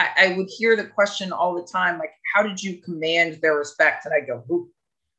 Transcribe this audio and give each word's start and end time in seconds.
I, 0.00 0.26
I 0.26 0.36
would 0.36 0.48
hear 0.48 0.76
the 0.76 0.86
question 0.86 1.32
all 1.32 1.54
the 1.54 1.66
time, 1.66 1.98
like, 1.98 2.12
how 2.34 2.42
did 2.42 2.62
you 2.62 2.78
command 2.78 3.38
their 3.42 3.56
respect? 3.56 4.06
And 4.06 4.14
I 4.14 4.20
go, 4.20 4.44
oh, 4.50 4.68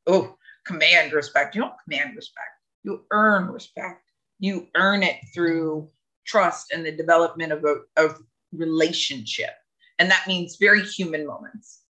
oh, 0.06 0.36
command 0.66 1.12
respect. 1.12 1.54
You 1.54 1.62
don't 1.62 1.74
command 1.84 2.16
respect. 2.16 2.48
You 2.82 3.04
earn 3.10 3.48
respect. 3.48 4.02
You 4.38 4.68
earn 4.74 5.02
it 5.02 5.16
through 5.34 5.88
trust 6.26 6.72
and 6.72 6.84
the 6.84 6.92
development 6.92 7.52
of 7.52 7.64
a 7.64 7.76
of 7.96 8.20
relationship. 8.52 9.50
And 9.98 10.10
that 10.10 10.26
means 10.26 10.56
very 10.56 10.82
human 10.82 11.26
moments. 11.26 11.81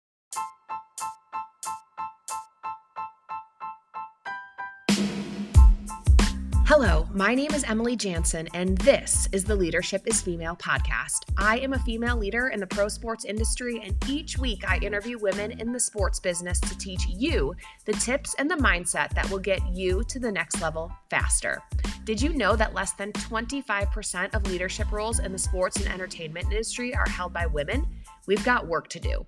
Hello, 6.75 7.07
my 7.13 7.35
name 7.35 7.53
is 7.53 7.65
Emily 7.65 7.97
Jansen, 7.97 8.49
and 8.55 8.79
this 8.79 9.29
is 9.31 9.45
the 9.45 9.55
Leadership 9.55 10.07
is 10.07 10.23
Female 10.23 10.57
podcast. 10.57 11.25
I 11.37 11.59
am 11.59 11.75
a 11.75 11.79
female 11.81 12.17
leader 12.17 12.49
in 12.49 12.61
the 12.61 12.67
pro 12.67 12.89
sports 12.89 13.27
industry, 13.27 13.79
and 13.85 13.95
each 14.09 14.39
week 14.39 14.65
I 14.67 14.79
interview 14.79 15.19
women 15.19 15.61
in 15.61 15.71
the 15.71 15.79
sports 15.79 16.19
business 16.19 16.59
to 16.61 16.79
teach 16.79 17.07
you 17.09 17.55
the 17.85 17.93
tips 17.93 18.35
and 18.39 18.51
the 18.51 18.55
mindset 18.55 19.13
that 19.13 19.31
will 19.31 19.39
get 19.39 19.61
you 19.71 20.03
to 20.05 20.19
the 20.19 20.33
next 20.33 20.63
level 20.63 20.91
faster. 21.11 21.63
Did 22.05 22.23
you 22.23 22.33
know 22.33 22.57
that 22.57 22.73
less 22.73 22.93
than 22.93 23.13
25% 23.13 24.35
of 24.35 24.47
leadership 24.47 24.91
roles 24.91 25.19
in 25.19 25.31
the 25.31 25.39
sports 25.39 25.77
and 25.77 25.89
entertainment 25.89 26.47
industry 26.47 26.95
are 26.95 27.07
held 27.07 27.35
by 27.35 27.45
women? 27.45 27.87
We've 28.27 28.45
got 28.45 28.67
work 28.67 28.89
to 28.89 29.01
do. 29.01 29.27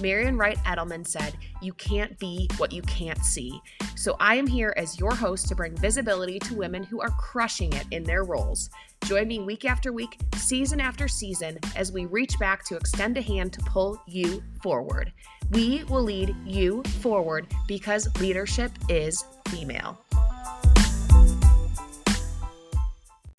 Marian 0.00 0.36
Wright 0.36 0.58
Edelman 0.64 1.06
said, 1.06 1.36
You 1.62 1.72
can't 1.74 2.18
be 2.18 2.48
what 2.56 2.72
you 2.72 2.82
can't 2.82 3.24
see. 3.24 3.60
So 3.96 4.16
I 4.20 4.34
am 4.34 4.46
here 4.46 4.74
as 4.76 4.98
your 4.98 5.14
host 5.14 5.48
to 5.48 5.54
bring 5.54 5.76
visibility 5.76 6.38
to 6.40 6.54
women 6.54 6.82
who 6.82 7.00
are 7.00 7.10
crushing 7.10 7.72
it 7.72 7.86
in 7.90 8.04
their 8.04 8.24
roles. 8.24 8.70
Join 9.04 9.28
me 9.28 9.40
week 9.40 9.64
after 9.64 9.92
week, 9.92 10.18
season 10.36 10.80
after 10.80 11.08
season, 11.08 11.58
as 11.76 11.92
we 11.92 12.06
reach 12.06 12.38
back 12.38 12.64
to 12.66 12.76
extend 12.76 13.16
a 13.16 13.22
hand 13.22 13.52
to 13.52 13.60
pull 13.62 14.00
you 14.06 14.42
forward. 14.62 15.12
We 15.50 15.84
will 15.84 16.02
lead 16.02 16.34
you 16.44 16.82
forward 17.00 17.46
because 17.68 18.08
leadership 18.20 18.72
is 18.88 19.24
female. 19.48 19.98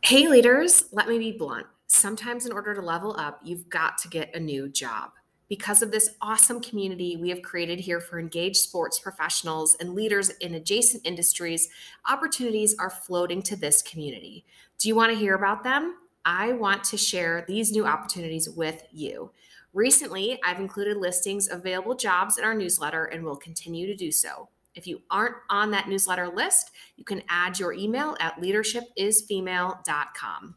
Hey, 0.02 0.28
leaders, 0.28 0.86
let 0.92 1.08
me 1.08 1.18
be 1.18 1.32
blunt. 1.32 1.66
Sometimes, 1.88 2.46
in 2.46 2.52
order 2.52 2.74
to 2.74 2.82
level 2.82 3.16
up, 3.18 3.40
you've 3.44 3.70
got 3.70 3.98
to 4.00 4.08
get 4.08 4.36
a 4.36 4.40
new 4.40 4.68
job. 4.68 5.12
Because 5.48 5.84
of 5.84 5.92
this 5.92 6.16
awesome 6.22 6.60
community 6.60 7.18
we 7.18 7.30
have 7.30 7.44
created 7.44 7.80
here 7.80 8.02
for 8.02 8.20
engaged 8.20 8.58
sports 8.58 9.00
professionals 9.00 9.78
and 9.80 9.94
leaders 9.94 10.32
in 10.42 10.56
adjacent 10.56 11.06
industries, 11.06 11.70
opportunities 12.10 12.76
are 12.80 12.90
floating 12.90 13.44
to 13.44 13.56
this 13.56 13.84
community. 13.84 14.44
Do 14.80 14.88
you 14.88 14.96
want 14.96 15.12
to 15.12 15.18
hear 15.18 15.36
about 15.36 15.64
them? 15.64 15.98
I 16.26 16.54
want 16.54 16.84
to 16.86 16.98
share 16.98 17.46
these 17.48 17.72
new 17.72 17.86
opportunities 17.86 18.50
with 18.50 18.82
you. 18.92 19.30
Recently, 19.74 20.40
I've 20.44 20.60
included 20.60 20.98
listings 20.98 21.48
of 21.48 21.60
available 21.60 21.94
jobs 21.94 22.40
in 22.40 22.44
our 22.44 22.56
newsletter 22.56 23.06
and 23.06 23.24
will 23.24 23.36
continue 23.36 23.86
to 23.86 23.96
do 23.96 24.12
so. 24.12 24.50
If 24.74 24.88
you 24.88 25.04
aren't 25.12 25.36
on 25.52 25.70
that 25.72 25.88
newsletter 25.88 26.28
list, 26.28 26.72
you 26.98 27.06
can 27.06 27.22
add 27.30 27.60
your 27.60 27.74
email 27.74 28.18
at 28.20 28.42
leadershipisfemale.com. 28.42 30.56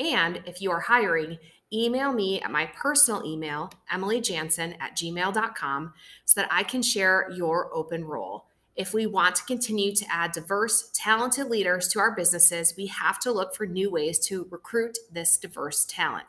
And 0.00 0.42
if 0.46 0.62
you 0.62 0.70
are 0.70 0.80
hiring, 0.80 1.38
email 1.72 2.12
me 2.12 2.40
at 2.40 2.50
my 2.50 2.66
personal 2.66 3.24
email, 3.24 3.70
emilyjansen 3.92 4.74
at 4.80 4.96
gmail.com, 4.96 5.92
so 6.24 6.40
that 6.40 6.48
I 6.50 6.62
can 6.62 6.82
share 6.82 7.30
your 7.30 7.72
open 7.72 8.04
role. 8.04 8.46
If 8.76 8.94
we 8.94 9.06
want 9.06 9.36
to 9.36 9.44
continue 9.44 9.94
to 9.94 10.06
add 10.10 10.32
diverse, 10.32 10.90
talented 10.94 11.48
leaders 11.48 11.88
to 11.88 11.98
our 11.98 12.16
businesses, 12.16 12.74
we 12.76 12.86
have 12.86 13.18
to 13.20 13.30
look 13.30 13.54
for 13.54 13.66
new 13.66 13.90
ways 13.90 14.18
to 14.20 14.48
recruit 14.50 14.96
this 15.12 15.36
diverse 15.36 15.84
talent. 15.84 16.24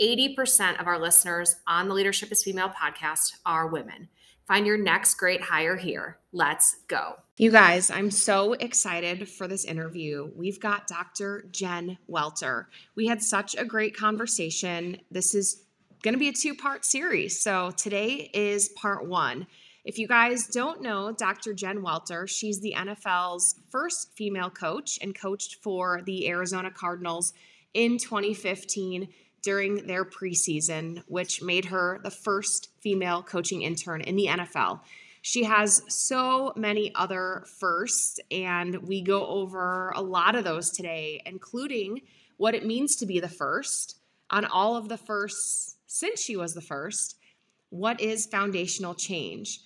80% 0.00 0.80
of 0.80 0.86
our 0.86 0.98
listeners 0.98 1.56
on 1.66 1.88
the 1.88 1.94
Leadership 1.94 2.30
is 2.30 2.42
Female 2.42 2.68
podcast 2.68 3.36
are 3.46 3.68
women. 3.68 4.08
Find 4.46 4.66
your 4.66 4.76
next 4.76 5.14
great 5.14 5.40
hire 5.40 5.76
here. 5.76 6.18
Let's 6.32 6.76
go. 6.88 7.23
You 7.36 7.50
guys, 7.50 7.90
I'm 7.90 8.12
so 8.12 8.52
excited 8.52 9.28
for 9.28 9.48
this 9.48 9.64
interview. 9.64 10.30
We've 10.36 10.60
got 10.60 10.86
Dr. 10.86 11.48
Jen 11.50 11.98
Welter. 12.06 12.68
We 12.94 13.08
had 13.08 13.24
such 13.24 13.56
a 13.56 13.64
great 13.64 13.96
conversation. 13.96 14.98
This 15.10 15.34
is 15.34 15.64
going 16.04 16.14
to 16.14 16.18
be 16.18 16.28
a 16.28 16.32
two 16.32 16.54
part 16.54 16.84
series. 16.84 17.40
So 17.42 17.72
today 17.72 18.30
is 18.32 18.68
part 18.80 19.08
one. 19.08 19.48
If 19.84 19.98
you 19.98 20.06
guys 20.06 20.46
don't 20.46 20.80
know 20.80 21.10
Dr. 21.10 21.54
Jen 21.54 21.82
Welter, 21.82 22.28
she's 22.28 22.60
the 22.60 22.74
NFL's 22.76 23.56
first 23.68 24.12
female 24.16 24.48
coach 24.48 25.00
and 25.02 25.12
coached 25.12 25.56
for 25.60 26.02
the 26.06 26.28
Arizona 26.28 26.70
Cardinals 26.70 27.32
in 27.74 27.98
2015 27.98 29.08
during 29.42 29.88
their 29.88 30.04
preseason, 30.04 31.02
which 31.08 31.42
made 31.42 31.64
her 31.64 32.00
the 32.04 32.12
first 32.12 32.70
female 32.80 33.24
coaching 33.24 33.62
intern 33.62 34.02
in 34.02 34.14
the 34.14 34.28
NFL. 34.28 34.82
She 35.26 35.44
has 35.44 35.80
so 35.88 36.52
many 36.54 36.94
other 36.94 37.46
firsts, 37.58 38.20
and 38.30 38.76
we 38.86 39.00
go 39.00 39.26
over 39.26 39.90
a 39.96 40.02
lot 40.02 40.34
of 40.34 40.44
those 40.44 40.68
today, 40.68 41.22
including 41.24 42.02
what 42.36 42.54
it 42.54 42.66
means 42.66 42.94
to 42.96 43.06
be 43.06 43.20
the 43.20 43.28
first 43.30 43.96
on 44.28 44.44
all 44.44 44.76
of 44.76 44.90
the 44.90 44.98
firsts 44.98 45.76
since 45.86 46.22
she 46.22 46.36
was 46.36 46.52
the 46.52 46.60
first. 46.60 47.16
What 47.70 48.02
is 48.02 48.26
foundational 48.26 48.94
change? 48.94 49.60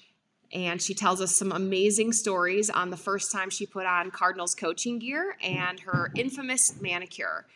And 0.52 0.80
she 0.80 0.94
tells 0.94 1.20
us 1.20 1.36
some 1.36 1.50
amazing 1.50 2.12
stories 2.12 2.70
on 2.70 2.90
the 2.90 2.96
first 2.96 3.32
time 3.32 3.50
she 3.50 3.66
put 3.66 3.84
on 3.84 4.12
Cardinals 4.12 4.54
coaching 4.54 5.00
gear 5.00 5.36
and 5.42 5.80
her 5.80 6.12
infamous 6.14 6.80
manicure. 6.80 7.46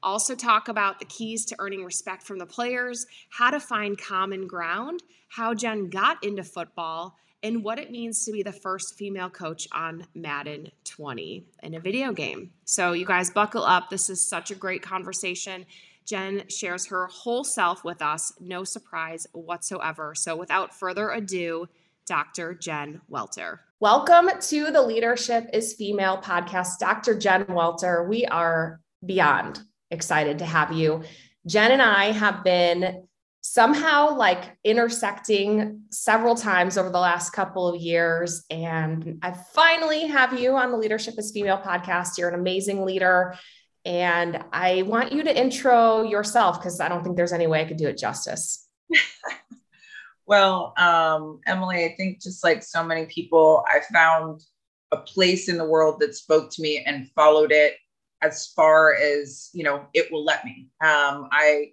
Also, 0.00 0.36
talk 0.36 0.68
about 0.68 1.00
the 1.00 1.06
keys 1.06 1.44
to 1.46 1.56
earning 1.58 1.84
respect 1.84 2.22
from 2.22 2.38
the 2.38 2.46
players, 2.46 3.08
how 3.30 3.50
to 3.50 3.58
find 3.58 3.98
common 3.98 4.46
ground, 4.46 5.02
how 5.28 5.54
Jen 5.54 5.90
got 5.90 6.22
into 6.22 6.44
football, 6.44 7.16
and 7.42 7.62
what 7.62 7.78
it 7.78 7.90
means 7.90 8.24
to 8.24 8.32
be 8.32 8.42
the 8.42 8.52
first 8.52 8.96
female 8.96 9.30
coach 9.30 9.68
on 9.72 10.04
Madden 10.14 10.70
20 10.84 11.46
in 11.62 11.74
a 11.74 11.80
video 11.80 12.12
game. 12.12 12.50
So, 12.64 12.92
you 12.92 13.06
guys, 13.06 13.30
buckle 13.30 13.64
up. 13.64 13.90
This 13.90 14.10
is 14.10 14.28
such 14.28 14.50
a 14.50 14.56
great 14.56 14.82
conversation. 14.82 15.64
Jen 16.04 16.48
shares 16.48 16.86
her 16.86 17.06
whole 17.06 17.44
self 17.44 17.84
with 17.84 18.02
us, 18.02 18.32
no 18.40 18.64
surprise 18.64 19.26
whatsoever. 19.32 20.14
So, 20.14 20.36
without 20.36 20.74
further 20.74 21.10
ado, 21.10 21.68
Dr. 22.06 22.54
Jen 22.54 23.00
Welter. 23.08 23.60
Welcome 23.80 24.30
to 24.40 24.70
the 24.70 24.82
Leadership 24.82 25.48
is 25.52 25.74
Female 25.74 26.18
podcast. 26.18 26.78
Dr. 26.80 27.16
Jen 27.16 27.44
Welter, 27.48 28.08
we 28.08 28.24
are 28.26 28.80
beyond 29.04 29.60
excited 29.90 30.38
to 30.38 30.44
have 30.44 30.72
you. 30.72 31.02
Jen 31.46 31.72
and 31.72 31.82
I 31.82 32.12
have 32.12 32.42
been 32.42 33.06
somehow 33.40 34.16
like 34.16 34.56
intersecting 34.64 35.82
several 35.90 36.34
times 36.34 36.76
over 36.76 36.90
the 36.90 36.98
last 36.98 37.30
couple 37.30 37.68
of 37.68 37.80
years. 37.80 38.44
And 38.50 39.18
I 39.22 39.32
finally 39.32 40.06
have 40.06 40.38
you 40.38 40.56
on 40.56 40.70
the 40.70 40.76
Leadership 40.76 41.14
is 41.18 41.30
Female 41.30 41.58
podcast. 41.58 42.18
You're 42.18 42.28
an 42.28 42.38
amazing 42.38 42.84
leader. 42.84 43.36
And 43.84 44.44
I 44.52 44.82
want 44.82 45.12
you 45.12 45.22
to 45.22 45.38
intro 45.40 46.02
yourself 46.02 46.58
because 46.58 46.80
I 46.80 46.88
don't 46.88 47.02
think 47.02 47.16
there's 47.16 47.32
any 47.32 47.46
way 47.46 47.60
I 47.62 47.64
could 47.64 47.76
do 47.76 47.88
it 47.88 47.96
justice. 47.96 48.66
well, 50.26 50.74
um, 50.76 51.40
Emily, 51.46 51.84
I 51.84 51.94
think 51.96 52.20
just 52.20 52.44
like 52.44 52.62
so 52.62 52.82
many 52.84 53.06
people, 53.06 53.64
I 53.68 53.80
found 53.92 54.42
a 54.90 54.98
place 54.98 55.48
in 55.48 55.58
the 55.58 55.64
world 55.64 56.00
that 56.00 56.14
spoke 56.14 56.50
to 56.50 56.62
me 56.62 56.82
and 56.84 57.10
followed 57.12 57.52
it 57.52 57.74
as 58.22 58.48
far 58.48 58.94
as 58.94 59.50
you 59.52 59.62
know 59.62 59.86
it 59.94 60.10
will 60.10 60.24
let 60.24 60.44
me 60.44 60.68
um, 60.82 61.28
i 61.30 61.66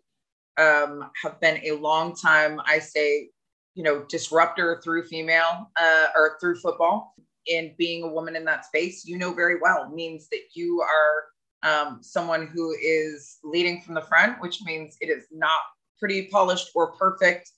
um, 0.57 1.09
have 1.21 1.39
been 1.39 1.59
a 1.63 1.71
long 1.73 2.15
time 2.15 2.59
i 2.65 2.79
say 2.79 3.29
you 3.73 3.83
know 3.83 4.05
disruptor 4.09 4.81
through 4.83 5.03
female 5.03 5.69
uh, 5.79 6.07
or 6.15 6.37
through 6.39 6.55
football 6.55 7.15
and 7.53 7.71
being 7.77 8.03
a 8.03 8.07
woman 8.07 8.35
in 8.35 8.45
that 8.45 8.65
space 8.65 9.05
you 9.05 9.17
know 9.17 9.33
very 9.33 9.59
well 9.61 9.89
means 9.89 10.27
that 10.29 10.41
you 10.53 10.81
are 10.81 11.25
um, 11.63 11.99
someone 12.01 12.47
who 12.47 12.75
is 12.81 13.37
leading 13.43 13.81
from 13.81 13.95
the 13.95 14.01
front 14.01 14.39
which 14.41 14.61
means 14.63 14.97
it 15.01 15.09
is 15.09 15.25
not 15.31 15.59
pretty 15.99 16.27
polished 16.27 16.69
or 16.75 16.91
perfect 16.93 17.51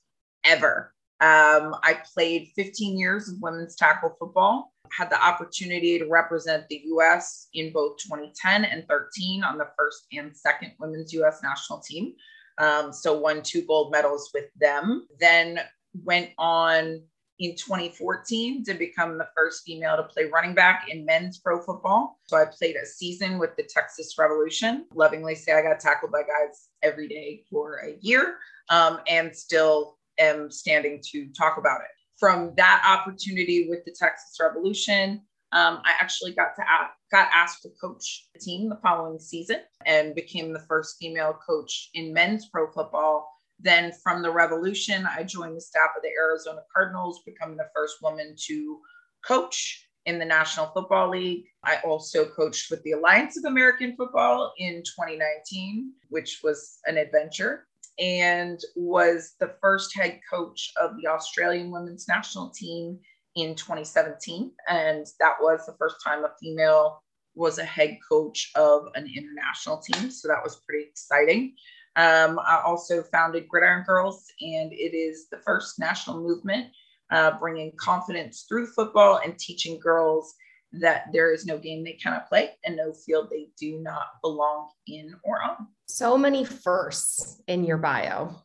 ever 0.44 0.94
um, 1.20 1.76
i 1.84 2.00
played 2.14 2.50
15 2.56 2.98
years 2.98 3.30
of 3.30 3.36
women's 3.42 3.76
tackle 3.76 4.16
football 4.20 4.72
had 4.92 5.10
the 5.10 5.24
opportunity 5.24 6.00
to 6.00 6.06
represent 6.06 6.68
the 6.70 6.82
US 6.86 7.48
in 7.54 7.72
both 7.72 7.98
2010 7.98 8.66
and 8.66 8.86
13 8.88 9.44
on 9.44 9.58
the 9.58 9.68
first 9.78 10.08
and 10.12 10.36
second 10.36 10.72
women's 10.80 11.14
US 11.14 11.42
national 11.44 11.80
team. 11.80 12.14
Um, 12.58 12.92
so 12.92 13.18
won 13.18 13.44
two 13.44 13.64
gold 13.64 13.92
medals 13.92 14.32
with 14.34 14.46
them. 14.60 15.08
Then 15.20 15.60
went 16.04 16.32
on 16.38 17.02
in 17.40 17.56
2014 17.56 18.64
to 18.64 18.74
become 18.74 19.18
the 19.18 19.28
first 19.36 19.64
female 19.64 19.96
to 19.96 20.04
play 20.04 20.26
running 20.26 20.56
back 20.56 20.88
in 20.90 21.06
men's 21.06 21.38
pro 21.38 21.62
football. 21.62 22.20
So 22.28 22.38
I 22.38 22.46
played 22.46 22.76
a 22.76 22.86
season 22.86 23.38
with 23.38 23.56
the 23.56 23.64
Texas 23.64 24.16
Revolution. 24.18 24.86
Lovingly 24.96 25.36
say 25.36 25.54
I 25.54 25.62
got 25.62 25.80
tackled 25.80 26.12
by 26.12 26.22
guys 26.22 26.70
every 26.82 27.08
day 27.08 27.44
for 27.50 27.82
a 27.86 27.98
year 28.02 28.38
um, 28.70 29.00
and 29.08 29.36
still 29.36 29.98
am 30.18 30.50
standing 30.50 31.00
to 31.12 31.28
talk 31.28 31.58
about 31.58 31.82
it 31.82 31.88
from 32.18 32.54
that 32.58 32.82
opportunity 32.86 33.70
with 33.70 33.86
the 33.86 33.92
Texas 33.92 34.38
Revolution, 34.40 35.22
um, 35.54 35.82
I 35.86 35.94
actually 36.00 36.34
got 36.34 36.56
to 36.58 36.62
ask, 36.62 36.94
got 37.10 37.30
asked 37.34 37.62
to 37.64 37.70
coach 37.80 38.28
the 38.34 38.40
team 38.40 38.70
the 38.70 38.80
following 38.84 39.18
season 39.20 39.62
and 39.86 40.14
became 40.14 40.52
the 40.52 40.66
first 40.68 40.98
female 41.00 41.38
coach 41.48 41.90
in 41.94 42.14
men's 42.14 42.48
pro 42.48 42.70
football 42.72 43.30
Then 43.60 43.92
from 44.04 44.22
the 44.22 44.32
revolution, 44.32 45.08
I 45.08 45.24
joined 45.24 45.56
the 45.56 45.62
staff 45.62 45.92
of 45.96 46.04
the 46.04 46.12
Arizona 46.20 46.62
Cardinals, 46.74 47.24
becoming 47.26 47.58
the 47.58 47.70
first 47.74 48.02
woman 48.02 48.36
to 48.48 48.80
coach 49.26 49.88
in 50.06 50.20
the 50.20 50.26
National 50.26 50.68
Football 50.68 51.12
League. 51.12 51.46
I 51.64 51.78
also 51.86 52.26
coached 52.26 52.70
with 52.70 52.84
the 52.84 52.92
Alliance 52.92 53.38
of 53.38 53.46
American 53.46 53.96
Football 53.96 54.54
in 54.58 54.84
2019, 54.84 55.94
which 56.10 56.42
was 56.44 56.80
an 56.86 56.98
adventure, 56.98 57.68
and 58.00 58.60
was 58.76 59.36
the 59.40 59.56
first 59.62 59.96
head 59.96 60.20
coach 60.30 60.72
of 60.80 60.92
the 61.02 61.08
Australian 61.08 61.72
women's 61.72 62.08
national 62.08 62.50
team 62.50 63.00
in 63.38 63.56
2017. 63.56 64.52
And 64.68 65.06
that 65.20 65.36
was 65.40 65.66
the 65.66 65.76
first 65.80 65.98
time 66.04 66.26
a 66.26 66.32
female 66.42 67.04
was 67.36 67.60
a 67.60 67.64
head 67.64 67.98
coach 68.10 68.52
of 68.56 68.88
an 68.96 69.08
international 69.16 69.78
team. 69.78 70.10
So 70.10 70.28
that 70.28 70.44
was 70.44 70.62
pretty 70.68 70.86
exciting. 70.86 71.56
Um, 71.96 72.40
I 72.40 72.62
also 72.66 73.04
founded 73.04 73.48
Gridiron 73.48 73.84
Girls, 73.86 74.26
and 74.42 74.74
it 74.74 74.96
is 74.96 75.28
the 75.30 75.38
first 75.38 75.80
national 75.80 76.22
movement 76.22 76.68
uh, 77.12 77.38
bringing 77.40 77.72
confidence 77.78 78.46
through 78.48 78.68
football 78.68 79.20
and 79.24 79.38
teaching 79.38 79.80
girls 79.80 80.36
that 80.74 81.06
there 81.14 81.34
is 81.34 81.46
no 81.46 81.58
game 81.58 81.84
they 81.84 81.94
cannot 81.94 82.28
play 82.28 82.52
and 82.66 82.76
no 82.76 82.94
field 82.94 83.30
they 83.30 83.50
do 83.60 83.80
not 83.80 84.08
belong 84.22 84.70
in 84.88 85.16
or 85.24 85.42
on. 85.42 85.68
So 85.88 86.18
many 86.18 86.44
firsts 86.44 87.42
in 87.48 87.64
your 87.64 87.78
bio. 87.78 88.36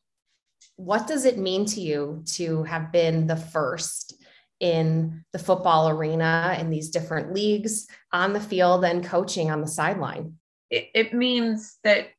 What 0.76 1.06
does 1.06 1.24
it 1.24 1.38
mean 1.38 1.66
to 1.66 1.80
you 1.80 2.22
to 2.34 2.62
have 2.64 2.92
been 2.92 3.26
the 3.26 3.36
first 3.36 4.21
in 4.62 5.24
the 5.32 5.38
football 5.38 5.88
arena 5.88 6.56
in 6.58 6.70
these 6.70 6.88
different 6.88 7.34
leagues 7.34 7.88
on 8.12 8.32
the 8.32 8.40
field 8.40 8.84
and 8.84 9.04
coaching 9.04 9.50
on 9.50 9.60
the 9.60 9.66
sideline? 9.66 10.36
It, 10.70 10.88
it 10.94 11.12
means 11.12 11.78
that 11.84 12.10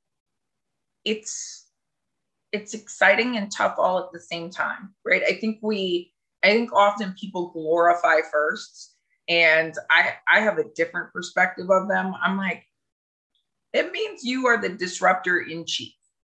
it's 1.06 1.62
it's 2.51 2.75
exciting 2.75 3.36
and 3.38 3.51
tough 3.51 3.75
all 3.80 3.98
at 3.98 4.12
the 4.12 4.19
same 4.19 4.51
time, 4.51 4.94
right? 5.04 5.24
I 5.24 5.34
think 5.40 5.60
we 5.63 6.13
I 6.44 6.50
think 6.50 6.72
often 6.74 7.16
people 7.19 7.50
glorify 7.51 8.18
firsts, 8.31 8.94
and 9.30 9.74
I 9.89 10.16
I 10.31 10.42
have 10.42 10.57
a 10.57 10.69
different 10.75 11.13
perspective 11.13 11.72
of 11.72 11.88
them. 11.88 12.13
I'm 12.22 12.38
like, 12.38 12.66
it 13.72 13.92
means 13.94 14.25
you 14.25 14.48
are 14.48 14.62
the 14.62 14.69
disruptor 14.69 15.39
in 15.39 15.66
chief, 15.66 15.94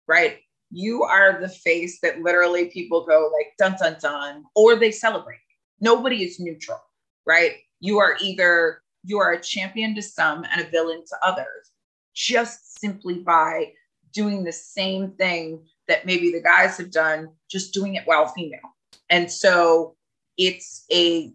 right? 0.07 0.37
You 0.69 1.01
are 1.03 1.41
the 1.41 1.49
face 1.49 1.99
that 2.01 2.21
literally 2.21 2.65
people 2.65 3.07
go 3.07 3.31
like 3.35 3.53
dun 3.57 3.75
dun 3.79 3.97
dun, 3.99 4.43
or 4.55 4.75
they 4.75 4.91
celebrate. 4.91 5.39
Nobody 5.85 6.23
is 6.23 6.39
neutral, 6.39 6.79
right? 7.27 7.57
You 7.79 7.99
are 7.99 8.17
either 8.19 8.81
you 9.03 9.19
are 9.19 9.33
a 9.33 9.41
champion 9.41 9.93
to 9.93 10.01
some 10.01 10.43
and 10.51 10.59
a 10.59 10.69
villain 10.71 11.03
to 11.07 11.15
others, 11.21 11.69
just 12.15 12.79
simply 12.79 13.19
by 13.19 13.71
doing 14.11 14.43
the 14.43 14.51
same 14.51 15.11
thing 15.11 15.63
that 15.87 16.03
maybe 16.03 16.31
the 16.31 16.41
guys 16.41 16.75
have 16.77 16.89
done, 16.89 17.29
just 17.51 17.71
doing 17.71 17.93
it 17.93 18.01
while 18.05 18.25
female. 18.29 18.73
And 19.11 19.31
so 19.31 19.95
it's 20.37 20.85
a 20.91 21.31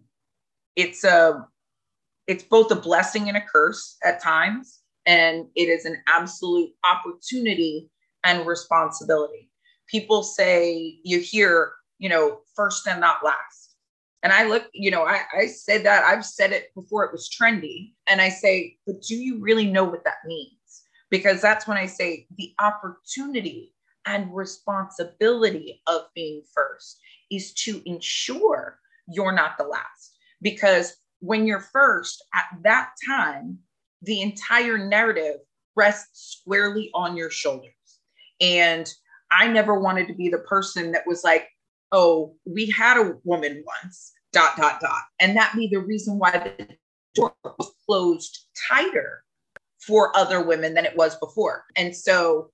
it's 0.75 1.05
a 1.05 1.47
it's 2.27 2.43
both 2.43 2.71
a 2.71 2.75
blessing 2.75 3.29
and 3.29 3.37
a 3.37 3.41
curse 3.41 3.95
at 4.03 4.21
times 4.21 4.81
and 5.05 5.47
it 5.55 5.69
is 5.69 5.85
an 5.85 5.97
absolute 6.09 6.71
opportunity 6.83 7.89
and 8.25 8.45
responsibility 8.45 9.49
people 9.87 10.23
say 10.23 10.99
you 11.03 11.19
hear 11.19 11.73
you 11.97 12.07
know 12.07 12.39
first 12.55 12.87
and 12.87 13.01
not 13.01 13.17
last 13.23 13.60
and 14.23 14.31
i 14.33 14.45
look 14.45 14.67
you 14.73 14.91
know 14.91 15.03
I, 15.03 15.21
I 15.37 15.47
said 15.47 15.83
that 15.85 16.03
i've 16.03 16.25
said 16.25 16.51
it 16.51 16.73
before 16.75 17.05
it 17.05 17.11
was 17.11 17.29
trendy 17.29 17.93
and 18.07 18.21
i 18.21 18.29
say 18.29 18.77
but 18.85 19.01
do 19.01 19.15
you 19.15 19.39
really 19.39 19.65
know 19.65 19.83
what 19.83 20.03
that 20.03 20.25
means 20.25 20.83
because 21.09 21.41
that's 21.41 21.67
when 21.67 21.77
i 21.77 21.85
say 21.85 22.27
the 22.37 22.53
opportunity 22.59 23.73
and 24.05 24.35
responsibility 24.35 25.81
of 25.87 26.01
being 26.15 26.43
first 26.53 26.99
is 27.29 27.53
to 27.53 27.81
ensure 27.85 28.79
you're 29.07 29.31
not 29.31 29.57
the 29.57 29.63
last. 29.63 30.15
Because 30.41 30.95
when 31.19 31.45
you're 31.45 31.59
first 31.59 32.23
at 32.33 32.45
that 32.63 32.91
time, 33.07 33.59
the 34.01 34.21
entire 34.21 34.77
narrative 34.77 35.37
rests 35.75 36.37
squarely 36.39 36.89
on 36.93 37.15
your 37.15 37.29
shoulders. 37.29 37.71
And 38.39 38.91
I 39.31 39.47
never 39.47 39.79
wanted 39.79 40.07
to 40.07 40.13
be 40.13 40.29
the 40.29 40.39
person 40.39 40.91
that 40.91 41.07
was 41.07 41.23
like, 41.23 41.47
oh, 41.91 42.35
we 42.45 42.69
had 42.69 42.97
a 42.97 43.15
woman 43.23 43.63
once, 43.83 44.13
dot, 44.31 44.55
dot, 44.57 44.79
dot. 44.79 45.01
And 45.19 45.35
that 45.35 45.53
be 45.55 45.67
the 45.67 45.79
reason 45.79 46.17
why 46.17 46.31
the 46.31 46.67
door 47.15 47.33
was 47.43 47.73
closed 47.85 48.47
tighter 48.69 49.23
for 49.79 50.15
other 50.15 50.43
women 50.43 50.73
than 50.73 50.85
it 50.85 50.95
was 50.95 51.15
before. 51.17 51.65
And 51.75 51.95
so 51.95 52.51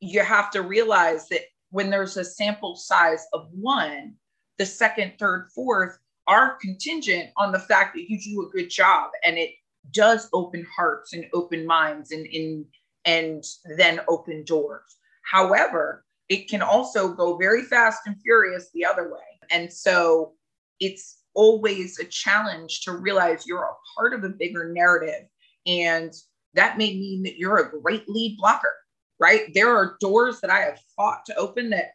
you 0.00 0.22
have 0.22 0.50
to 0.52 0.62
realize 0.62 1.28
that 1.28 1.42
when 1.70 1.90
there's 1.90 2.16
a 2.16 2.24
sample 2.24 2.76
size 2.76 3.24
of 3.32 3.48
one, 3.52 4.14
the 4.58 4.66
second, 4.66 5.12
third, 5.18 5.48
fourth 5.54 5.98
are 6.26 6.56
contingent 6.60 7.30
on 7.36 7.52
the 7.52 7.58
fact 7.58 7.94
that 7.94 8.08
you 8.08 8.20
do 8.20 8.46
a 8.46 8.50
good 8.50 8.70
job 8.70 9.10
and 9.24 9.36
it 9.36 9.50
does 9.92 10.28
open 10.32 10.66
hearts 10.74 11.12
and 11.12 11.26
open 11.32 11.66
minds 11.66 12.12
and 12.12 12.26
in 12.26 12.64
and 13.06 13.42
then 13.76 14.00
open 14.08 14.44
doors. 14.44 14.96
However, 15.22 16.04
it 16.30 16.48
can 16.48 16.62
also 16.62 17.12
go 17.12 17.36
very 17.36 17.62
fast 17.62 18.02
and 18.06 18.16
furious 18.22 18.70
the 18.72 18.84
other 18.84 19.12
way. 19.12 19.18
And 19.50 19.70
so 19.70 20.32
it's 20.78 21.18
always 21.34 21.98
a 21.98 22.04
challenge 22.04 22.82
to 22.82 22.92
realize 22.92 23.46
you're 23.46 23.64
a 23.64 23.98
part 23.98 24.14
of 24.14 24.22
a 24.22 24.28
bigger 24.28 24.72
narrative. 24.72 25.26
And 25.66 26.14
that 26.54 26.78
may 26.78 26.94
mean 26.94 27.24
that 27.24 27.36
you're 27.36 27.58
a 27.58 27.80
great 27.80 28.08
lead 28.08 28.36
blocker, 28.38 28.74
right? 29.18 29.52
There 29.54 29.76
are 29.76 29.96
doors 30.00 30.40
that 30.40 30.50
I 30.50 30.60
have 30.60 30.78
fought 30.96 31.26
to 31.26 31.34
open 31.34 31.68
that 31.70 31.90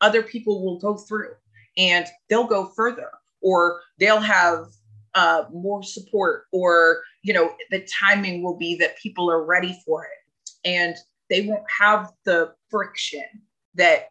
other 0.00 0.22
people 0.22 0.64
will 0.64 0.80
go 0.80 0.96
through 0.96 1.34
and 1.78 2.06
they'll 2.28 2.46
go 2.46 2.66
further 2.76 3.10
or 3.40 3.80
they'll 3.98 4.20
have 4.20 4.66
uh, 5.14 5.44
more 5.52 5.82
support 5.82 6.44
or 6.52 7.02
you 7.22 7.32
know 7.32 7.54
the 7.70 7.88
timing 8.00 8.42
will 8.42 8.58
be 8.58 8.74
that 8.76 8.98
people 8.98 9.30
are 9.30 9.46
ready 9.46 9.80
for 9.86 10.04
it 10.04 10.68
and 10.68 10.96
they 11.30 11.46
won't 11.46 11.64
have 11.80 12.12
the 12.26 12.52
friction 12.68 13.24
that 13.76 14.08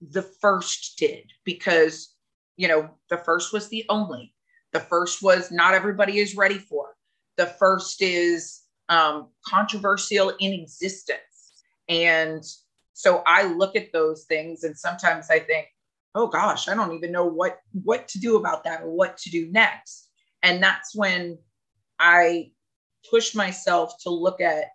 the 0.00 0.22
first 0.22 0.96
did 0.98 1.24
because 1.44 2.14
you 2.56 2.68
know 2.68 2.90
the 3.10 3.18
first 3.18 3.52
was 3.52 3.68
the 3.68 3.84
only 3.88 4.34
the 4.72 4.80
first 4.80 5.22
was 5.22 5.50
not 5.50 5.74
everybody 5.74 6.18
is 6.18 6.36
ready 6.36 6.58
for 6.58 6.94
the 7.36 7.46
first 7.46 8.02
is 8.02 8.62
um, 8.88 9.28
controversial 9.46 10.32
in 10.40 10.52
existence 10.52 11.64
and 11.88 12.42
so 12.92 13.22
i 13.26 13.44
look 13.44 13.76
at 13.76 13.92
those 13.92 14.24
things 14.24 14.64
and 14.64 14.76
sometimes 14.76 15.30
i 15.30 15.38
think 15.38 15.66
oh 16.14 16.26
gosh, 16.26 16.68
I 16.68 16.74
don't 16.74 16.94
even 16.94 17.12
know 17.12 17.26
what 17.26 17.58
what 17.72 18.08
to 18.08 18.18
do 18.18 18.36
about 18.36 18.64
that 18.64 18.82
or 18.82 18.90
what 18.90 19.18
to 19.18 19.30
do 19.30 19.50
next. 19.50 20.08
And 20.42 20.62
that's 20.62 20.94
when 20.94 21.38
I 21.98 22.50
push 23.10 23.34
myself 23.34 23.94
to 24.02 24.10
look 24.10 24.40
at 24.40 24.66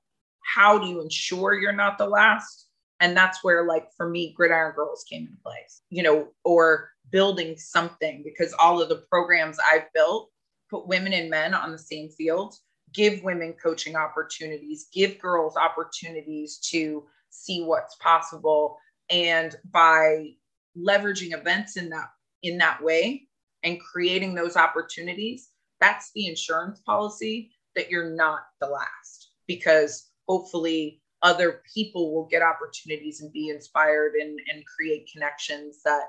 how 0.44 0.80
do 0.80 0.88
you 0.88 1.02
ensure 1.02 1.54
you're 1.54 1.72
not 1.72 1.98
the 1.98 2.08
last? 2.08 2.68
And 3.00 3.16
that's 3.16 3.44
where, 3.44 3.66
like, 3.66 3.88
for 3.96 4.10
me, 4.10 4.34
Gridiron 4.36 4.76
Girls 4.76 5.06
came 5.10 5.24
into 5.24 5.42
place, 5.42 5.82
you 5.90 6.04
know, 6.04 6.28
or 6.44 6.92
building 7.12 7.58
something 7.58 8.22
because 8.24 8.54
all 8.60 8.82
of 8.82 8.90
the 8.90 9.04
programs 9.10 9.58
I've 9.72 9.92
built 9.94 10.30
put 10.70 10.88
women 10.88 11.14
and 11.14 11.30
men 11.30 11.54
on 11.54 11.72
the 11.72 11.80
same 11.80 12.10
field, 12.10 12.56
give 12.94 13.24
women 13.24 13.54
coaching 13.54 13.96
opportunities, 13.96 14.88
give 14.94 15.18
girls 15.20 15.56
opportunities 15.56 16.58
to 16.72 17.06
see 17.30 17.64
what's 17.64 17.96
possible. 17.96 18.78
And 19.10 19.56
by 19.72 20.34
leveraging 20.78 21.38
events 21.38 21.78
in 21.78 21.90
that 21.90 22.10
in 22.44 22.58
that 22.58 22.82
way 22.82 23.28
and 23.64 23.82
creating 23.82 24.34
those 24.34 24.56
opportunities 24.56 25.50
that's 25.80 26.12
the 26.14 26.28
insurance 26.28 26.80
policy 26.86 27.52
that 27.76 27.90
you're 27.90 28.12
not 28.12 28.42
the 28.60 28.68
last 28.68 29.32
because 29.48 30.10
hopefully 30.28 31.02
other 31.22 31.62
people 31.74 32.14
will 32.14 32.26
get 32.26 32.42
opportunities 32.42 33.22
and 33.22 33.32
be 33.34 33.50
inspired 33.50 34.14
and, 34.14 34.40
and 34.52 34.66
create 34.66 35.10
connections 35.12 35.82
that 35.84 36.04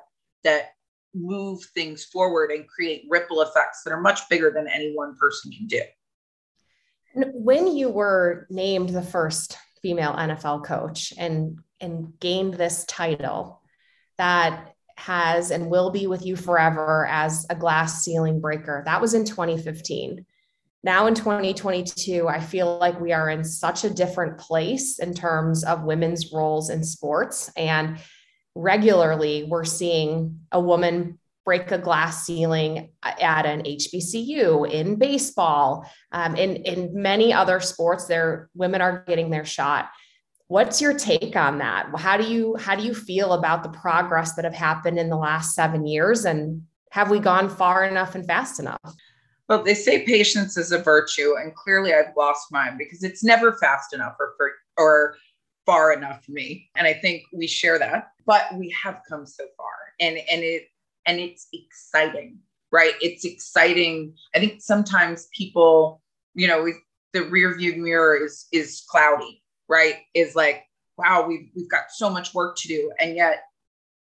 that 0.44 0.70
move 1.14 1.60
things 1.74 2.04
forward 2.04 2.50
and 2.50 2.68
create 2.68 3.04
ripple 3.08 3.42
effects 3.42 3.82
that 3.84 3.92
are 3.92 4.00
much 4.00 4.28
bigger 4.28 4.50
than 4.50 4.68
any 4.68 4.92
one 4.94 5.16
person 5.16 5.50
can 5.50 5.66
do 5.66 5.80
when 7.34 7.66
you 7.66 7.88
were 7.88 8.46
named 8.48 8.90
the 8.90 9.02
first 9.02 9.58
female 9.82 10.12
nfl 10.12 10.64
coach 10.64 11.12
and 11.18 11.58
and 11.80 12.12
gained 12.20 12.54
this 12.54 12.84
title 12.84 13.60
that 14.18 14.74
has 15.00 15.50
and 15.50 15.70
will 15.70 15.90
be 15.90 16.06
with 16.06 16.24
you 16.24 16.36
forever 16.36 17.06
as 17.06 17.46
a 17.48 17.54
glass 17.54 18.04
ceiling 18.04 18.40
breaker. 18.40 18.82
That 18.84 19.00
was 19.00 19.14
in 19.14 19.24
2015. 19.24 20.26
Now 20.82 21.06
in 21.06 21.14
2022, 21.14 22.28
I 22.28 22.40
feel 22.40 22.78
like 22.78 23.00
we 23.00 23.12
are 23.12 23.28
in 23.28 23.44
such 23.44 23.84
a 23.84 23.90
different 23.90 24.38
place 24.38 24.98
in 24.98 25.12
terms 25.14 25.62
of 25.64 25.84
women's 25.84 26.32
roles 26.32 26.70
in 26.70 26.82
sports. 26.84 27.50
And 27.56 27.98
regularly, 28.54 29.44
we're 29.48 29.64
seeing 29.64 30.40
a 30.50 30.60
woman 30.60 31.18
break 31.44 31.70
a 31.70 31.78
glass 31.78 32.24
ceiling 32.24 32.90
at 33.02 33.46
an 33.46 33.62
HBCU, 33.62 34.70
in 34.70 34.96
baseball, 34.96 35.90
um, 36.12 36.36
in, 36.36 36.56
in 36.56 36.90
many 36.94 37.32
other 37.32 37.60
sports, 37.60 38.04
there 38.04 38.48
women 38.54 38.80
are 38.80 39.04
getting 39.06 39.30
their 39.30 39.44
shot 39.44 39.90
What's 40.50 40.82
your 40.82 40.94
take 40.94 41.36
on 41.36 41.58
that? 41.58 41.86
How 41.96 42.16
do 42.16 42.24
you 42.24 42.56
how 42.56 42.74
do 42.74 42.82
you 42.82 42.92
feel 42.92 43.34
about 43.34 43.62
the 43.62 43.68
progress 43.68 44.32
that 44.32 44.44
have 44.44 44.52
happened 44.52 44.98
in 44.98 45.08
the 45.08 45.16
last 45.16 45.54
7 45.54 45.86
years 45.86 46.24
and 46.24 46.62
have 46.90 47.08
we 47.08 47.20
gone 47.20 47.48
far 47.48 47.84
enough 47.84 48.16
and 48.16 48.26
fast 48.26 48.58
enough? 48.58 48.80
Well, 49.50 49.64
they 49.64 49.74
say 49.74 50.06
patience 50.06 50.56
is 50.56 50.70
a 50.70 50.78
virtue, 50.78 51.34
and 51.36 51.52
clearly 51.56 51.92
I've 51.92 52.16
lost 52.16 52.52
mine 52.52 52.78
because 52.78 53.02
it's 53.02 53.24
never 53.24 53.54
fast 53.54 53.92
enough 53.92 54.14
or 54.20 54.34
for, 54.36 54.52
or 54.78 55.16
far 55.66 55.92
enough 55.92 56.24
for 56.24 56.30
me. 56.30 56.70
And 56.76 56.86
I 56.86 56.94
think 56.94 57.24
we 57.32 57.48
share 57.48 57.76
that, 57.76 58.12
but 58.26 58.44
we 58.54 58.72
have 58.80 59.00
come 59.08 59.26
so 59.26 59.42
far, 59.56 59.72
and 59.98 60.18
and 60.30 60.44
it 60.44 60.68
and 61.04 61.18
it's 61.18 61.48
exciting, 61.52 62.38
right? 62.70 62.92
It's 63.00 63.24
exciting. 63.24 64.14
I 64.36 64.38
think 64.38 64.62
sometimes 64.62 65.26
people, 65.36 66.00
you 66.34 66.46
know, 66.46 66.68
the 67.12 67.24
rear 67.24 67.56
view 67.56 67.74
mirror 67.74 68.24
is 68.24 68.46
is 68.52 68.84
cloudy, 68.88 69.42
right? 69.68 69.96
Is 70.14 70.36
like, 70.36 70.62
wow, 70.96 71.26
we've 71.26 71.50
we've 71.56 71.70
got 71.70 71.90
so 71.90 72.08
much 72.08 72.34
work 72.34 72.56
to 72.58 72.68
do, 72.68 72.92
and 73.00 73.16
yet 73.16 73.42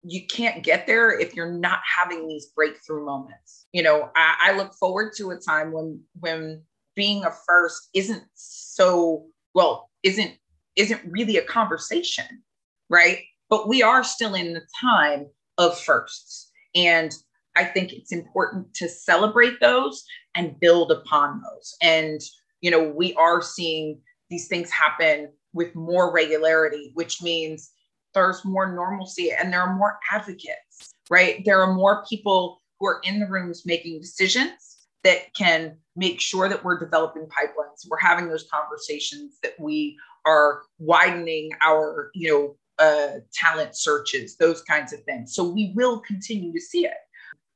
you 0.04 0.26
can't 0.26 0.64
get 0.64 0.86
there 0.86 1.18
if 1.18 1.34
you're 1.34 1.52
not 1.52 1.80
having 1.98 2.26
these 2.26 2.46
breakthrough 2.46 3.04
moments. 3.04 3.66
You 3.72 3.82
know, 3.82 4.10
I, 4.16 4.36
I 4.42 4.56
look 4.56 4.74
forward 4.74 5.12
to 5.16 5.30
a 5.30 5.36
time 5.38 5.72
when 5.72 6.00
when 6.20 6.62
being 6.94 7.24
a 7.24 7.32
first 7.46 7.88
isn't 7.94 8.24
so 8.34 9.26
well 9.54 9.90
isn't 10.02 10.32
isn't 10.76 11.00
really 11.06 11.36
a 11.36 11.44
conversation, 11.44 12.42
right? 12.88 13.18
But 13.48 13.68
we 13.68 13.82
are 13.82 14.02
still 14.02 14.34
in 14.34 14.54
the 14.54 14.66
time 14.80 15.26
of 15.58 15.78
firsts. 15.78 16.50
And 16.74 17.12
I 17.54 17.64
think 17.64 17.92
it's 17.92 18.12
important 18.12 18.74
to 18.74 18.88
celebrate 18.88 19.60
those 19.60 20.04
and 20.34 20.58
build 20.58 20.90
upon 20.90 21.42
those. 21.42 21.76
And 21.82 22.20
you 22.60 22.70
know, 22.70 22.82
we 22.82 23.14
are 23.14 23.42
seeing 23.42 24.00
these 24.30 24.48
things 24.48 24.70
happen 24.70 25.28
with 25.52 25.74
more 25.74 26.12
regularity, 26.12 26.90
which 26.94 27.22
means 27.22 27.70
there's 28.14 28.44
more 28.44 28.72
normalcy 28.72 29.32
and 29.32 29.52
there 29.52 29.62
are 29.62 29.74
more 29.74 29.98
advocates, 30.10 30.94
right? 31.10 31.42
There 31.44 31.60
are 31.60 31.74
more 31.74 32.04
people 32.08 32.60
who 32.78 32.86
are 32.86 33.00
in 33.04 33.20
the 33.20 33.26
rooms 33.26 33.62
making 33.64 34.00
decisions 34.00 34.86
that 35.04 35.34
can 35.34 35.76
make 35.96 36.20
sure 36.20 36.48
that 36.48 36.64
we're 36.64 36.78
developing 36.78 37.26
pipelines. 37.26 37.86
We're 37.88 37.98
having 37.98 38.28
those 38.28 38.46
conversations 38.52 39.38
that 39.42 39.54
we 39.58 39.96
are 40.24 40.62
widening 40.78 41.50
our, 41.64 42.10
you 42.14 42.30
know, 42.30 42.56
uh, 42.78 43.20
talent 43.32 43.76
searches, 43.76 44.36
those 44.36 44.62
kinds 44.62 44.92
of 44.92 45.02
things. 45.04 45.34
So 45.34 45.44
we 45.44 45.72
will 45.74 46.00
continue 46.00 46.52
to 46.52 46.60
see 46.60 46.86
it. 46.86 46.96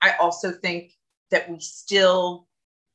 I 0.03 0.13
also 0.21 0.53
think 0.53 0.93
that 1.31 1.49
we 1.51 1.59
still 1.61 2.47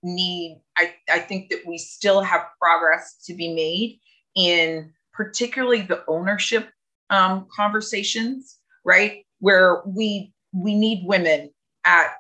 need 0.03 0.62
I, 0.77 0.94
I 1.12 1.20
think 1.20 1.50
that 1.50 1.62
we 1.65 1.77
still 1.77 2.22
have 2.22 2.41
progress 2.60 3.18
to 3.25 3.34
be 3.34 3.53
made 3.53 4.00
in 4.36 4.91
particularly 5.13 5.82
the 5.82 6.03
ownership 6.08 6.70
um, 7.12 7.48
conversations 7.56 8.58
right? 8.84 9.25
Where 9.39 9.82
we 9.86 10.34
we 10.53 10.75
need 10.75 11.06
women 11.06 11.51
at 11.86 12.15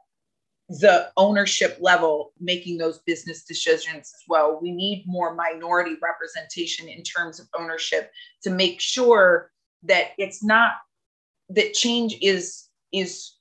the 0.69 1.11
ownership 1.17 1.77
level 1.81 2.31
making 2.39 2.77
those 2.77 2.99
business 2.99 3.43
decisions 3.43 4.13
as 4.15 4.23
well. 4.27 4.57
We 4.61 4.71
need 4.71 5.03
more 5.05 5.35
minority 5.35 5.97
representation 6.01 6.87
in 6.87 7.03
terms 7.03 7.41
of 7.41 7.47
ownership 7.59 8.09
to 8.43 8.49
make 8.49 8.79
sure 8.79 9.51
that 9.83 10.11
it's 10.17 10.43
not 10.43 10.73
that 11.49 11.73
change 11.73 12.17
is 12.21 12.67
is 12.93 13.33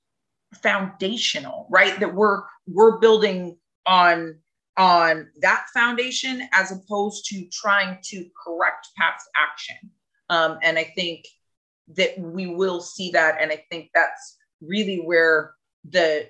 foundational 0.63 1.67
right? 1.71 1.99
That 2.01 2.15
we're 2.15 2.43
we're 2.67 2.99
building 2.99 3.57
on 3.87 4.37
on 4.77 5.29
that 5.41 5.67
foundation 5.75 6.49
as 6.53 6.73
opposed 6.73 7.27
to 7.27 7.47
trying 7.53 7.99
to 8.03 8.25
correct 8.45 8.89
past 8.97 9.29
action. 9.37 9.77
Um, 10.31 10.59
and 10.63 10.79
I 10.79 10.93
think 10.97 11.27
that 11.97 12.19
we 12.19 12.47
will 12.47 12.81
see 12.81 13.11
that. 13.11 13.37
And 13.41 13.51
I 13.51 13.65
think 13.71 13.91
that's 13.95 14.37
really 14.61 14.99
where 14.99 15.55
the 15.89 16.29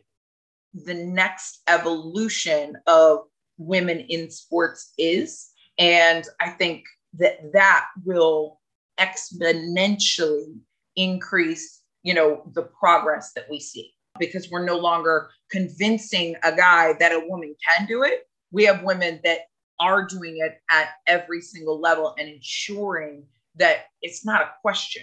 the 0.73 0.95
next 0.95 1.63
evolution 1.67 2.77
of 2.87 3.21
women 3.59 4.01
in 4.09 4.31
sports 4.31 4.93
is. 4.97 5.51
And 5.79 6.25
I 6.41 6.51
think 6.51 6.85
that 7.15 7.53
that 7.53 7.87
will 8.05 8.61
exponentially 8.99 10.59
increase, 10.95 11.81
you 12.03 12.15
know, 12.15 12.43
the 12.55 12.63
progress 12.63 13.33
that 13.35 13.47
we 13.51 13.59
see 13.59 13.93
because 14.19 14.51
we're 14.51 14.65
no 14.65 14.79
longer 14.79 15.31
convincing 15.51 16.37
a 16.45 16.55
guy 16.55 16.95
that 17.01 17.13
a 17.13 17.27
woman 17.27 17.55
can 17.67 17.87
do 17.87 18.03
it. 18.03 18.29
We 18.53 18.65
have 18.65 18.83
women 18.83 19.21
that 19.25 19.41
are 19.81 20.07
doing 20.07 20.37
it 20.39 20.61
at 20.71 20.91
every 21.07 21.41
single 21.41 21.81
level 21.81 22.15
and 22.19 22.29
ensuring 22.29 23.25
that 23.57 23.87
it's 24.03 24.25
not 24.25 24.43
a 24.43 24.51
question, 24.61 25.03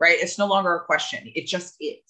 right? 0.00 0.16
It's 0.18 0.38
no 0.38 0.46
longer 0.46 0.74
a 0.74 0.84
question. 0.84 1.30
It 1.34 1.46
just 1.46 1.76
is. 1.80 2.00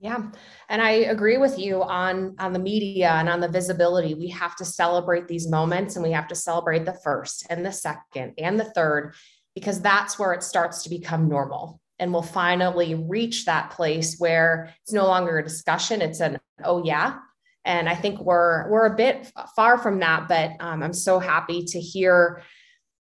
Yeah. 0.00 0.30
And 0.70 0.80
I 0.80 0.90
agree 0.90 1.36
with 1.36 1.58
you 1.58 1.82
on 1.82 2.34
on 2.38 2.54
the 2.54 2.58
media 2.58 3.10
and 3.10 3.28
on 3.28 3.40
the 3.40 3.48
visibility. 3.48 4.14
We 4.14 4.28
have 4.28 4.56
to 4.56 4.64
celebrate 4.64 5.28
these 5.28 5.46
moments 5.46 5.96
and 5.96 6.02
we 6.02 6.12
have 6.12 6.28
to 6.28 6.34
celebrate 6.34 6.86
the 6.86 6.98
first 7.04 7.46
and 7.50 7.64
the 7.64 7.72
second 7.72 8.34
and 8.38 8.58
the 8.58 8.64
third 8.64 9.14
because 9.54 9.80
that's 9.80 10.18
where 10.18 10.32
it 10.32 10.42
starts 10.42 10.82
to 10.84 10.90
become 10.90 11.28
normal 11.28 11.80
and 12.00 12.12
we'll 12.12 12.22
finally 12.22 12.94
reach 12.94 13.44
that 13.44 13.70
place 13.70 14.16
where 14.18 14.74
it's 14.82 14.92
no 14.92 15.06
longer 15.06 15.38
a 15.38 15.44
discussion 15.44 16.00
it's 16.00 16.20
an 16.20 16.40
oh 16.64 16.82
yeah 16.82 17.18
and 17.64 17.88
i 17.88 17.94
think 17.94 18.18
we're 18.20 18.68
we're 18.70 18.86
a 18.86 18.96
bit 18.96 19.30
far 19.54 19.78
from 19.78 20.00
that 20.00 20.26
but 20.26 20.52
um, 20.60 20.82
i'm 20.82 20.92
so 20.92 21.18
happy 21.18 21.64
to 21.64 21.78
hear 21.78 22.42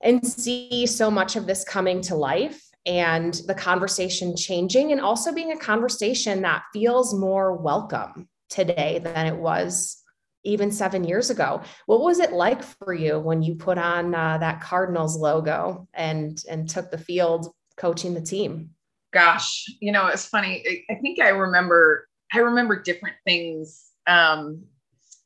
and 0.01 0.25
see 0.25 0.86
so 0.88 1.12
much 1.12 1.36
of 1.36 1.45
this 1.45 1.63
coming 1.63 2.01
to 2.01 2.15
life 2.15 2.71
and 2.85 3.35
the 3.45 3.53
conversation 3.53 4.35
changing 4.35 4.91
and 4.91 5.01
also 5.01 5.31
being 5.31 5.51
a 5.51 5.57
conversation 5.57 6.41
that 6.41 6.63
feels 6.73 7.13
more 7.13 7.55
welcome 7.55 8.27
today 8.50 9.00
than 9.03 9.27
it 9.27 9.35
was 9.35 10.01
even 10.43 10.71
seven 10.71 11.03
years 11.03 11.29
ago. 11.29 11.61
What 11.85 12.01
was 12.01 12.19
it 12.19 12.33
like 12.33 12.63
for 12.63 12.93
you 12.93 13.19
when 13.19 13.43
you 13.43 13.55
put 13.55 13.77
on 13.77 14.15
uh, 14.15 14.39
that 14.39 14.61
Cardinals 14.61 15.15
logo 15.15 15.88
and 15.93 16.43
and 16.50 16.67
took 16.67 16.89
the 16.89 16.97
field 16.97 17.53
coaching 17.77 18.13
the 18.13 18.21
team? 18.21 18.71
Gosh, 19.13 19.65
you 19.79 19.91
know, 19.91 20.07
it's 20.07 20.25
funny. 20.25 20.85
I 20.89 20.95
think 20.95 21.19
I 21.19 21.29
remember 21.29 22.07
I 22.33 22.39
remember 22.39 22.81
different 22.81 23.17
things 23.25 23.91
um, 24.07 24.63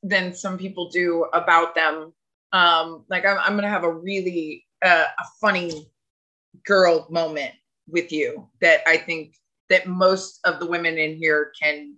than 0.03 0.33
some 0.33 0.57
people 0.57 0.89
do 0.89 1.27
about 1.33 1.75
them. 1.75 2.13
Um, 2.51 3.05
like 3.09 3.25
I'm, 3.25 3.38
I'm 3.38 3.53
going 3.53 3.63
to 3.63 3.69
have 3.69 3.83
a 3.83 3.93
really 3.93 4.65
uh, 4.83 5.05
a 5.17 5.24
funny 5.39 5.88
girl 6.65 7.07
moment 7.09 7.51
with 7.88 8.12
you 8.12 8.50
that 8.62 8.81
I 8.88 8.97
think 8.97 9.35
that 9.69 9.88
most 9.88 10.39
of 10.45 10.59
the 10.59 10.65
women 10.65 10.97
in 10.97 11.15
here 11.15 11.51
can 11.62 11.95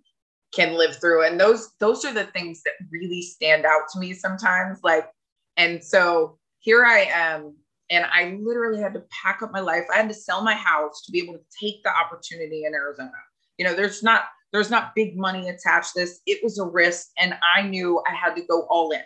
can 0.54 0.78
live 0.78 0.96
through 0.96 1.26
and 1.26 1.40
those 1.40 1.72
those 1.80 2.06
are 2.06 2.14
the 2.14 2.24
things 2.26 2.64
that 2.64 2.74
really 2.90 3.22
stand 3.22 3.66
out 3.66 3.82
to 3.92 4.00
me 4.00 4.14
sometimes 4.14 4.80
like 4.84 5.10
and 5.58 5.84
so 5.84 6.38
here 6.60 6.86
I 6.86 7.08
am 7.12 7.56
and 7.90 8.06
I 8.12 8.38
literally 8.42 8.82
had 8.82 8.94
to 8.94 9.04
pack 9.10 9.42
up 9.42 9.52
my 9.52 9.60
life. 9.60 9.84
I 9.94 9.98
had 9.98 10.10
to 10.10 10.14
sell 10.14 10.42
my 10.44 10.56
house 10.56 11.04
to 11.06 11.12
be 11.12 11.20
able 11.20 11.34
to 11.34 11.44
take 11.60 11.84
the 11.84 11.92
opportunity 11.96 12.66
in 12.66 12.74
Arizona. 12.74 13.12
You 13.58 13.66
know, 13.66 13.74
there's 13.74 14.04
not 14.04 14.26
there's 14.54 14.70
not 14.70 14.96
big 14.96 15.18
money 15.18 15.50
attached 15.50 15.94
to 15.94 16.02
this. 16.02 16.22
It 16.26 16.42
was 16.44 16.58
a 16.58 16.66
risk 16.66 17.08
and 17.18 17.38
I 17.56 17.62
knew 17.64 18.02
I 18.08 18.14
had 18.14 18.36
to 18.36 18.42
go 18.44 18.62
all 18.70 18.92
in. 18.92 19.02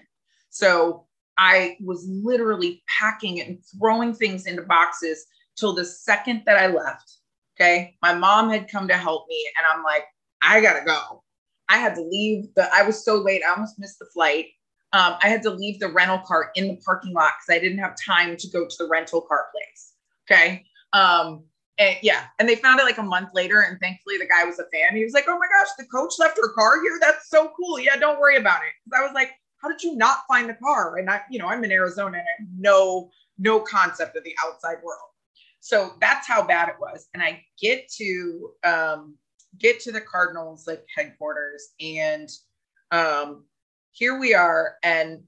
So 0.49 1.07
I 1.37 1.77
was 1.83 2.05
literally 2.07 2.83
packing 2.87 3.41
and 3.41 3.59
throwing 3.77 4.13
things 4.13 4.45
into 4.45 4.61
boxes 4.61 5.25
till 5.61 5.73
the 5.73 5.85
second 5.85 6.43
that 6.45 6.57
I 6.57 6.67
left. 6.67 7.19
Okay. 7.55 7.95
My 8.01 8.13
mom 8.13 8.49
had 8.49 8.69
come 8.69 8.89
to 8.89 8.97
help 8.97 9.27
me 9.29 9.49
and 9.57 9.65
I'm 9.65 9.83
like, 9.83 10.03
I 10.41 10.59
gotta 10.59 10.83
go. 10.83 11.23
I 11.69 11.77
had 11.77 11.95
to 11.95 12.01
leave 12.01 12.53
the 12.55 12.69
I 12.75 12.83
was 12.83 13.05
so 13.05 13.15
late. 13.15 13.43
I 13.47 13.51
almost 13.51 13.79
missed 13.79 13.99
the 13.99 14.09
flight 14.13 14.47
um, 14.93 15.15
I 15.23 15.29
had 15.29 15.41
to 15.43 15.49
leave 15.49 15.79
the 15.79 15.87
rental 15.87 16.19
car 16.19 16.51
in 16.55 16.67
the 16.67 16.75
parking 16.85 17.13
lot 17.13 17.31
because 17.39 17.57
I 17.57 17.63
didn't 17.63 17.79
have 17.79 17.95
time 18.05 18.35
to 18.35 18.47
go 18.49 18.67
to 18.67 18.75
the 18.77 18.89
rental 18.89 19.21
car 19.21 19.45
place. 19.53 19.93
Okay. 20.29 20.65
Um, 20.91 21.45
and 21.77 21.95
yeah, 22.01 22.25
and 22.39 22.47
they 22.49 22.55
found 22.55 22.79
it 22.79 22.83
like 22.83 22.97
a 22.97 23.03
month 23.03 23.29
later, 23.33 23.61
and 23.61 23.79
thankfully 23.79 24.17
the 24.17 24.27
guy 24.27 24.43
was 24.43 24.59
a 24.59 24.65
fan. 24.65 24.95
He 24.95 25.03
was 25.03 25.13
like, 25.13 25.25
"Oh 25.27 25.39
my 25.39 25.47
gosh, 25.47 25.69
the 25.77 25.85
coach 25.85 26.13
left 26.19 26.37
her 26.37 26.51
car 26.53 26.81
here. 26.81 26.97
That's 26.99 27.29
so 27.29 27.51
cool. 27.55 27.79
Yeah, 27.79 27.95
don't 27.95 28.19
worry 28.19 28.35
about 28.35 28.61
it." 28.61 28.73
Because 28.83 28.99
I 28.99 29.05
was 29.05 29.13
like, 29.13 29.31
"How 29.61 29.69
did 29.69 29.81
you 29.81 29.95
not 29.95 30.19
find 30.27 30.49
the 30.49 30.53
car?" 30.55 30.97
And 30.97 31.09
I, 31.09 31.21
you 31.31 31.39
know, 31.39 31.47
I'm 31.47 31.63
in 31.63 31.71
Arizona 31.71 32.17
and 32.17 32.27
I 32.27 32.35
have 32.39 32.47
no 32.57 33.09
no 33.37 33.61
concept 33.61 34.17
of 34.17 34.23
the 34.25 34.35
outside 34.45 34.77
world. 34.83 35.10
So 35.61 35.93
that's 36.01 36.27
how 36.27 36.45
bad 36.45 36.69
it 36.69 36.75
was. 36.79 37.07
And 37.13 37.23
I 37.23 37.43
get 37.61 37.87
to 37.97 38.49
um, 38.63 39.15
get 39.59 39.79
to 39.81 39.91
the 39.91 40.01
Cardinals 40.01 40.65
like 40.67 40.83
headquarters, 40.95 41.69
and 41.79 42.29
um, 42.91 43.45
here 43.91 44.19
we 44.19 44.33
are. 44.33 44.75
And 44.83 45.21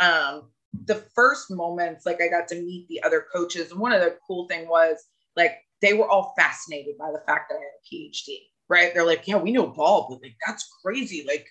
um 0.00 0.48
the 0.86 0.94
first 1.14 1.50
moments 1.50 2.06
like 2.06 2.20
i 2.22 2.28
got 2.28 2.48
to 2.48 2.54
meet 2.54 2.88
the 2.88 3.02
other 3.02 3.26
coaches. 3.32 3.70
And 3.70 3.80
one 3.80 3.92
of 3.92 4.00
the 4.00 4.16
cool 4.26 4.48
thing 4.48 4.68
was 4.68 5.04
like 5.36 5.58
they 5.82 5.92
were 5.92 6.08
all 6.08 6.32
fascinated 6.38 6.96
by 6.98 7.10
the 7.12 7.22
fact 7.26 7.50
that 7.50 7.56
i 7.56 7.58
had 7.58 7.64
a 7.66 7.94
phd 7.94 8.36
right? 8.68 8.94
They're 8.94 9.06
like 9.06 9.28
yeah 9.28 9.36
we 9.36 9.52
know 9.52 9.66
ball 9.66 10.06
but 10.08 10.22
like 10.22 10.36
that's 10.46 10.66
crazy. 10.82 11.24
Like 11.26 11.46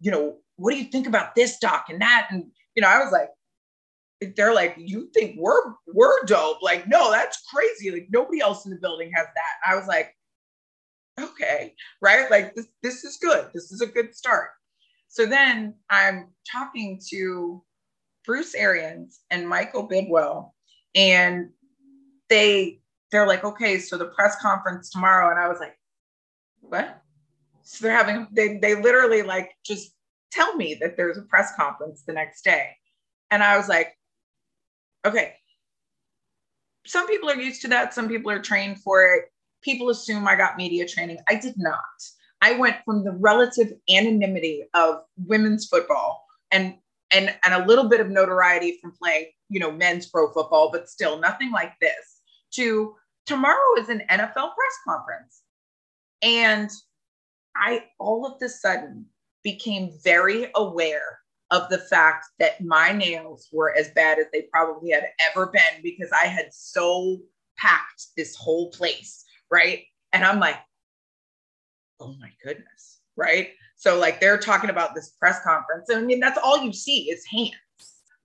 you 0.00 0.10
know 0.10 0.36
what 0.56 0.72
do 0.72 0.78
you 0.78 0.84
think 0.84 1.06
about 1.06 1.34
this 1.34 1.58
doc 1.58 1.86
and 1.88 2.00
that? 2.02 2.28
And 2.30 2.44
you 2.74 2.82
know 2.82 2.88
i 2.88 3.02
was 3.02 3.12
like 3.12 3.30
they're 4.36 4.54
like, 4.54 4.74
you 4.78 5.10
think 5.12 5.36
we're 5.38 5.74
we're 5.86 6.24
dope? 6.24 6.62
Like, 6.62 6.88
no, 6.88 7.10
that's 7.10 7.42
crazy. 7.52 7.90
Like 7.90 8.08
nobody 8.10 8.40
else 8.40 8.64
in 8.64 8.70
the 8.70 8.78
building 8.78 9.12
has 9.14 9.26
that. 9.26 9.70
I 9.70 9.76
was 9.76 9.86
like, 9.86 10.14
okay, 11.20 11.74
right? 12.00 12.30
Like 12.30 12.54
this, 12.54 12.66
this 12.82 13.04
is 13.04 13.18
good. 13.18 13.48
This 13.52 13.72
is 13.72 13.80
a 13.80 13.86
good 13.86 14.14
start. 14.14 14.50
So 15.08 15.26
then 15.26 15.74
I'm 15.90 16.28
talking 16.50 17.00
to 17.10 17.62
Bruce 18.24 18.54
Arians 18.54 19.20
and 19.30 19.48
Michael 19.48 19.88
Bidwill, 19.88 20.50
and 20.94 21.50
they 22.28 22.80
they're 23.12 23.26
like, 23.26 23.44
okay, 23.44 23.78
so 23.78 23.96
the 23.96 24.06
press 24.06 24.36
conference 24.40 24.90
tomorrow. 24.90 25.30
And 25.30 25.38
I 25.38 25.48
was 25.48 25.60
like, 25.60 25.78
what? 26.60 27.02
So 27.62 27.84
they're 27.84 27.96
having 27.96 28.28
they 28.32 28.58
they 28.58 28.80
literally 28.80 29.22
like 29.22 29.52
just 29.64 29.92
tell 30.32 30.56
me 30.56 30.76
that 30.80 30.96
there's 30.96 31.18
a 31.18 31.22
press 31.22 31.54
conference 31.56 32.02
the 32.02 32.12
next 32.12 32.42
day. 32.42 32.70
And 33.30 33.42
I 33.42 33.56
was 33.56 33.68
like, 33.68 33.96
okay. 35.04 35.34
Some 36.86 37.06
people 37.08 37.30
are 37.30 37.36
used 37.36 37.62
to 37.62 37.68
that. 37.68 37.94
Some 37.94 38.08
people 38.08 38.30
are 38.30 38.40
trained 38.40 38.80
for 38.80 39.04
it. 39.04 39.24
People 39.62 39.90
assume 39.90 40.28
I 40.28 40.36
got 40.36 40.56
media 40.56 40.86
training. 40.86 41.18
I 41.28 41.34
did 41.34 41.54
not. 41.56 41.80
I 42.42 42.52
went 42.52 42.76
from 42.84 43.04
the 43.04 43.12
relative 43.12 43.72
anonymity 43.90 44.64
of 44.74 45.00
women's 45.16 45.66
football 45.66 46.24
and 46.52 46.76
and 47.12 47.34
and 47.44 47.54
a 47.54 47.66
little 47.66 47.88
bit 47.88 48.00
of 48.00 48.08
notoriety 48.08 48.78
from 48.80 48.92
playing, 48.92 49.26
you 49.48 49.58
know, 49.58 49.72
men's 49.72 50.06
pro 50.06 50.30
football, 50.32 50.70
but 50.70 50.88
still 50.88 51.18
nothing 51.18 51.50
like 51.50 51.72
this. 51.80 52.20
To 52.52 52.94
tomorrow 53.26 53.78
is 53.78 53.88
an 53.88 54.02
NFL 54.10 54.32
press 54.32 54.76
conference. 54.86 55.42
And 56.22 56.70
I 57.56 57.84
all 57.98 58.26
of 58.26 58.38
the 58.38 58.48
sudden 58.48 59.06
became 59.42 59.92
very 60.02 60.50
aware 60.54 61.18
of 61.50 61.68
the 61.68 61.78
fact 61.78 62.26
that 62.38 62.60
my 62.64 62.92
nails 62.92 63.48
were 63.52 63.76
as 63.76 63.90
bad 63.90 64.18
as 64.18 64.26
they 64.32 64.42
probably 64.42 64.90
had 64.90 65.04
ever 65.30 65.46
been 65.46 65.82
because 65.82 66.10
I 66.12 66.26
had 66.26 66.52
so 66.52 67.18
packed 67.56 68.06
this 68.16 68.34
whole 68.34 68.70
place, 68.70 69.24
right? 69.50 69.84
And 70.12 70.24
I'm 70.24 70.40
like, 70.40 70.56
oh 72.00 72.14
my 72.20 72.30
goodness, 72.44 73.00
right? 73.16 73.50
So 73.76 73.98
like 73.98 74.20
they're 74.20 74.38
talking 74.38 74.70
about 74.70 74.94
this 74.94 75.10
press 75.10 75.40
conference. 75.42 75.88
And 75.88 76.00
I 76.00 76.02
mean, 76.02 76.20
that's 76.20 76.38
all 76.42 76.62
you 76.62 76.72
see 76.72 77.10
is 77.10 77.24
hands, 77.24 77.52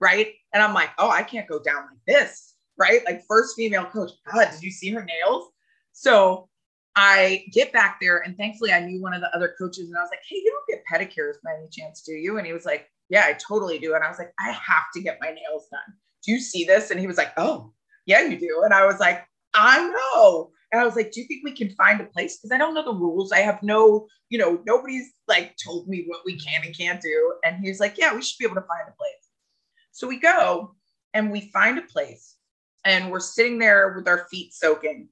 right? 0.00 0.28
And 0.52 0.62
I'm 0.62 0.74
like, 0.74 0.90
oh, 0.98 1.10
I 1.10 1.22
can't 1.22 1.48
go 1.48 1.62
down 1.62 1.82
like 1.82 2.00
this, 2.06 2.54
right? 2.78 3.02
Like 3.06 3.22
first 3.28 3.54
female 3.56 3.84
coach. 3.84 4.10
God, 4.30 4.48
did 4.50 4.62
you 4.62 4.70
see 4.70 4.90
her 4.90 5.04
nails? 5.04 5.48
So 5.92 6.48
I 6.96 7.44
get 7.52 7.72
back 7.72 7.98
there 8.00 8.18
and 8.18 8.36
thankfully 8.36 8.72
I 8.72 8.80
knew 8.80 9.00
one 9.00 9.14
of 9.14 9.20
the 9.20 9.34
other 9.34 9.54
coaches 9.58 9.88
and 9.88 9.96
I 9.96 10.02
was 10.02 10.10
like, 10.10 10.20
hey, 10.28 10.36
you 10.36 10.50
don't 10.50 10.68
get 10.68 10.84
pedicures 10.90 11.34
by 11.42 11.52
any 11.58 11.68
chance, 11.70 12.02
do 12.02 12.12
you? 12.12 12.38
And 12.38 12.46
he 12.46 12.52
was 12.52 12.66
like, 12.66 12.88
yeah, 13.12 13.26
I 13.26 13.34
totally 13.34 13.78
do. 13.78 13.94
And 13.94 14.02
I 14.02 14.08
was 14.08 14.18
like, 14.18 14.32
I 14.40 14.50
have 14.52 14.84
to 14.94 15.02
get 15.02 15.18
my 15.20 15.28
nails 15.28 15.68
done. 15.70 15.94
Do 16.24 16.32
you 16.32 16.40
see 16.40 16.64
this? 16.64 16.90
And 16.90 16.98
he 16.98 17.06
was 17.06 17.18
like, 17.18 17.32
oh, 17.36 17.74
yeah, 18.06 18.22
you 18.22 18.38
do. 18.38 18.62
And 18.64 18.72
I 18.72 18.86
was 18.86 18.98
like, 19.00 19.22
I 19.52 19.86
know. 19.86 20.50
And 20.72 20.80
I 20.80 20.84
was 20.86 20.96
like, 20.96 21.12
do 21.12 21.20
you 21.20 21.26
think 21.26 21.44
we 21.44 21.52
can 21.52 21.68
find 21.74 22.00
a 22.00 22.06
place? 22.06 22.38
Because 22.38 22.52
I 22.52 22.58
don't 22.58 22.72
know 22.72 22.82
the 22.82 22.98
rules. 22.98 23.30
I 23.30 23.40
have 23.40 23.62
no, 23.62 24.06
you 24.30 24.38
know, 24.38 24.62
nobody's 24.66 25.12
like 25.28 25.54
told 25.62 25.88
me 25.88 26.04
what 26.06 26.22
we 26.24 26.38
can 26.38 26.64
and 26.64 26.74
can't 26.74 27.02
do. 27.02 27.34
And 27.44 27.62
he's 27.62 27.80
like, 27.80 27.98
yeah, 27.98 28.14
we 28.14 28.22
should 28.22 28.38
be 28.38 28.46
able 28.46 28.54
to 28.54 28.62
find 28.62 28.88
a 28.88 28.96
place. 28.96 29.28
So 29.90 30.08
we 30.08 30.18
go 30.18 30.74
and 31.12 31.30
we 31.30 31.50
find 31.52 31.78
a 31.78 31.82
place 31.82 32.36
and 32.84 33.10
we're 33.10 33.20
sitting 33.20 33.58
there 33.58 33.92
with 33.94 34.08
our 34.08 34.26
feet 34.30 34.54
soaking. 34.54 35.08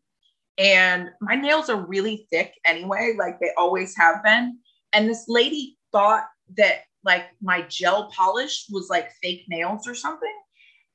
And 0.57 1.11
my 1.21 1.35
nails 1.35 1.69
are 1.69 1.87
really 1.87 2.27
thick 2.31 2.55
anyway, 2.65 3.15
like 3.19 3.39
they 3.41 3.51
always 3.59 3.95
have 3.99 4.25
been. 4.25 4.59
And 4.95 5.07
this 5.07 5.27
lady 5.29 5.77
thought 5.93 6.25
that 6.57 6.85
like 7.05 7.25
my 7.43 7.63
gel 7.63 8.11
polish 8.17 8.67
was 8.71 8.89
like 8.91 9.11
fake 9.23 9.45
nails 9.49 9.89
or 9.89 9.95
something. 9.95 10.35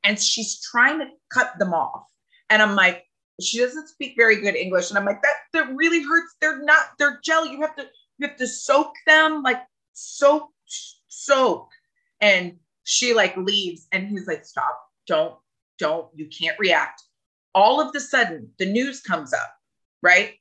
And 0.03 0.19
she's 0.19 0.61
trying 0.61 0.99
to 0.99 1.07
cut 1.31 1.57
them 1.57 1.73
off. 1.73 2.05
And 2.49 2.61
I'm 2.61 2.75
like, 2.75 3.03
she 3.41 3.59
doesn't 3.59 3.89
speak 3.89 4.13
very 4.15 4.39
good 4.39 4.55
English. 4.55 4.89
And 4.89 4.97
I'm 4.97 5.05
like, 5.05 5.21
that 5.23 5.35
that 5.53 5.75
really 5.75 6.03
hurts. 6.03 6.35
They're 6.39 6.63
not, 6.63 6.85
they're 6.99 7.19
gel. 7.23 7.45
You 7.45 7.61
have 7.61 7.75
to, 7.75 7.87
you 8.17 8.27
have 8.27 8.37
to 8.37 8.47
soak 8.47 8.93
them, 9.07 9.41
like 9.41 9.61
soak, 9.93 10.49
soak. 11.07 11.69
And 12.21 12.57
she 12.83 13.13
like 13.13 13.35
leaves 13.35 13.87
and 13.91 14.07
he's 14.07 14.27
like, 14.27 14.45
stop, 14.45 14.79
don't, 15.07 15.35
don't, 15.79 16.07
you 16.15 16.27
can't 16.27 16.57
react. 16.59 17.01
All 17.53 17.81
of 17.81 17.93
the 17.93 17.99
sudden, 17.99 18.49
the 18.59 18.65
news 18.65 19.01
comes 19.01 19.33
up, 19.33 19.51
right? 20.01 20.33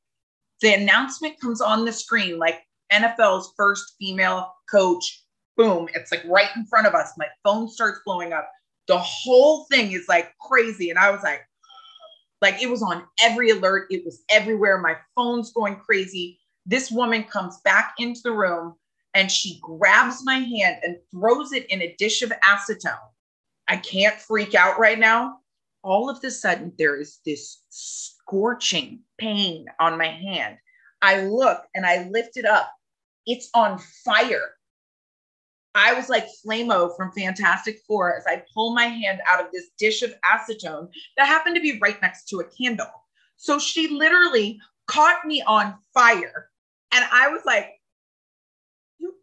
The 0.60 0.74
announcement 0.74 1.40
comes 1.40 1.60
on 1.60 1.84
the 1.84 1.92
screen, 1.92 2.38
like 2.38 2.62
NFL's 2.92 3.52
first 3.56 3.94
female 3.98 4.52
coach. 4.70 5.23
Boom, 5.56 5.88
it's 5.94 6.10
like 6.10 6.24
right 6.26 6.48
in 6.56 6.66
front 6.66 6.86
of 6.86 6.94
us. 6.94 7.12
My 7.16 7.28
phone 7.44 7.68
starts 7.68 8.00
blowing 8.04 8.32
up. 8.32 8.50
The 8.88 8.98
whole 8.98 9.64
thing 9.64 9.92
is 9.92 10.06
like 10.08 10.32
crazy. 10.38 10.90
And 10.90 10.98
I 10.98 11.10
was 11.10 11.22
like, 11.22 11.42
like 12.42 12.62
it 12.62 12.70
was 12.70 12.82
on 12.82 13.04
every 13.22 13.50
alert, 13.50 13.86
it 13.90 14.04
was 14.04 14.22
everywhere. 14.30 14.78
My 14.78 14.96
phone's 15.14 15.52
going 15.52 15.76
crazy. 15.76 16.38
This 16.66 16.90
woman 16.90 17.24
comes 17.24 17.60
back 17.64 17.94
into 17.98 18.20
the 18.22 18.32
room 18.32 18.74
and 19.14 19.30
she 19.30 19.60
grabs 19.62 20.24
my 20.24 20.38
hand 20.38 20.78
and 20.82 20.96
throws 21.12 21.52
it 21.52 21.66
in 21.66 21.82
a 21.82 21.94
dish 21.98 22.22
of 22.22 22.32
acetone. 22.44 22.98
I 23.68 23.76
can't 23.76 24.20
freak 24.20 24.54
out 24.54 24.78
right 24.78 24.98
now. 24.98 25.38
All 25.82 26.10
of 26.10 26.22
a 26.24 26.30
sudden, 26.30 26.72
there 26.78 26.96
is 27.00 27.20
this 27.24 27.62
scorching 27.68 29.00
pain 29.18 29.66
on 29.80 29.98
my 29.98 30.08
hand. 30.08 30.56
I 31.02 31.22
look 31.22 31.62
and 31.74 31.84
I 31.84 32.08
lift 32.08 32.36
it 32.36 32.46
up. 32.46 32.72
It's 33.26 33.50
on 33.54 33.78
fire. 34.04 34.54
I 35.74 35.92
was 35.92 36.08
like 36.08 36.26
Flamo 36.44 36.96
from 36.96 37.10
Fantastic 37.12 37.80
Four 37.86 38.16
as 38.16 38.24
I 38.26 38.42
pull 38.52 38.74
my 38.74 38.84
hand 38.84 39.20
out 39.30 39.44
of 39.44 39.50
this 39.52 39.70
dish 39.78 40.02
of 40.02 40.14
acetone 40.24 40.88
that 41.16 41.26
happened 41.26 41.56
to 41.56 41.62
be 41.62 41.78
right 41.80 42.00
next 42.00 42.28
to 42.28 42.40
a 42.40 42.44
candle. 42.44 42.86
So 43.36 43.58
she 43.58 43.88
literally 43.88 44.60
caught 44.86 45.24
me 45.26 45.42
on 45.42 45.74
fire. 45.92 46.50
And 46.92 47.04
I 47.10 47.28
was 47.28 47.42
like, 47.44 47.70
you, 48.98 49.14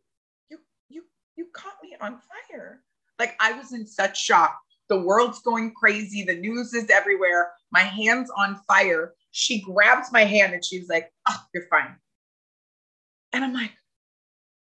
you, 0.50 0.58
you, 0.90 1.04
you 1.38 1.48
caught 1.54 1.78
me 1.82 1.96
on 2.02 2.20
fire. 2.50 2.82
Like 3.18 3.36
I 3.40 3.54
was 3.54 3.72
in 3.72 3.88
such 3.88 4.22
shock. 4.22 4.60
The 4.90 5.00
world's 5.00 5.42
going 5.42 5.74
crazy. 5.74 6.24
The 6.24 6.36
news 6.36 6.74
is 6.74 6.90
everywhere. 6.90 7.52
My 7.72 7.80
hand's 7.80 8.30
on 8.38 8.60
fire. 8.68 9.14
She 9.32 9.62
grabs 9.62 10.12
my 10.12 10.26
hand 10.26 10.54
and 10.54 10.66
she's 10.66 10.90
like, 10.90 11.10
oh, 11.30 11.42
you're 11.54 11.68
fine. 11.70 11.96
And 13.32 13.46
I'm 13.46 13.54
like, 13.54 13.72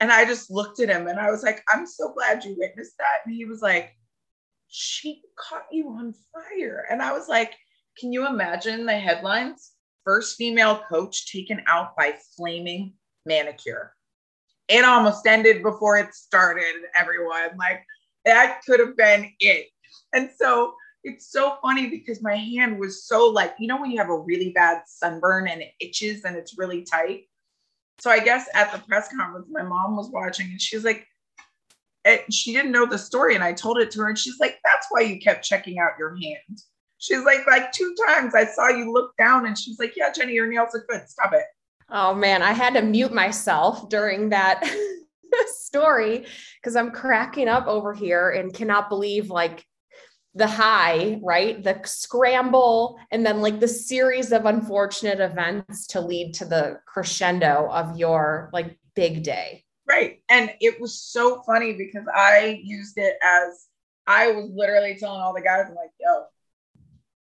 and 0.05 0.13
I 0.13 0.23
just 0.23 0.51
looked 0.51 0.79
at 0.79 0.89
him 0.89 1.07
and 1.07 1.19
I 1.19 1.31
was 1.31 1.41
like, 1.41 1.63
I'm 1.67 1.87
so 1.87 2.13
glad 2.13 2.45
you 2.45 2.55
witnessed 2.59 2.95
that. 2.99 3.21
And 3.25 3.33
he 3.33 3.45
was 3.45 3.63
like, 3.63 3.91
She 4.67 5.23
caught 5.35 5.65
you 5.71 5.89
on 5.89 6.13
fire. 6.31 6.85
And 6.91 7.01
I 7.01 7.11
was 7.11 7.27
like, 7.27 7.55
Can 7.97 8.13
you 8.13 8.27
imagine 8.27 8.85
the 8.85 8.93
headlines? 8.93 9.71
First 10.03 10.37
female 10.37 10.83
coach 10.87 11.31
taken 11.31 11.63
out 11.65 11.97
by 11.97 12.13
flaming 12.37 12.93
manicure. 13.25 13.93
It 14.67 14.85
almost 14.85 15.25
ended 15.25 15.63
before 15.63 15.97
it 15.97 16.13
started, 16.13 16.83
everyone. 16.95 17.57
Like, 17.57 17.83
that 18.25 18.61
could 18.63 18.79
have 18.79 18.95
been 18.95 19.31
it. 19.39 19.69
And 20.13 20.29
so 20.37 20.75
it's 21.03 21.31
so 21.31 21.57
funny 21.63 21.89
because 21.89 22.21
my 22.21 22.35
hand 22.35 22.79
was 22.79 23.07
so 23.07 23.25
like, 23.25 23.55
you 23.57 23.67
know, 23.67 23.81
when 23.81 23.89
you 23.89 23.97
have 23.97 24.09
a 24.09 24.19
really 24.19 24.51
bad 24.51 24.83
sunburn 24.85 25.47
and 25.47 25.63
it 25.63 25.71
itches 25.79 26.25
and 26.25 26.35
it's 26.35 26.59
really 26.59 26.83
tight 26.83 27.23
so 27.99 28.09
I 28.09 28.19
guess 28.19 28.47
at 28.53 28.71
the 28.71 28.79
press 28.79 29.09
conference, 29.15 29.47
my 29.49 29.63
mom 29.63 29.95
was 29.95 30.09
watching 30.11 30.47
and 30.47 30.61
she 30.61 30.75
was 30.75 30.85
like, 30.85 31.07
it, 32.03 32.31
she 32.31 32.53
didn't 32.53 32.71
know 32.71 32.85
the 32.85 32.97
story. 32.97 33.35
And 33.35 33.43
I 33.43 33.53
told 33.53 33.79
it 33.79 33.89
to 33.91 33.99
her 34.01 34.09
and 34.09 34.17
she's 34.17 34.39
like, 34.39 34.59
that's 34.63 34.87
why 34.89 35.01
you 35.01 35.19
kept 35.19 35.43
checking 35.43 35.79
out 35.79 35.97
your 35.97 36.15
hand. 36.15 36.61
She's 36.97 37.23
like, 37.23 37.45
like 37.47 37.71
two 37.71 37.95
times 38.07 38.35
I 38.35 38.45
saw 38.45 38.69
you 38.69 38.91
look 38.91 39.11
down 39.17 39.45
and 39.45 39.57
she's 39.57 39.79
like, 39.79 39.93
yeah, 39.95 40.11
Jenny, 40.11 40.33
your 40.33 40.47
nails 40.47 40.75
are 40.75 40.85
good. 40.87 41.07
Stop 41.09 41.33
it. 41.33 41.45
Oh 41.89 42.13
man, 42.13 42.41
I 42.41 42.51
had 42.51 42.73
to 42.75 42.81
mute 42.81 43.13
myself 43.13 43.89
during 43.89 44.29
that 44.29 44.63
story 45.47 46.25
because 46.61 46.75
I'm 46.75 46.91
cracking 46.91 47.47
up 47.47 47.67
over 47.67 47.93
here 47.93 48.31
and 48.31 48.53
cannot 48.53 48.89
believe 48.89 49.29
like 49.29 49.65
the 50.35 50.47
high, 50.47 51.19
right? 51.23 51.63
The 51.63 51.79
scramble, 51.85 52.99
and 53.11 53.25
then 53.25 53.41
like 53.41 53.59
the 53.59 53.67
series 53.67 54.31
of 54.31 54.45
unfortunate 54.45 55.21
events 55.21 55.87
to 55.87 56.01
lead 56.01 56.33
to 56.35 56.45
the 56.45 56.79
crescendo 56.85 57.69
of 57.71 57.97
your 57.97 58.49
like 58.53 58.77
big 58.95 59.23
day. 59.23 59.63
Right. 59.87 60.21
And 60.29 60.51
it 60.59 60.79
was 60.81 60.99
so 60.99 61.41
funny 61.43 61.73
because 61.73 62.05
I 62.13 62.59
used 62.63 62.97
it 62.97 63.15
as 63.23 63.67
I 64.07 64.31
was 64.31 64.49
literally 64.53 64.97
telling 64.99 65.21
all 65.21 65.33
the 65.33 65.41
guys, 65.41 65.65
I'm 65.67 65.75
like, 65.75 65.91
yo, 65.99 66.25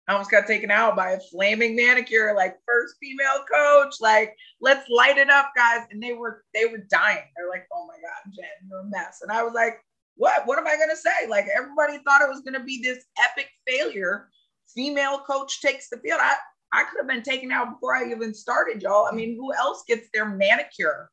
I 0.09 0.13
almost 0.13 0.31
got 0.31 0.47
taken 0.47 0.71
out 0.71 0.97
by 0.97 1.13
a 1.13 1.21
flaming 1.21 1.77
manicure, 1.77 2.35
like 2.35 2.57
first 2.67 2.97
female 3.01 3.45
coach. 3.53 3.97
Like, 4.01 4.35
let's 4.61 4.89
light 4.89 5.19
it 5.19 5.31
up, 5.31 5.53
guys. 5.55 5.87
And 5.91 6.03
they 6.03 6.13
were 6.13 6.45
they 6.55 6.67
were 6.67 6.79
dying. 6.91 7.23
They're 7.37 7.49
like, 7.49 7.67
oh 7.75 7.87
my 7.87 7.95
God, 7.95 8.33
Jen, 8.35 8.69
you're 8.69 8.81
a 8.81 8.85
mess. 8.85 9.21
And 9.23 9.31
I 9.31 9.43
was 9.43 9.53
like, 9.53 9.85
what? 10.17 10.47
What 10.47 10.59
am 10.59 10.67
I 10.67 10.77
going 10.77 10.91
to 10.91 10.97
say? 10.97 11.29
Like 11.29 11.47
everybody 11.55 11.99
thought 12.05 12.23
it 12.23 12.29
was 12.29 12.41
going 12.41 12.55
to 12.55 12.65
be 12.65 12.81
this 12.83 13.05
epic 13.19 13.49
failure. 13.67 14.29
Female 14.75 15.19
coach 15.19 15.61
takes 15.61 15.89
the 15.89 15.99
field. 15.99 16.21
I, 16.23 16.35
I 16.73 16.85
could 16.85 16.99
have 16.99 17.09
been 17.09 17.23
taken 17.23 17.53
out 17.53 17.73
before 17.73 17.95
I 17.95 18.11
even 18.11 18.33
started, 18.33 18.83
y'all. 18.83 19.07
I 19.11 19.15
mean, 19.15 19.37
who 19.37 19.53
else 19.55 19.85
gets 19.87 20.09
their 20.13 20.29
manicure? 20.29 21.11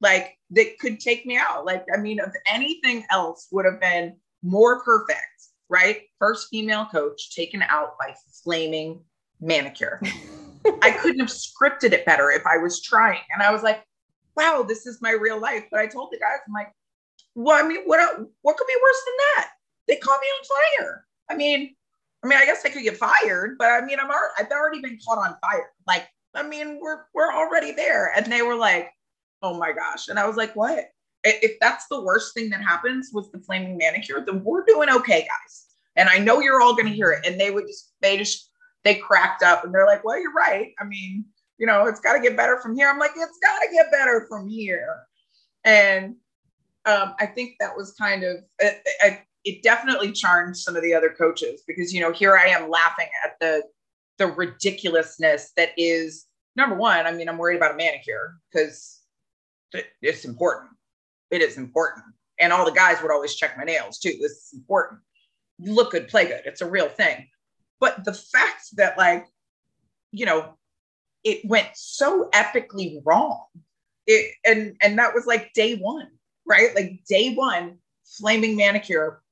Like 0.00 0.36
that 0.50 0.78
could 0.78 1.00
take 1.00 1.26
me 1.26 1.36
out. 1.36 1.64
Like, 1.64 1.84
I 1.92 1.98
mean, 1.98 2.18
if 2.18 2.32
anything 2.46 3.04
else 3.10 3.48
would 3.50 3.64
have 3.64 3.80
been 3.80 4.16
more 4.42 4.84
perfect, 4.84 5.18
right? 5.68 6.02
First 6.18 6.48
female 6.50 6.86
coach 6.86 7.34
taken 7.34 7.62
out 7.62 7.98
by 7.98 8.14
flaming 8.42 9.00
manicure. 9.40 10.00
I 10.82 10.92
couldn't 10.92 11.20
have 11.20 11.28
scripted 11.28 11.92
it 11.92 12.06
better 12.06 12.30
if 12.30 12.46
I 12.46 12.58
was 12.58 12.82
trying. 12.82 13.20
And 13.32 13.42
I 13.42 13.50
was 13.50 13.62
like, 13.62 13.82
wow, 14.36 14.64
this 14.66 14.86
is 14.86 15.00
my 15.00 15.10
real 15.12 15.40
life. 15.40 15.64
But 15.70 15.80
I 15.80 15.86
told 15.86 16.10
the 16.12 16.18
guys, 16.18 16.38
I'm 16.46 16.52
like, 16.52 16.72
well, 17.34 17.62
I 17.62 17.66
mean, 17.66 17.82
what 17.84 18.00
uh, 18.00 18.24
what 18.42 18.56
could 18.56 18.66
be 18.66 18.76
worse 18.82 19.02
than 19.04 19.14
that? 19.18 19.50
They 19.88 19.96
caught 19.96 20.20
me 20.20 20.26
on 20.26 20.82
fire. 20.82 21.06
I 21.30 21.36
mean, 21.36 21.74
I 22.22 22.26
mean, 22.26 22.38
I 22.38 22.44
guess 22.44 22.64
I 22.64 22.70
could 22.70 22.82
get 22.82 22.96
fired, 22.96 23.56
but 23.58 23.68
I 23.68 23.84
mean, 23.84 23.98
I'm 23.98 24.06
already, 24.06 24.34
I've 24.38 24.50
already 24.50 24.80
been 24.80 24.98
caught 25.06 25.18
on 25.18 25.36
fire. 25.40 25.72
Like, 25.86 26.06
I 26.34 26.42
mean, 26.42 26.78
we're 26.80 27.04
we're 27.14 27.32
already 27.32 27.72
there. 27.72 28.12
And 28.16 28.32
they 28.32 28.42
were 28.42 28.56
like, 28.56 28.90
oh 29.42 29.58
my 29.58 29.72
gosh. 29.72 30.08
And 30.08 30.18
I 30.18 30.26
was 30.26 30.36
like, 30.36 30.54
what? 30.56 30.86
If 31.24 31.58
that's 31.60 31.86
the 31.88 32.02
worst 32.02 32.34
thing 32.34 32.50
that 32.50 32.62
happens 32.62 33.10
was 33.12 33.30
the 33.32 33.38
flaming 33.38 33.78
manicure, 33.78 34.22
then 34.24 34.44
we're 34.44 34.64
doing 34.64 34.90
okay, 34.90 35.20
guys. 35.20 35.66
And 35.96 36.08
I 36.08 36.18
know 36.18 36.40
you're 36.40 36.60
all 36.60 36.74
gonna 36.74 36.90
hear 36.90 37.12
it. 37.12 37.26
And 37.26 37.40
they 37.40 37.50
would 37.50 37.66
just 37.66 37.92
they 38.00 38.16
just 38.18 38.50
they 38.84 38.94
cracked 38.96 39.42
up 39.42 39.64
and 39.64 39.74
they're 39.74 39.86
like, 39.86 40.04
well, 40.04 40.20
you're 40.20 40.32
right. 40.32 40.72
I 40.78 40.84
mean, 40.84 41.24
you 41.58 41.66
know, 41.66 41.86
it's 41.86 42.00
got 42.00 42.14
to 42.14 42.20
get 42.20 42.36
better 42.36 42.60
from 42.60 42.76
here. 42.76 42.88
I'm 42.88 42.98
like, 42.98 43.12
it's 43.16 43.38
got 43.38 43.58
to 43.60 43.68
get 43.72 43.90
better 43.90 44.26
from 44.28 44.48
here. 44.48 45.06
And 45.64 46.16
um, 46.86 47.14
I 47.18 47.26
think 47.26 47.56
that 47.60 47.76
was 47.76 47.92
kind 47.92 48.22
of, 48.24 48.36
it, 48.58 48.82
it, 49.02 49.20
it 49.44 49.62
definitely 49.62 50.12
charmed 50.12 50.56
some 50.56 50.76
of 50.76 50.82
the 50.82 50.94
other 50.94 51.10
coaches 51.10 51.62
because, 51.66 51.92
you 51.92 52.00
know, 52.00 52.12
here 52.12 52.36
I 52.36 52.46
am 52.46 52.70
laughing 52.70 53.08
at 53.24 53.36
the, 53.40 53.62
the 54.18 54.28
ridiculousness 54.28 55.52
that 55.56 55.70
is 55.76 56.26
number 56.56 56.76
one. 56.76 57.06
I 57.06 57.12
mean, 57.12 57.28
I'm 57.28 57.38
worried 57.38 57.56
about 57.56 57.74
a 57.74 57.76
manicure 57.76 58.36
because 58.52 59.00
it's 60.02 60.24
important. 60.24 60.70
It 61.30 61.42
is 61.42 61.56
important. 61.56 62.04
And 62.38 62.52
all 62.52 62.64
the 62.64 62.72
guys 62.72 63.00
would 63.02 63.10
always 63.10 63.34
check 63.34 63.56
my 63.56 63.64
nails 63.64 63.98
too. 63.98 64.12
This 64.20 64.32
is 64.32 64.50
important. 64.54 65.00
Look 65.58 65.92
good, 65.92 66.08
play 66.08 66.26
good. 66.26 66.42
It's 66.44 66.60
a 66.60 66.70
real 66.70 66.88
thing. 66.88 67.28
But 67.80 68.04
the 68.04 68.14
fact 68.14 68.64
that, 68.76 68.96
like, 68.96 69.26
you 70.10 70.26
know, 70.26 70.56
it 71.24 71.40
went 71.44 71.68
so 71.74 72.28
epically 72.32 73.00
wrong. 73.04 73.44
It, 74.06 74.34
and 74.44 74.76
and 74.82 74.98
that 74.98 75.14
was 75.14 75.26
like 75.26 75.52
day 75.54 75.76
one, 75.76 76.08
right? 76.46 76.74
Like 76.74 77.00
day 77.08 77.34
one, 77.34 77.78
flaming 78.04 78.56
manicure. 78.56 79.22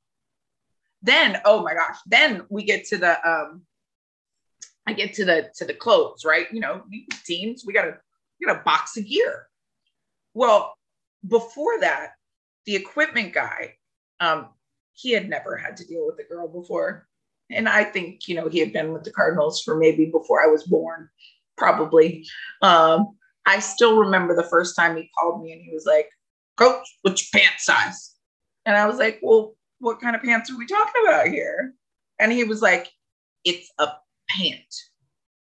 Then, 1.02 1.40
oh 1.44 1.62
my 1.62 1.74
gosh, 1.74 1.96
then 2.06 2.42
we 2.48 2.64
get 2.64 2.84
to 2.86 2.98
the 2.98 3.28
um 3.28 3.62
I 4.86 4.92
get 4.92 5.14
to 5.14 5.24
the 5.24 5.50
to 5.56 5.64
the 5.64 5.74
clothes, 5.74 6.24
right? 6.24 6.46
You 6.52 6.60
know, 6.60 6.82
teams, 7.24 7.64
we 7.66 7.72
got 7.72 7.86
a 7.86 7.96
we 8.40 8.46
got 8.46 8.60
a 8.60 8.64
box 8.64 8.96
of 8.96 9.06
gear. 9.06 9.46
Well, 10.34 10.74
before 11.26 11.80
that, 11.80 12.12
the 12.66 12.76
equipment 12.76 13.32
guy, 13.32 13.74
um, 14.20 14.48
he 14.92 15.12
had 15.12 15.28
never 15.28 15.56
had 15.56 15.76
to 15.78 15.86
deal 15.86 16.06
with 16.06 16.18
a 16.18 16.28
girl 16.28 16.48
before. 16.48 17.06
And 17.50 17.68
I 17.68 17.84
think, 17.84 18.28
you 18.28 18.34
know, 18.34 18.48
he 18.48 18.60
had 18.60 18.72
been 18.72 18.92
with 18.92 19.04
the 19.04 19.12
Cardinals 19.12 19.62
for 19.62 19.76
maybe 19.76 20.06
before 20.06 20.42
I 20.42 20.46
was 20.46 20.64
born 20.64 21.08
probably. 21.56 22.26
Um, 22.62 23.16
I 23.46 23.58
still 23.58 23.98
remember 23.98 24.34
the 24.34 24.48
first 24.48 24.74
time 24.74 24.96
he 24.96 25.10
called 25.18 25.42
me 25.42 25.52
and 25.52 25.62
he 25.62 25.72
was 25.72 25.84
like, 25.84 26.08
Coach, 26.62 26.86
what's 27.02 27.32
your 27.32 27.40
pant 27.40 27.58
size? 27.58 28.14
And 28.66 28.76
I 28.76 28.86
was 28.86 28.98
like, 28.98 29.18
Well, 29.20 29.54
what 29.80 30.00
kind 30.00 30.14
of 30.14 30.22
pants 30.22 30.50
are 30.50 30.56
we 30.56 30.66
talking 30.66 31.02
about 31.04 31.26
here? 31.26 31.74
And 32.20 32.30
he 32.30 32.44
was 32.44 32.62
like, 32.62 32.88
It's 33.44 33.68
a 33.80 33.88
pant. 34.28 34.74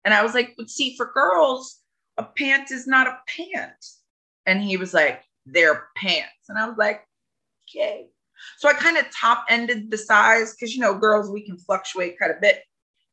And 0.05 0.15
I 0.15 0.23
was 0.23 0.35
like, 0.35 0.55
But 0.57 0.71
see, 0.71 0.97
for 0.97 1.11
girls, 1.13 1.81
a 2.19 2.23
pant 2.23 2.71
is 2.71 2.87
not 2.87 3.09
a 3.09 3.19
pant. 3.27 3.85
And 4.47 4.63
he 4.63 4.77
was 4.77 4.95
like, 4.95 5.23
They're 5.45 5.89
pants. 5.97 6.49
And 6.49 6.57
I 6.57 6.69
was 6.69 6.79
like, 6.79 7.03
Okay. 7.69 8.07
So 8.59 8.69
I 8.69 8.75
kind 8.75 8.97
of 8.97 9.07
top 9.11 9.45
ended 9.49 9.91
the 9.91 9.99
size 9.99 10.55
because, 10.55 10.73
you 10.73 10.81
know, 10.81 10.95
girls, 10.97 11.31
we 11.31 11.45
can 11.45 11.59
fluctuate 11.59 12.17
quite 12.17 12.31
a 12.31 12.41
bit. 12.41 12.63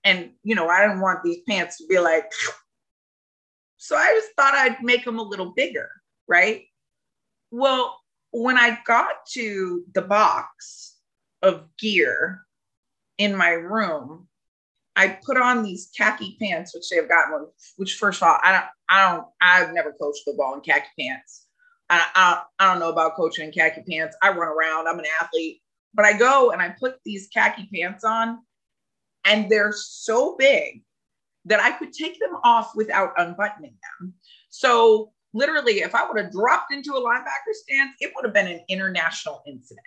And, 0.03 0.29
you 0.43 0.53
know, 0.53 0.67
I 0.67 0.85
didn't 0.85 1.01
want 1.01 1.23
these 1.23 1.39
pants 1.49 1.77
to 1.77 1.87
be 1.87 1.97
like 1.97 2.31
so 3.77 3.95
I 3.95 4.13
just 4.13 4.29
thought 4.37 4.53
I'd 4.53 4.83
make 4.83 5.05
them 5.05 5.17
a 5.17 5.23
little 5.23 5.53
bigger, 5.55 5.89
right? 6.27 6.65
Well, 7.57 7.97
when 8.31 8.57
I 8.57 8.79
got 8.85 9.25
to 9.31 9.85
the 9.93 10.01
box 10.01 10.97
of 11.41 11.63
gear 11.79 12.41
in 13.17 13.33
my 13.33 13.51
room, 13.51 14.27
I 14.97 15.17
put 15.25 15.37
on 15.37 15.63
these 15.63 15.89
khaki 15.97 16.35
pants, 16.37 16.75
which 16.75 16.89
they 16.89 16.97
have 16.97 17.07
gotten, 17.07 17.47
which 17.77 17.95
first 17.95 18.21
of 18.21 18.27
all, 18.27 18.37
I 18.43 18.51
don't, 18.51 18.65
I 18.89 19.09
don't, 19.09 19.27
I've 19.39 19.73
never 19.73 19.93
coached 19.93 20.23
football 20.25 20.55
in 20.55 20.59
khaki 20.59 20.89
pants. 20.99 21.45
I, 21.89 22.05
I, 22.13 22.41
I 22.59 22.71
don't 22.71 22.81
know 22.81 22.89
about 22.89 23.15
coaching 23.15 23.45
in 23.45 23.53
khaki 23.53 23.83
pants. 23.89 24.17
I 24.21 24.31
run 24.31 24.49
around, 24.49 24.89
I'm 24.89 24.99
an 24.99 25.05
athlete, 25.21 25.61
but 25.93 26.03
I 26.03 26.11
go 26.11 26.51
and 26.51 26.61
I 26.61 26.75
put 26.77 26.97
these 27.05 27.29
khaki 27.33 27.69
pants 27.73 28.03
on 28.03 28.39
and 29.23 29.49
they're 29.49 29.73
so 29.73 30.35
big 30.37 30.83
that 31.45 31.61
I 31.61 31.71
could 31.71 31.93
take 31.93 32.19
them 32.19 32.35
off 32.43 32.75
without 32.75 33.13
unbuttoning 33.17 33.77
them. 33.99 34.13
So 34.49 35.13
literally, 35.36 35.80
if 35.80 35.93
I 35.93 36.08
would 36.08 36.21
have 36.21 36.32
dropped 36.32 36.74
into 36.74 36.93
a 36.93 37.02
linebacker 37.02 37.54
stance, 37.54 37.95
it 38.00 38.12
would 38.15 38.26
have 38.26 38.34
been 38.34 38.48
an 38.48 38.62
international 38.67 39.43
incident. 39.45 39.86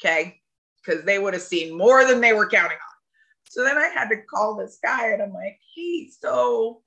Okay. 0.00 0.40
Because 0.84 1.04
they 1.04 1.18
would 1.18 1.34
have 1.34 1.42
seen 1.42 1.76
more 1.76 2.04
than 2.04 2.20
they 2.20 2.32
were 2.32 2.48
counting 2.48 2.78
on. 2.78 2.96
So 3.48 3.62
then 3.62 3.78
I 3.78 3.88
had 3.88 4.08
to 4.08 4.22
call 4.22 4.56
this 4.56 4.78
guy 4.82 5.12
and 5.12 5.22
I'm 5.22 5.32
like, 5.32 5.58
hey, 5.74 6.10
so 6.20 6.82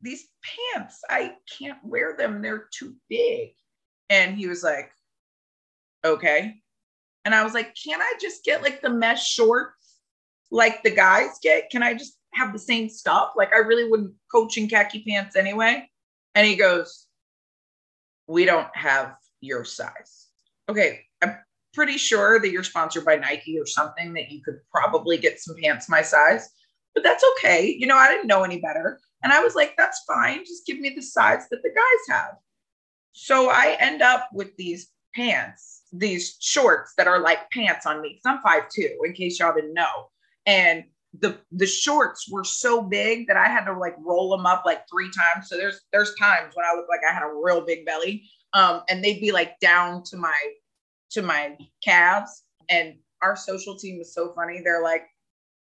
these 0.00 0.28
pants, 0.74 1.00
I 1.08 1.34
can't 1.58 1.78
wear 1.82 2.16
them. 2.16 2.42
They're 2.42 2.68
too 2.72 2.94
big. 3.08 3.50
And 4.08 4.36
he 4.36 4.46
was 4.46 4.62
like, 4.62 4.90
okay. 6.04 6.56
And 7.24 7.34
I 7.34 7.44
was 7.44 7.54
like, 7.54 7.74
can 7.82 8.00
I 8.00 8.14
just 8.20 8.44
get 8.44 8.62
like 8.62 8.80
the 8.80 8.90
mesh 8.90 9.26
shorts 9.26 9.96
like 10.50 10.82
the 10.82 10.90
guys 10.90 11.38
get? 11.42 11.70
Can 11.70 11.82
I 11.82 11.94
just 11.94 12.16
have 12.34 12.52
the 12.52 12.58
same 12.58 12.88
stuff. 12.88 13.32
Like 13.36 13.52
I 13.52 13.58
really 13.58 13.88
wouldn't 13.88 14.14
coach 14.32 14.56
in 14.56 14.68
khaki 14.68 15.04
pants 15.06 15.36
anyway. 15.36 15.88
And 16.34 16.46
he 16.46 16.56
goes, 16.56 17.06
We 18.30 18.44
don't 18.44 18.68
have 18.74 19.16
your 19.40 19.64
size. 19.64 20.28
Okay, 20.68 21.00
I'm 21.20 21.36
pretty 21.74 21.98
sure 21.98 22.38
that 22.38 22.52
you're 22.52 22.62
sponsored 22.62 23.04
by 23.04 23.16
Nike 23.16 23.58
or 23.58 23.66
something 23.66 24.12
that 24.12 24.30
you 24.30 24.40
could 24.40 24.60
probably 24.72 25.18
get 25.18 25.40
some 25.40 25.56
pants 25.60 25.88
my 25.88 26.00
size, 26.00 26.48
but 26.94 27.02
that's 27.02 27.24
okay. 27.32 27.74
You 27.76 27.88
know, 27.88 27.96
I 27.96 28.06
didn't 28.06 28.28
know 28.28 28.44
any 28.44 28.60
better. 28.60 29.00
And 29.24 29.32
I 29.32 29.42
was 29.42 29.56
like, 29.56 29.74
That's 29.76 30.04
fine. 30.06 30.44
Just 30.44 30.64
give 30.64 30.78
me 30.78 30.90
the 30.94 31.02
size 31.02 31.48
that 31.50 31.60
the 31.64 31.70
guys 31.70 32.16
have. 32.16 32.36
So 33.10 33.50
I 33.50 33.76
end 33.80 34.00
up 34.00 34.28
with 34.32 34.56
these 34.56 34.92
pants, 35.12 35.82
these 35.92 36.36
shorts 36.38 36.94
that 36.98 37.08
are 37.08 37.20
like 37.20 37.50
pants 37.50 37.84
on 37.84 38.00
me. 38.00 38.10
Because 38.10 38.26
I'm 38.26 38.42
five 38.42 38.70
two, 38.72 38.96
in 39.04 39.12
case 39.12 39.40
y'all 39.40 39.54
didn't 39.54 39.74
know. 39.74 40.10
And 40.46 40.84
the 41.18 41.38
the 41.52 41.66
shorts 41.66 42.30
were 42.30 42.44
so 42.44 42.82
big 42.82 43.26
that 43.26 43.36
I 43.36 43.48
had 43.48 43.64
to 43.64 43.76
like 43.76 43.96
roll 43.98 44.30
them 44.30 44.46
up 44.46 44.62
like 44.64 44.88
three 44.88 45.10
times. 45.10 45.48
So 45.48 45.56
there's 45.56 45.80
there's 45.92 46.14
times 46.14 46.54
when 46.54 46.64
I 46.64 46.74
look 46.76 46.86
like 46.88 47.00
I 47.08 47.12
had 47.12 47.24
a 47.24 47.34
real 47.42 47.64
big 47.64 47.84
belly, 47.84 48.24
um, 48.52 48.82
and 48.88 49.02
they'd 49.02 49.20
be 49.20 49.32
like 49.32 49.58
down 49.60 50.04
to 50.04 50.16
my 50.16 50.36
to 51.10 51.22
my 51.22 51.56
calves. 51.82 52.44
And 52.68 52.94
our 53.22 53.36
social 53.36 53.76
team 53.76 53.98
was 53.98 54.14
so 54.14 54.32
funny. 54.34 54.60
They're 54.62 54.82
like, 54.82 55.06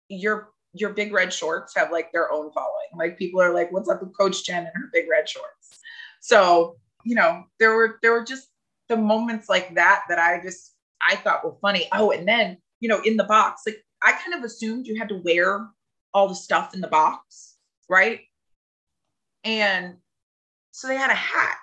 your 0.10 0.50
your 0.74 0.92
big 0.92 1.14
red 1.14 1.32
shorts 1.32 1.74
have 1.76 1.92
like 1.92 2.12
their 2.12 2.32
own 2.32 2.52
following. 2.52 2.90
Like 2.98 3.18
people 3.18 3.42
are 3.42 3.54
like, 3.54 3.72
what's 3.72 3.90
up 3.90 4.02
with 4.02 4.18
Coach 4.18 4.44
Jen 4.44 4.66
and 4.66 4.74
her 4.74 4.90
big 4.92 5.06
red 5.10 5.30
shorts? 5.30 5.80
So 6.20 6.78
you 7.06 7.16
know, 7.16 7.44
there 7.60 7.76
were 7.76 8.00
there 8.02 8.12
were 8.12 8.26
just 8.26 8.48
the 8.90 8.98
moments 8.98 9.50
like 9.50 9.76
that 9.76 10.04
that 10.10 10.18
I 10.18 10.42
just 10.42 10.74
I 11.08 11.16
thought 11.16 11.46
were 11.46 11.58
funny. 11.62 11.88
Oh, 11.94 12.12
and 12.12 12.28
then 12.28 12.58
you 12.80 12.90
know, 12.90 13.02
in 13.02 13.18
the 13.18 13.24
box, 13.24 13.64
like 13.66 13.84
I 14.04 14.14
kind 14.14 14.34
of 14.34 14.44
assumed 14.44 14.88
you 14.88 14.98
had 14.98 15.10
to 15.10 15.22
wear 15.24 15.68
all 16.14 16.28
the 16.28 16.36
stuff 16.36 16.74
in 16.74 16.82
the 16.82 16.88
box, 16.88 17.58
right? 17.90 18.22
And 19.44 19.96
so 20.72 20.88
they 20.88 20.96
had 20.96 21.12
a 21.12 21.16
hat, 21.16 21.58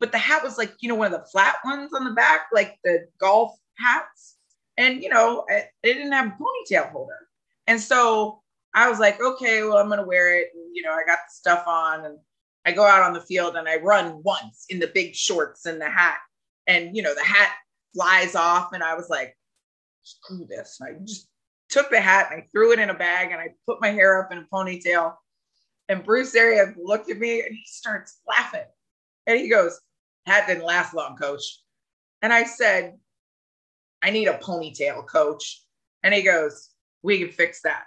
but 0.00 0.12
the 0.12 0.18
hat 0.18 0.42
was 0.42 0.58
like, 0.58 0.74
you 0.80 0.88
know, 0.88 0.94
one 0.94 1.12
of 1.12 1.20
the 1.20 1.26
flat 1.26 1.56
ones 1.64 1.92
on 1.92 2.04
the 2.04 2.12
back, 2.12 2.46
like 2.52 2.78
the 2.84 3.06
golf 3.18 3.56
hats. 3.78 4.36
And, 4.76 5.02
you 5.02 5.08
know, 5.08 5.44
it, 5.48 5.68
it 5.82 5.94
didn't 5.94 6.12
have 6.12 6.26
a 6.26 6.36
ponytail 6.42 6.90
holder. 6.90 7.28
And 7.66 7.80
so 7.80 8.42
I 8.74 8.90
was 8.90 8.98
like, 8.98 9.20
okay, 9.20 9.62
well, 9.62 9.78
I'm 9.78 9.86
going 9.86 10.00
to 10.00 10.06
wear 10.06 10.36
it. 10.36 10.48
And, 10.54 10.74
you 10.74 10.82
know, 10.82 10.92
I 10.92 11.04
got 11.06 11.18
the 11.18 11.32
stuff 11.32 11.64
on 11.66 12.04
and 12.04 12.18
I 12.64 12.72
go 12.72 12.84
out 12.84 13.02
on 13.02 13.12
the 13.12 13.20
field 13.20 13.56
and 13.56 13.68
I 13.68 13.76
run 13.76 14.20
once 14.24 14.66
in 14.68 14.80
the 14.80 14.90
big 14.92 15.14
shorts 15.14 15.66
and 15.66 15.80
the 15.80 15.88
hat. 15.88 16.18
And, 16.66 16.96
you 16.96 17.02
know, 17.02 17.14
the 17.14 17.22
hat 17.22 17.52
flies 17.94 18.34
off. 18.34 18.72
And 18.72 18.82
I 18.82 18.94
was 18.94 19.08
like, 19.08 19.36
screw 20.02 20.44
this. 20.48 20.78
And 20.80 20.96
I 20.96 21.04
just 21.04 21.28
took 21.74 21.90
the 21.90 22.00
hat 22.00 22.28
and 22.30 22.40
I 22.40 22.46
threw 22.52 22.72
it 22.72 22.78
in 22.78 22.90
a 22.90 22.94
bag 22.94 23.32
and 23.32 23.40
I 23.40 23.48
put 23.66 23.80
my 23.80 23.90
hair 23.90 24.22
up 24.22 24.30
in 24.30 24.38
a 24.38 24.46
ponytail. 24.52 25.14
And 25.88 26.04
Bruce 26.04 26.34
Arians 26.34 26.76
looked 26.80 27.10
at 27.10 27.18
me 27.18 27.40
and 27.40 27.50
he 27.50 27.64
starts 27.66 28.20
laughing. 28.26 28.64
And 29.26 29.38
he 29.38 29.48
goes, 29.48 29.80
Hat 30.24 30.46
didn't 30.46 30.64
last 30.64 30.94
long, 30.94 31.16
coach. 31.16 31.42
And 32.22 32.32
I 32.32 32.44
said, 32.44 32.94
I 34.02 34.10
need 34.10 34.28
a 34.28 34.38
ponytail, 34.38 35.06
coach. 35.08 35.62
And 36.04 36.14
he 36.14 36.22
goes, 36.22 36.70
We 37.02 37.18
can 37.18 37.30
fix 37.30 37.60
that. 37.62 37.82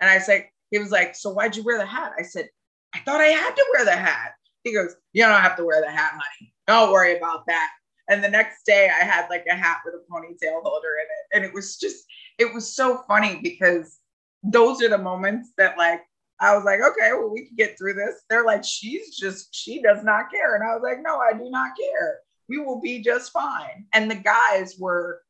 And 0.00 0.10
I 0.10 0.18
said, 0.18 0.48
He 0.70 0.78
was 0.78 0.90
like, 0.90 1.16
So 1.16 1.30
why'd 1.30 1.56
you 1.56 1.64
wear 1.64 1.78
the 1.78 1.86
hat? 1.86 2.12
I 2.18 2.22
said, 2.22 2.48
I 2.94 2.98
thought 3.00 3.22
I 3.22 3.28
had 3.28 3.56
to 3.56 3.66
wear 3.74 3.86
the 3.86 3.96
hat. 3.96 4.32
He 4.64 4.74
goes, 4.74 4.94
You 5.14 5.24
don't 5.24 5.40
have 5.40 5.56
to 5.56 5.64
wear 5.64 5.80
the 5.80 5.90
hat, 5.90 6.12
honey. 6.12 6.52
Don't 6.66 6.92
worry 6.92 7.16
about 7.16 7.46
that. 7.46 7.70
And 8.08 8.22
the 8.22 8.28
next 8.28 8.64
day 8.66 8.90
I 8.90 9.04
had 9.04 9.30
like 9.30 9.46
a 9.50 9.54
hat 9.54 9.78
with 9.84 9.94
a 9.94 10.12
ponytail 10.12 10.62
holder 10.62 10.96
in 10.98 11.06
it. 11.06 11.36
And 11.36 11.44
it 11.44 11.54
was 11.54 11.78
just, 11.78 12.04
it 12.40 12.52
was 12.54 12.74
so 12.74 13.04
funny 13.06 13.38
because 13.42 13.98
those 14.42 14.82
are 14.82 14.88
the 14.88 14.98
moments 14.98 15.52
that 15.58 15.76
like 15.76 16.00
I 16.40 16.56
was 16.56 16.64
like, 16.64 16.80
okay, 16.80 17.10
well, 17.12 17.28
we 17.28 17.46
can 17.46 17.54
get 17.54 17.76
through 17.76 17.94
this. 17.94 18.22
They're 18.30 18.46
like, 18.46 18.64
she's 18.64 19.14
just, 19.14 19.54
she 19.54 19.82
does 19.82 20.02
not 20.02 20.30
care. 20.30 20.54
And 20.54 20.64
I 20.64 20.74
was 20.74 20.82
like, 20.82 21.02
no, 21.02 21.18
I 21.18 21.34
do 21.36 21.50
not 21.50 21.72
care. 21.78 22.20
We 22.48 22.56
will 22.56 22.80
be 22.80 23.02
just 23.02 23.30
fine. 23.30 23.84
And 23.92 24.10
the 24.10 24.14
guys 24.14 24.76
were, 24.78 25.20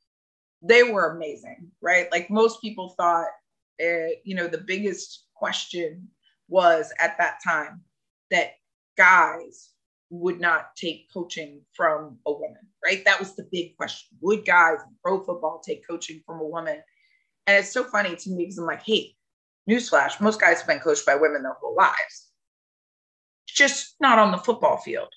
they 0.62 0.84
were 0.84 1.16
amazing, 1.16 1.72
right? 1.82 2.06
Like 2.12 2.30
most 2.30 2.60
people 2.60 2.94
thought, 2.96 3.26
uh, 3.82 4.14
you 4.22 4.36
know, 4.36 4.46
the 4.46 4.58
biggest 4.64 5.26
question 5.34 6.06
was 6.48 6.92
at 7.00 7.18
that 7.18 7.38
time 7.44 7.80
that 8.30 8.52
guys 8.96 9.70
would 10.10 10.40
not 10.40 10.76
take 10.76 11.08
coaching 11.12 11.62
from 11.72 12.18
a 12.26 12.32
woman, 12.32 12.56
right? 12.84 13.04
That 13.04 13.18
was 13.18 13.34
the 13.34 13.48
big 13.50 13.76
question. 13.76 14.16
Would 14.20 14.46
guys 14.46 14.78
in 14.86 14.94
pro 15.02 15.24
football 15.24 15.60
take 15.64 15.86
coaching 15.88 16.22
from 16.24 16.40
a 16.40 16.46
woman? 16.46 16.80
And 17.46 17.56
it's 17.58 17.72
so 17.72 17.84
funny 17.84 18.16
to 18.16 18.30
me 18.30 18.44
because 18.44 18.58
I'm 18.58 18.66
like, 18.66 18.84
hey, 18.84 19.14
newsflash, 19.68 20.20
most 20.20 20.40
guys 20.40 20.58
have 20.58 20.66
been 20.66 20.80
coached 20.80 21.06
by 21.06 21.16
women 21.16 21.42
their 21.42 21.56
whole 21.60 21.74
lives. 21.74 22.28
Just 23.46 23.96
not 24.00 24.18
on 24.18 24.30
the 24.30 24.38
football 24.38 24.76
field. 24.78 25.08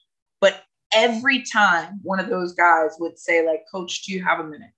But 0.41 0.63
every 0.93 1.43
time 1.43 1.99
one 2.03 2.19
of 2.19 2.29
those 2.29 2.53
guys 2.53 2.95
would 2.99 3.17
say, 3.17 3.45
like, 3.45 3.63
Coach, 3.71 4.03
do 4.03 4.13
you 4.13 4.23
have 4.23 4.39
a 4.39 4.43
minute? 4.43 4.71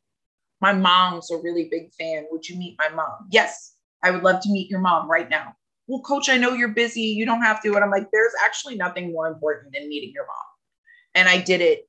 My 0.62 0.73
mom's 0.73 1.31
a 1.31 1.38
really 1.38 1.67
big 1.69 1.93
fan. 1.93 2.25
Would 2.31 2.47
you 2.47 2.58
meet 2.58 2.77
my 2.79 2.89
mom? 2.89 3.27
Yes, 3.31 3.75
I 4.03 4.12
would 4.12 4.23
love 4.23 4.41
to 4.41 4.51
meet 4.51 4.69
your 4.69 4.79
mom 4.79 5.10
right 5.10 5.29
now. 5.29 5.55
Well, 5.88 6.01
coach, 6.01 6.29
I 6.29 6.38
know 6.38 6.53
you're 6.53 6.69
busy. 6.69 7.01
You 7.01 7.25
don't 7.25 7.43
have 7.43 7.62
to. 7.62 7.75
And 7.75 7.84
I'm 7.84 7.91
like, 7.91 8.08
there's 8.12 8.34
actually 8.43 8.75
nothing 8.75 9.12
more 9.12 9.27
important 9.27 9.73
than 9.73 9.88
meeting 9.88 10.12
your 10.13 10.25
mom. 10.25 10.36
And 11.13 11.29
I 11.29 11.39
did 11.39 11.62
it 11.62 11.88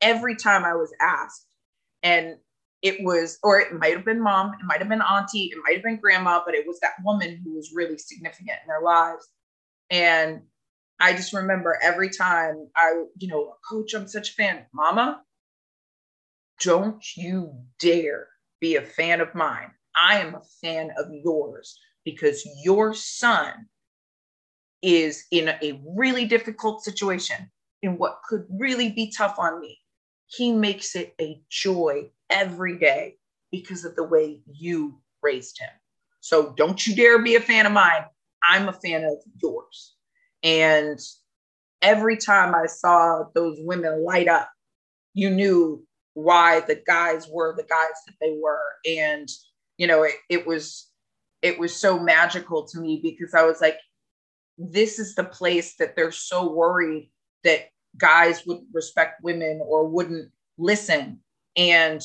every 0.00 0.36
time 0.36 0.64
I 0.64 0.74
was 0.74 0.92
asked. 1.00 1.46
And 2.02 2.36
it 2.82 3.02
was, 3.04 3.38
or 3.42 3.60
it 3.60 3.72
might 3.72 3.94
have 3.94 4.04
been 4.04 4.22
mom, 4.22 4.52
it 4.60 4.64
might 4.64 4.80
have 4.80 4.88
been 4.88 5.02
auntie, 5.02 5.50
it 5.52 5.58
might 5.64 5.74
have 5.74 5.84
been 5.84 6.00
grandma, 6.00 6.42
but 6.44 6.54
it 6.54 6.66
was 6.66 6.80
that 6.80 6.94
woman 7.04 7.40
who 7.44 7.54
was 7.54 7.72
really 7.72 7.96
significant 7.96 8.58
in 8.62 8.68
their 8.68 8.82
lives. 8.82 9.28
And 9.90 10.42
I 10.98 11.12
just 11.12 11.32
remember 11.32 11.78
every 11.82 12.10
time 12.10 12.68
I, 12.76 13.04
you 13.18 13.28
know, 13.28 13.54
coach, 13.68 13.94
I'm 13.94 14.08
such 14.08 14.30
a 14.30 14.34
fan. 14.34 14.66
Mama, 14.72 15.22
don't 16.60 17.04
you 17.16 17.52
dare 17.78 18.28
be 18.60 18.76
a 18.76 18.82
fan 18.82 19.20
of 19.20 19.34
mine. 19.34 19.70
I 20.00 20.20
am 20.20 20.34
a 20.34 20.42
fan 20.60 20.90
of 20.98 21.06
yours 21.10 21.78
because 22.04 22.48
your 22.64 22.94
son 22.94 23.66
is 24.80 25.24
in 25.30 25.48
a 25.48 25.80
really 25.96 26.24
difficult 26.24 26.82
situation 26.82 27.50
in 27.82 27.98
what 27.98 28.20
could 28.28 28.44
really 28.50 28.90
be 28.90 29.12
tough 29.16 29.38
on 29.38 29.60
me. 29.60 29.78
He 30.34 30.52
makes 30.52 30.94
it 30.96 31.14
a 31.20 31.40
joy 31.50 32.10
every 32.30 32.78
day 32.78 33.16
because 33.50 33.84
of 33.84 33.94
the 33.96 34.04
way 34.04 34.40
you 34.46 35.00
raised 35.22 35.58
him. 35.58 35.70
So 36.20 36.54
don't 36.56 36.86
you 36.86 36.94
dare 36.94 37.22
be 37.22 37.34
a 37.34 37.40
fan 37.40 37.66
of 37.66 37.72
mine. 37.72 38.04
I'm 38.42 38.68
a 38.68 38.72
fan 38.72 39.04
of 39.04 39.18
yours. 39.42 39.94
And 40.42 40.98
every 41.82 42.16
time 42.16 42.54
I 42.54 42.66
saw 42.66 43.24
those 43.34 43.58
women 43.60 44.04
light 44.04 44.28
up, 44.28 44.48
you 45.14 45.30
knew 45.30 45.84
why 46.14 46.60
the 46.60 46.82
guys 46.86 47.28
were 47.30 47.54
the 47.56 47.64
guys 47.64 47.96
that 48.06 48.14
they 48.20 48.36
were. 48.42 48.60
And, 48.86 49.28
you 49.76 49.86
know, 49.86 50.02
it, 50.04 50.14
it 50.30 50.46
was 50.46 50.88
it 51.42 51.58
was 51.58 51.74
so 51.74 51.98
magical 51.98 52.64
to 52.68 52.80
me 52.80 53.00
because 53.02 53.34
I 53.34 53.42
was 53.42 53.60
like, 53.60 53.78
this 54.56 54.98
is 54.98 55.14
the 55.14 55.24
place 55.24 55.74
that 55.76 55.96
they're 55.96 56.12
so 56.12 56.52
worried 56.52 57.10
that 57.42 57.66
guys 57.96 58.46
wouldn't 58.46 58.68
respect 58.72 59.22
women 59.22 59.60
or 59.64 59.86
wouldn't 59.86 60.30
listen. 60.58 61.20
And 61.56 62.02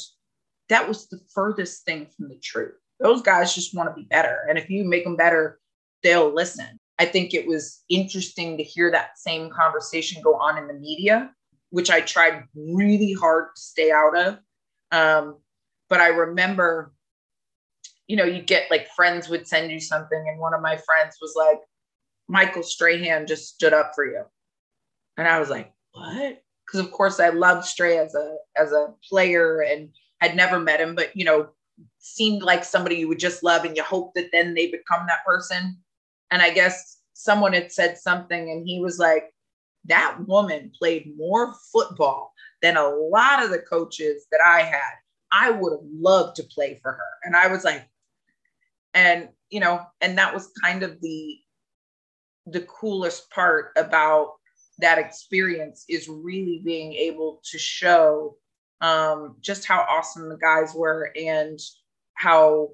that 0.69 0.87
was 0.87 1.07
the 1.07 1.19
furthest 1.33 1.85
thing 1.85 2.07
from 2.15 2.29
the 2.29 2.37
truth. 2.37 2.75
Those 2.99 3.21
guys 3.21 3.55
just 3.55 3.75
want 3.75 3.89
to 3.89 3.95
be 3.95 4.07
better. 4.07 4.45
And 4.49 4.57
if 4.57 4.69
you 4.69 4.83
make 4.83 5.03
them 5.03 5.15
better, 5.15 5.59
they'll 6.03 6.33
listen. 6.33 6.79
I 6.99 7.05
think 7.05 7.33
it 7.33 7.47
was 7.47 7.83
interesting 7.89 8.57
to 8.57 8.63
hear 8.63 8.91
that 8.91 9.19
same 9.19 9.49
conversation 9.49 10.21
go 10.21 10.35
on 10.35 10.57
in 10.57 10.67
the 10.67 10.73
media, 10.73 11.31
which 11.69 11.91
I 11.91 12.01
tried 12.01 12.43
really 12.55 13.13
hard 13.13 13.49
to 13.55 13.61
stay 13.61 13.91
out 13.91 14.17
of. 14.17 14.39
Um, 14.91 15.37
but 15.89 16.01
I 16.01 16.07
remember, 16.07 16.93
you 18.07 18.15
know, 18.15 18.25
you 18.25 18.41
get 18.41 18.71
like 18.71 18.87
friends 18.95 19.29
would 19.29 19.47
send 19.47 19.71
you 19.71 19.79
something, 19.79 20.25
and 20.27 20.39
one 20.39 20.53
of 20.53 20.61
my 20.61 20.77
friends 20.77 21.17
was 21.21 21.33
like, 21.37 21.59
Michael 22.27 22.63
Strahan 22.63 23.27
just 23.27 23.53
stood 23.53 23.73
up 23.73 23.91
for 23.93 24.05
you. 24.05 24.23
And 25.17 25.27
I 25.27 25.39
was 25.39 25.49
like, 25.49 25.71
what? 25.97 26.43
Because 26.65 26.79
of 26.79 26.91
course 26.91 27.19
I 27.19 27.29
loved 27.29 27.65
Stray 27.65 27.97
as 27.97 28.13
a 28.15 28.35
as 28.57 28.71
a 28.71 28.93
player 29.07 29.61
and 29.61 29.89
had 30.19 30.35
never 30.35 30.59
met 30.59 30.81
him, 30.81 30.95
but 30.95 31.15
you 31.15 31.25
know, 31.25 31.49
seemed 31.99 32.41
like 32.41 32.63
somebody 32.63 32.95
you 32.97 33.07
would 33.07 33.19
just 33.19 33.43
love 33.43 33.65
and 33.65 33.75
you 33.75 33.83
hope 33.83 34.13
that 34.15 34.29
then 34.31 34.53
they 34.53 34.67
become 34.67 35.05
that 35.07 35.25
person. 35.25 35.77
And 36.31 36.41
I 36.41 36.49
guess 36.49 36.97
someone 37.13 37.53
had 37.53 37.71
said 37.71 37.97
something 37.97 38.51
and 38.51 38.67
he 38.67 38.79
was 38.79 38.99
like, 38.99 39.33
that 39.85 40.17
woman 40.27 40.71
played 40.77 41.13
more 41.17 41.53
football 41.71 42.33
than 42.61 42.77
a 42.77 42.89
lot 42.89 43.43
of 43.43 43.49
the 43.49 43.59
coaches 43.59 44.25
that 44.31 44.41
I 44.41 44.61
had. 44.61 44.93
I 45.31 45.51
would 45.51 45.71
have 45.71 45.87
loved 45.93 46.35
to 46.37 46.43
play 46.43 46.79
for 46.81 46.91
her. 46.91 47.09
And 47.23 47.35
I 47.35 47.47
was 47.47 47.63
like, 47.63 47.87
and 48.93 49.29
you 49.49 49.59
know, 49.59 49.85
and 50.01 50.17
that 50.17 50.33
was 50.33 50.51
kind 50.61 50.83
of 50.83 50.99
the 51.01 51.37
the 52.47 52.61
coolest 52.61 53.29
part 53.29 53.71
about 53.75 54.36
that 54.79 54.97
experience 54.97 55.85
is 55.89 56.07
really 56.07 56.61
being 56.63 56.93
able 56.93 57.41
to 57.51 57.57
show 57.57 58.35
um, 58.81 59.35
just 59.41 59.65
how 59.65 59.85
awesome 59.89 60.29
the 60.29 60.37
guys 60.37 60.73
were 60.75 61.11
and 61.19 61.59
how 62.13 62.69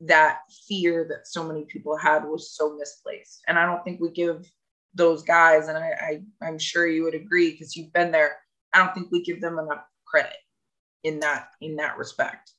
that 0.00 0.40
fear 0.66 1.06
that 1.08 1.28
so 1.28 1.44
many 1.46 1.64
people 1.66 1.96
had 1.96 2.24
was 2.24 2.52
so 2.52 2.76
misplaced. 2.76 3.42
And 3.46 3.58
I 3.58 3.66
don't 3.66 3.84
think 3.84 4.00
we 4.00 4.10
give 4.10 4.50
those 4.94 5.22
guys, 5.22 5.68
and 5.68 5.78
I, 5.78 5.90
I 6.42 6.46
I'm 6.46 6.58
sure 6.58 6.86
you 6.86 7.04
would 7.04 7.14
agree 7.14 7.52
because 7.52 7.76
you've 7.76 7.92
been 7.92 8.10
there. 8.10 8.38
I 8.72 8.78
don't 8.78 8.94
think 8.94 9.10
we 9.10 9.22
give 9.22 9.40
them 9.40 9.58
enough 9.58 9.84
credit 10.04 10.36
in 11.04 11.20
that 11.20 11.50
in 11.60 11.76
that 11.76 11.96
respect. 11.96 12.52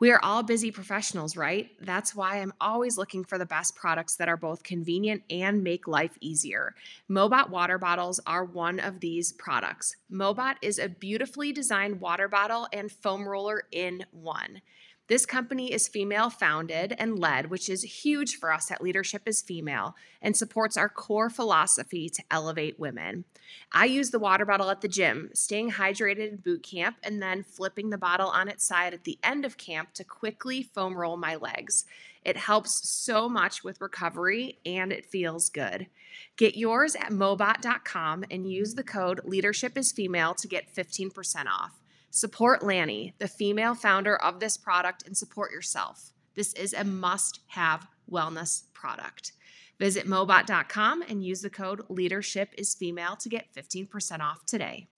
We 0.00 0.10
are 0.12 0.20
all 0.22 0.42
busy 0.42 0.70
professionals, 0.70 1.36
right? 1.36 1.68
That's 1.78 2.14
why 2.14 2.40
I'm 2.40 2.54
always 2.58 2.96
looking 2.96 3.22
for 3.22 3.36
the 3.36 3.44
best 3.44 3.76
products 3.76 4.16
that 4.16 4.30
are 4.30 4.36
both 4.38 4.62
convenient 4.62 5.22
and 5.28 5.62
make 5.62 5.86
life 5.86 6.16
easier. 6.22 6.74
Mobot 7.10 7.50
water 7.50 7.76
bottles 7.76 8.18
are 8.26 8.46
one 8.46 8.80
of 8.80 9.00
these 9.00 9.34
products. 9.34 9.96
Mobot 10.10 10.54
is 10.62 10.78
a 10.78 10.88
beautifully 10.88 11.52
designed 11.52 12.00
water 12.00 12.28
bottle 12.28 12.66
and 12.72 12.90
foam 12.90 13.28
roller 13.28 13.64
in 13.72 14.02
one. 14.10 14.62
This 15.10 15.26
company 15.26 15.72
is 15.72 15.88
female 15.88 16.30
founded 16.30 16.94
and 16.96 17.18
led, 17.18 17.50
which 17.50 17.68
is 17.68 18.04
huge 18.04 18.36
for 18.36 18.52
us 18.52 18.70
at 18.70 18.80
Leadership 18.80 19.22
is 19.26 19.42
Female 19.42 19.96
and 20.22 20.36
supports 20.36 20.76
our 20.76 20.88
core 20.88 21.28
philosophy 21.28 22.08
to 22.10 22.22
elevate 22.30 22.78
women. 22.78 23.24
I 23.72 23.86
use 23.86 24.10
the 24.10 24.20
water 24.20 24.46
bottle 24.46 24.70
at 24.70 24.82
the 24.82 24.86
gym, 24.86 25.30
staying 25.34 25.72
hydrated 25.72 26.28
in 26.28 26.36
boot 26.36 26.62
camp, 26.62 26.98
and 27.02 27.20
then 27.20 27.42
flipping 27.42 27.90
the 27.90 27.98
bottle 27.98 28.28
on 28.28 28.46
its 28.46 28.64
side 28.64 28.94
at 28.94 29.02
the 29.02 29.18
end 29.24 29.44
of 29.44 29.56
camp 29.56 29.94
to 29.94 30.04
quickly 30.04 30.62
foam 30.62 30.96
roll 30.96 31.16
my 31.16 31.34
legs. 31.34 31.86
It 32.24 32.36
helps 32.36 32.88
so 32.88 33.28
much 33.28 33.64
with 33.64 33.80
recovery 33.80 34.60
and 34.64 34.92
it 34.92 35.04
feels 35.04 35.48
good. 35.48 35.88
Get 36.36 36.56
yours 36.56 36.94
at 36.94 37.08
mobot.com 37.08 38.26
and 38.30 38.48
use 38.48 38.74
the 38.74 38.84
code 38.84 39.22
Leadership 39.24 39.76
is 39.76 39.90
Female 39.90 40.34
to 40.34 40.46
get 40.46 40.72
15% 40.72 41.46
off. 41.46 41.80
Support 42.12 42.64
Lanny, 42.64 43.14
the 43.18 43.28
female 43.28 43.76
founder 43.76 44.16
of 44.16 44.40
this 44.40 44.56
product, 44.56 45.06
and 45.06 45.16
support 45.16 45.52
yourself. 45.52 46.10
This 46.34 46.52
is 46.54 46.72
a 46.72 46.82
must 46.82 47.40
have 47.46 47.86
wellness 48.10 48.64
product. 48.72 49.30
Visit 49.78 50.08
mobot.com 50.08 51.02
and 51.02 51.24
use 51.24 51.40
the 51.40 51.50
code 51.50 51.82
leadership 51.88 52.52
is 52.58 52.74
female 52.74 53.14
to 53.14 53.28
get 53.28 53.46
15% 53.56 54.20
off 54.20 54.44
today. 54.44 54.88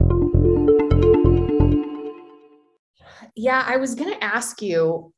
Yeah, 3.36 3.62
I 3.66 3.76
was 3.76 3.94
going 3.94 4.14
to 4.14 4.24
ask 4.24 4.62
you 4.62 5.12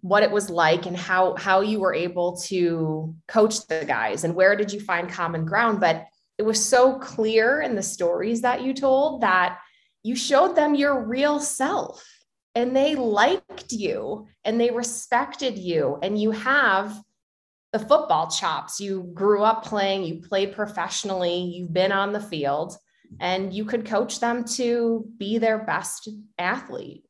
what 0.00 0.24
it 0.24 0.30
was 0.32 0.50
like 0.50 0.86
and 0.86 0.96
how 0.96 1.36
how 1.36 1.60
you 1.60 1.78
were 1.78 1.94
able 1.94 2.36
to 2.38 3.14
coach 3.28 3.66
the 3.68 3.84
guys 3.86 4.24
and 4.24 4.34
where 4.34 4.56
did 4.56 4.72
you 4.72 4.80
find 4.80 5.08
common 5.08 5.44
ground, 5.44 5.78
but 5.78 6.06
it 6.38 6.42
was 6.42 6.62
so 6.62 6.98
clear 6.98 7.62
in 7.62 7.76
the 7.76 7.82
stories 7.82 8.42
that 8.42 8.62
you 8.62 8.74
told 8.74 9.22
that 9.22 9.58
you 10.06 10.14
showed 10.14 10.54
them 10.54 10.76
your 10.76 11.04
real 11.04 11.40
self 11.40 12.06
and 12.54 12.76
they 12.76 12.94
liked 12.94 13.72
you 13.72 14.28
and 14.44 14.60
they 14.60 14.70
respected 14.70 15.58
you 15.58 15.98
and 16.00 16.20
you 16.20 16.30
have 16.30 16.96
the 17.72 17.80
football 17.80 18.30
chops. 18.30 18.78
You 18.78 19.10
grew 19.14 19.42
up 19.42 19.64
playing 19.64 20.04
you 20.04 20.20
played 20.20 20.54
professionally 20.54 21.40
you've 21.40 21.72
been 21.72 21.90
on 21.90 22.12
the 22.12 22.20
field 22.20 22.76
and 23.18 23.52
you 23.52 23.64
could 23.64 23.84
coach 23.84 24.20
them 24.20 24.44
to 24.44 25.08
be 25.18 25.38
their 25.38 25.58
best 25.58 26.08
athlete. 26.38 27.02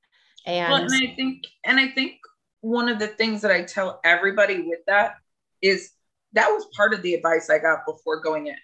And, 0.46 0.72
well, 0.72 0.82
and 0.82 0.94
i 0.94 1.14
think 1.16 1.44
and 1.64 1.80
i 1.80 1.88
think 1.88 2.14
one 2.60 2.88
of 2.88 3.00
the 3.00 3.08
things 3.08 3.42
that 3.42 3.50
i 3.50 3.62
tell 3.62 4.00
everybody 4.04 4.60
with 4.60 4.78
that 4.86 5.16
is 5.60 5.90
that 6.34 6.48
was 6.48 6.64
part 6.76 6.94
of 6.94 7.02
the 7.02 7.14
advice 7.14 7.50
i 7.50 7.58
got 7.58 7.80
before 7.84 8.20
going 8.20 8.46
in 8.46 8.54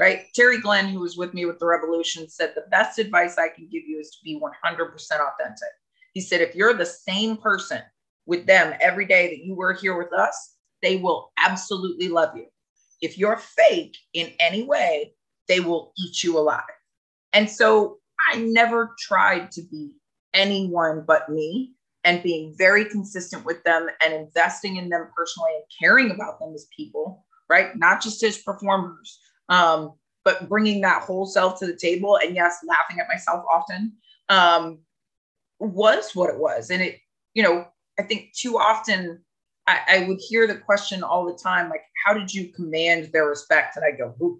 right? 0.00 0.24
Terry 0.34 0.58
Glenn, 0.58 0.88
who 0.88 1.00
was 1.00 1.18
with 1.18 1.34
me 1.34 1.44
with 1.44 1.58
the 1.58 1.66
revolution, 1.66 2.26
said 2.26 2.54
the 2.54 2.64
best 2.70 2.98
advice 2.98 3.36
I 3.36 3.50
can 3.50 3.68
give 3.70 3.84
you 3.86 4.00
is 4.00 4.10
to 4.12 4.18
be 4.24 4.40
100% 4.40 4.94
authentic. 4.96 5.68
He 6.14 6.22
said, 6.22 6.40
if 6.40 6.54
you're 6.54 6.72
the 6.72 6.86
same 6.86 7.36
person 7.36 7.82
with 8.24 8.46
them 8.46 8.74
every 8.80 9.04
day 9.04 9.28
that 9.28 9.44
you 9.44 9.54
were 9.54 9.74
here 9.74 9.98
with 9.98 10.12
us, 10.14 10.56
they 10.80 10.96
will 10.96 11.30
absolutely 11.38 12.08
love 12.08 12.34
you. 12.34 12.46
If 13.02 13.18
you're 13.18 13.36
fake 13.36 13.94
in 14.14 14.32
any 14.40 14.62
way, 14.62 15.12
they 15.48 15.60
will 15.60 15.92
eat 15.98 16.22
you 16.22 16.38
alive. 16.38 16.62
And 17.34 17.48
so 17.48 17.98
I 18.32 18.38
never 18.38 18.94
tried 18.98 19.52
to 19.52 19.62
be 19.70 19.92
anyone 20.32 21.04
but 21.06 21.28
me 21.28 21.74
and 22.04 22.22
being 22.22 22.54
very 22.56 22.86
consistent 22.86 23.44
with 23.44 23.62
them 23.64 23.88
and 24.02 24.14
investing 24.14 24.76
in 24.76 24.88
them 24.88 25.10
personally 25.14 25.50
and 25.56 25.64
caring 25.78 26.10
about 26.10 26.38
them 26.40 26.54
as 26.54 26.66
people, 26.74 27.26
right? 27.50 27.76
Not 27.76 28.00
just 28.00 28.22
as 28.22 28.38
performers, 28.38 29.18
um, 29.50 29.92
but 30.24 30.48
bringing 30.48 30.80
that 30.80 31.02
whole 31.02 31.26
self 31.26 31.58
to 31.58 31.66
the 31.66 31.76
table. 31.76 32.18
And 32.22 32.34
yes, 32.34 32.58
laughing 32.66 33.00
at 33.00 33.08
myself 33.08 33.44
often 33.52 33.92
um, 34.28 34.78
was 35.58 36.14
what 36.14 36.30
it 36.30 36.38
was. 36.38 36.70
And 36.70 36.80
it, 36.80 37.00
you 37.34 37.42
know, 37.42 37.66
I 37.98 38.02
think 38.02 38.32
too 38.32 38.56
often 38.58 39.20
I, 39.66 39.80
I, 39.88 40.08
would 40.08 40.18
hear 40.20 40.46
the 40.46 40.56
question 40.56 41.02
all 41.02 41.26
the 41.26 41.38
time, 41.38 41.68
like, 41.68 41.82
how 42.04 42.14
did 42.14 42.32
you 42.32 42.48
command 42.48 43.10
their 43.12 43.26
respect? 43.26 43.76
And 43.76 43.84
I 43.84 43.96
go, 43.96 44.14
oh, 44.22 44.38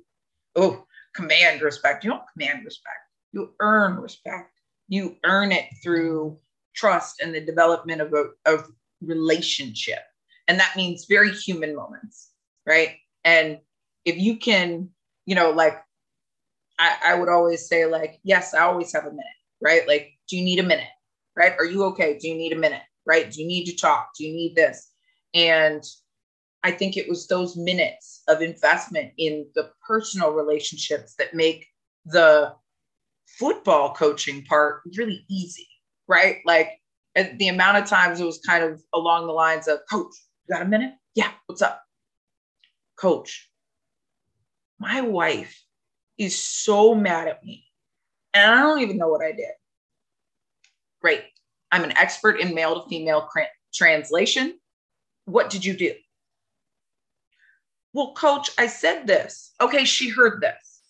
oh, 0.57 0.87
command 1.15 1.61
respect. 1.61 2.05
You 2.05 2.11
don't 2.11 2.23
command 2.33 2.65
respect. 2.65 2.99
You 3.33 3.53
earn 3.61 3.97
respect. 3.97 4.53
You 4.89 5.17
earn 5.25 5.53
it 5.53 5.67
through 5.83 6.39
trust 6.75 7.21
and 7.21 7.35
the 7.35 7.41
development 7.41 8.01
of 8.01 8.13
a 8.15 8.31
of 8.47 8.71
relationship. 9.03 10.01
And 10.49 10.59
that 10.59 10.77
means 10.77 11.07
very 11.09 11.31
human 11.33 11.75
moments, 11.75 12.31
right? 12.67 12.97
And 13.25 13.59
if 14.05 14.17
you 14.17 14.37
can, 14.37 14.89
you 15.31 15.37
know, 15.37 15.53
like 15.53 15.81
I, 16.81 16.97
I 17.07 17.15
would 17.15 17.29
always 17.29 17.69
say, 17.69 17.87
like, 17.87 18.19
yes, 18.25 18.53
I 18.53 18.63
always 18.63 18.93
have 18.93 19.05
a 19.05 19.11
minute, 19.11 19.25
right? 19.63 19.87
Like, 19.87 20.11
do 20.29 20.37
you 20.37 20.43
need 20.43 20.59
a 20.59 20.65
minute? 20.65 20.89
Right? 21.37 21.53
Are 21.57 21.65
you 21.65 21.85
okay? 21.85 22.19
Do 22.19 22.27
you 22.27 22.35
need 22.35 22.53
a 22.53 22.59
minute? 22.59 22.83
Right? 23.07 23.31
Do 23.31 23.41
you 23.41 23.47
need 23.47 23.67
to 23.67 23.77
talk? 23.77 24.09
Do 24.19 24.27
you 24.27 24.35
need 24.35 24.57
this? 24.57 24.91
And 25.33 25.85
I 26.65 26.73
think 26.73 26.97
it 26.97 27.09
was 27.09 27.29
those 27.29 27.57
minutes 27.57 28.23
of 28.27 28.43
investment 28.43 29.13
in 29.19 29.47
the 29.55 29.71
personal 29.87 30.33
relationships 30.33 31.15
that 31.19 31.33
make 31.33 31.65
the 32.07 32.53
football 33.39 33.95
coaching 33.95 34.45
part 34.47 34.83
really 34.99 35.25
easy, 35.31 35.69
right? 36.09 36.39
Like 36.45 36.73
the 37.15 37.49
amount 37.49 37.77
of 37.77 37.87
times 37.87 38.19
it 38.19 38.25
was 38.27 38.41
kind 38.45 38.65
of 38.65 38.83
along 38.93 39.29
the 39.29 39.33
lines 39.33 39.69
of, 39.69 39.79
Coach, 39.89 40.13
you 40.49 40.57
got 40.57 40.63
a 40.67 40.69
minute? 40.69 40.95
Yeah, 41.15 41.31
what's 41.47 41.63
up? 41.63 41.83
Coach, 42.99 43.50
my 44.81 45.03
wife 45.03 45.63
is 46.19 46.43
so 46.43 46.95
mad 46.95 47.29
at 47.29 47.45
me, 47.45 47.65
and 48.35 48.51
I 48.51 48.61
don't 48.63 48.81
even 48.81 48.97
know 48.97 49.09
what 49.09 49.25
I 49.25 49.33
did. 49.33 49.53
Great. 51.01 51.23
I'm 51.71 51.85
an 51.85 51.97
expert 51.97 52.41
in 52.41 52.55
male 52.55 52.83
to 52.83 52.89
female 52.89 53.29
translation. 53.73 54.59
What 55.27 55.51
did 55.51 55.65
you 55.65 55.75
do? 55.75 55.95
Well, 57.93 58.13
coach, 58.15 58.51
I 58.59 58.67
said 58.67 59.07
this. 59.07 59.53
Okay, 59.61 59.85
she 59.85 60.09
heard 60.09 60.41
this. 60.41 60.81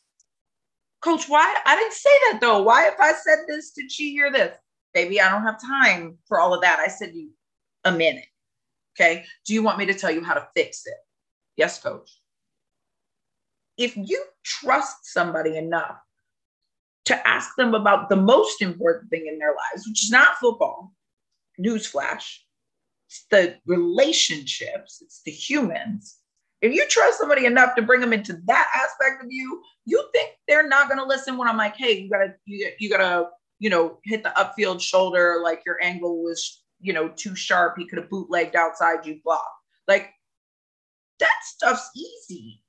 Coach, 1.01 1.29
why? 1.29 1.55
I 1.65 1.77
didn't 1.77 1.95
say 1.95 2.11
that 2.31 2.39
though. 2.41 2.63
Why, 2.63 2.89
if 2.89 3.01
I 3.01 3.13
said 3.13 3.39
this, 3.49 3.73
did 3.73 3.91
she 3.91 4.13
hear 4.13 4.31
this? 4.31 4.57
Baby, 4.93 5.21
I 5.21 5.31
don't 5.31 5.43
have 5.43 5.61
time 5.61 6.19
for 6.27 6.41
all 6.41 6.55
of 6.55 6.63
that. 6.63 6.79
I 6.79 6.89
said 6.89 7.15
you 7.15 7.31
a 7.85 7.93
minute. 7.93 8.27
Okay. 8.95 9.25
Do 9.47 9.55
you 9.55 9.63
want 9.63 9.79
me 9.79 9.87
to 9.87 9.95
tell 9.95 10.11
you 10.11 10.23
how 10.23 10.35
to 10.35 10.49
fix 10.55 10.87
it? 10.87 10.95
Yes, 11.57 11.81
coach. 11.81 12.20
If 13.77 13.97
you 13.97 14.23
trust 14.45 15.13
somebody 15.13 15.57
enough 15.57 15.97
to 17.07 17.29
ask 17.29 17.57
them 17.57 17.75
about 17.75 18.09
the 18.09 18.17
most 18.17 18.63
important 18.63 19.11
thing 19.11 19.27
in 19.27 19.39
their 19.39 19.55
lives, 19.55 19.87
which 19.89 20.05
is 20.05 20.11
not 20.11 20.37
football, 20.39 20.93
newsflash, 21.61 22.39
it's 23.09 23.27
the 23.31 23.57
relationships, 23.67 25.03
it's 25.03 25.23
the 25.25 25.31
humans, 25.31 26.21
if 26.63 26.75
you 26.75 26.87
trust 26.89 27.19
somebody 27.19 27.47
enough 27.47 27.75
to 27.77 27.83
bring 27.83 28.01
them 28.01 28.13
into 28.13 28.35
that 28.45 28.69
aspect 28.75 29.25
of 29.25 29.29
you, 29.31 29.63
you 29.87 30.05
think 30.13 30.31
they're 30.47 30.69
not 30.69 30.89
going 30.89 31.01
to 31.01 31.07
listen 31.07 31.37
when 31.37 31.49
I'm 31.49 31.57
like, 31.57 31.77
hey, 31.77 31.99
you 31.99 32.11
gotta, 32.11 32.35
you, 32.45 32.71
you 32.79 32.91
gotta, 32.91 33.29
you 33.59 33.71
know, 33.71 33.99
hit 34.05 34.23
the 34.23 34.33
upfield 34.37 34.81
shoulder, 34.81 35.41
like 35.43 35.63
your 35.65 35.83
angle 35.83 36.23
was, 36.23 36.63
you 36.81 36.93
know, 36.93 37.09
too 37.09 37.35
sharp. 37.35 37.77
He 37.79 37.87
could 37.87 37.99
have 37.99 38.11
bootlegged 38.11 38.57
outside 38.57 39.07
you 39.07 39.21
block. 39.25 39.51
Like 39.89 40.11
that 41.19 41.35
stuff's 41.45 41.91
easy 41.97 42.63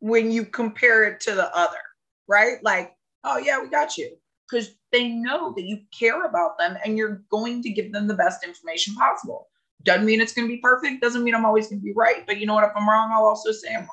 when 0.00 0.30
you 0.30 0.44
compare 0.44 1.04
it 1.04 1.20
to 1.20 1.34
the 1.34 1.54
other, 1.56 1.78
right? 2.26 2.62
Like, 2.62 2.94
oh 3.24 3.38
yeah, 3.38 3.60
we 3.60 3.68
got 3.68 3.96
you. 3.96 4.16
Because 4.50 4.70
they 4.92 5.08
know 5.08 5.52
that 5.54 5.64
you 5.64 5.80
care 5.96 6.24
about 6.24 6.56
them 6.58 6.78
and 6.82 6.96
you're 6.96 7.22
going 7.30 7.62
to 7.62 7.70
give 7.70 7.92
them 7.92 8.06
the 8.06 8.14
best 8.14 8.44
information 8.44 8.94
possible. 8.94 9.48
Doesn't 9.82 10.06
mean 10.06 10.20
it's 10.20 10.32
going 10.32 10.48
to 10.48 10.54
be 10.54 10.60
perfect. 10.60 11.02
Doesn't 11.02 11.22
mean 11.22 11.34
I'm 11.34 11.44
always 11.44 11.68
going 11.68 11.80
to 11.80 11.84
be 11.84 11.92
right. 11.92 12.26
But 12.26 12.38
you 12.38 12.46
know 12.46 12.54
what? 12.54 12.64
If 12.64 12.70
I'm 12.74 12.88
wrong, 12.88 13.10
I'll 13.12 13.26
also 13.26 13.52
say 13.52 13.74
I'm 13.74 13.80
wrong. 13.82 13.88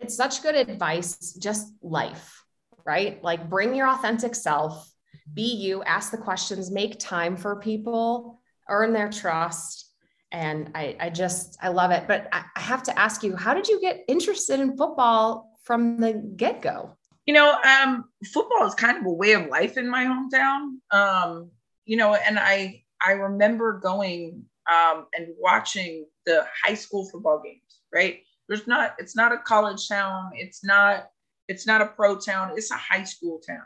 It's 0.00 0.16
such 0.16 0.42
good 0.42 0.56
advice, 0.56 1.34
just 1.34 1.72
life, 1.82 2.42
right? 2.84 3.22
Like 3.22 3.48
bring 3.48 3.74
your 3.74 3.88
authentic 3.88 4.34
self, 4.34 4.90
be 5.34 5.54
you, 5.54 5.82
ask 5.84 6.10
the 6.10 6.16
questions, 6.16 6.70
make 6.70 6.98
time 6.98 7.36
for 7.36 7.56
people, 7.56 8.40
earn 8.68 8.92
their 8.92 9.10
trust. 9.10 9.89
And 10.32 10.70
I, 10.74 10.96
I 11.00 11.10
just, 11.10 11.58
I 11.60 11.68
love 11.68 11.90
it. 11.90 12.04
But 12.06 12.28
I, 12.32 12.44
I 12.56 12.60
have 12.60 12.82
to 12.84 12.98
ask 12.98 13.22
you, 13.22 13.36
how 13.36 13.54
did 13.54 13.68
you 13.68 13.80
get 13.80 14.04
interested 14.08 14.60
in 14.60 14.76
football 14.76 15.58
from 15.64 15.98
the 15.98 16.12
get 16.36 16.62
go? 16.62 16.96
You 17.26 17.34
know, 17.34 17.58
um, 17.62 18.04
football 18.32 18.66
is 18.66 18.74
kind 18.74 18.98
of 18.98 19.06
a 19.06 19.12
way 19.12 19.32
of 19.32 19.46
life 19.46 19.76
in 19.76 19.88
my 19.88 20.04
hometown. 20.04 20.78
Um, 20.90 21.50
you 21.84 21.96
know, 21.96 22.14
and 22.14 22.38
I, 22.38 22.82
I 23.04 23.12
remember 23.12 23.78
going 23.80 24.44
um, 24.70 25.06
and 25.14 25.28
watching 25.38 26.06
the 26.26 26.46
high 26.64 26.74
school 26.74 27.08
football 27.10 27.40
games, 27.44 27.80
right? 27.92 28.20
There's 28.48 28.66
not, 28.66 28.94
it's 28.98 29.16
not 29.16 29.32
a 29.32 29.38
college 29.38 29.88
town. 29.88 30.30
It's 30.34 30.64
not, 30.64 31.08
it's 31.48 31.66
not 31.66 31.80
a 31.80 31.86
pro 31.86 32.18
town. 32.18 32.52
It's 32.56 32.70
a 32.70 32.76
high 32.76 33.04
school 33.04 33.40
town. 33.46 33.62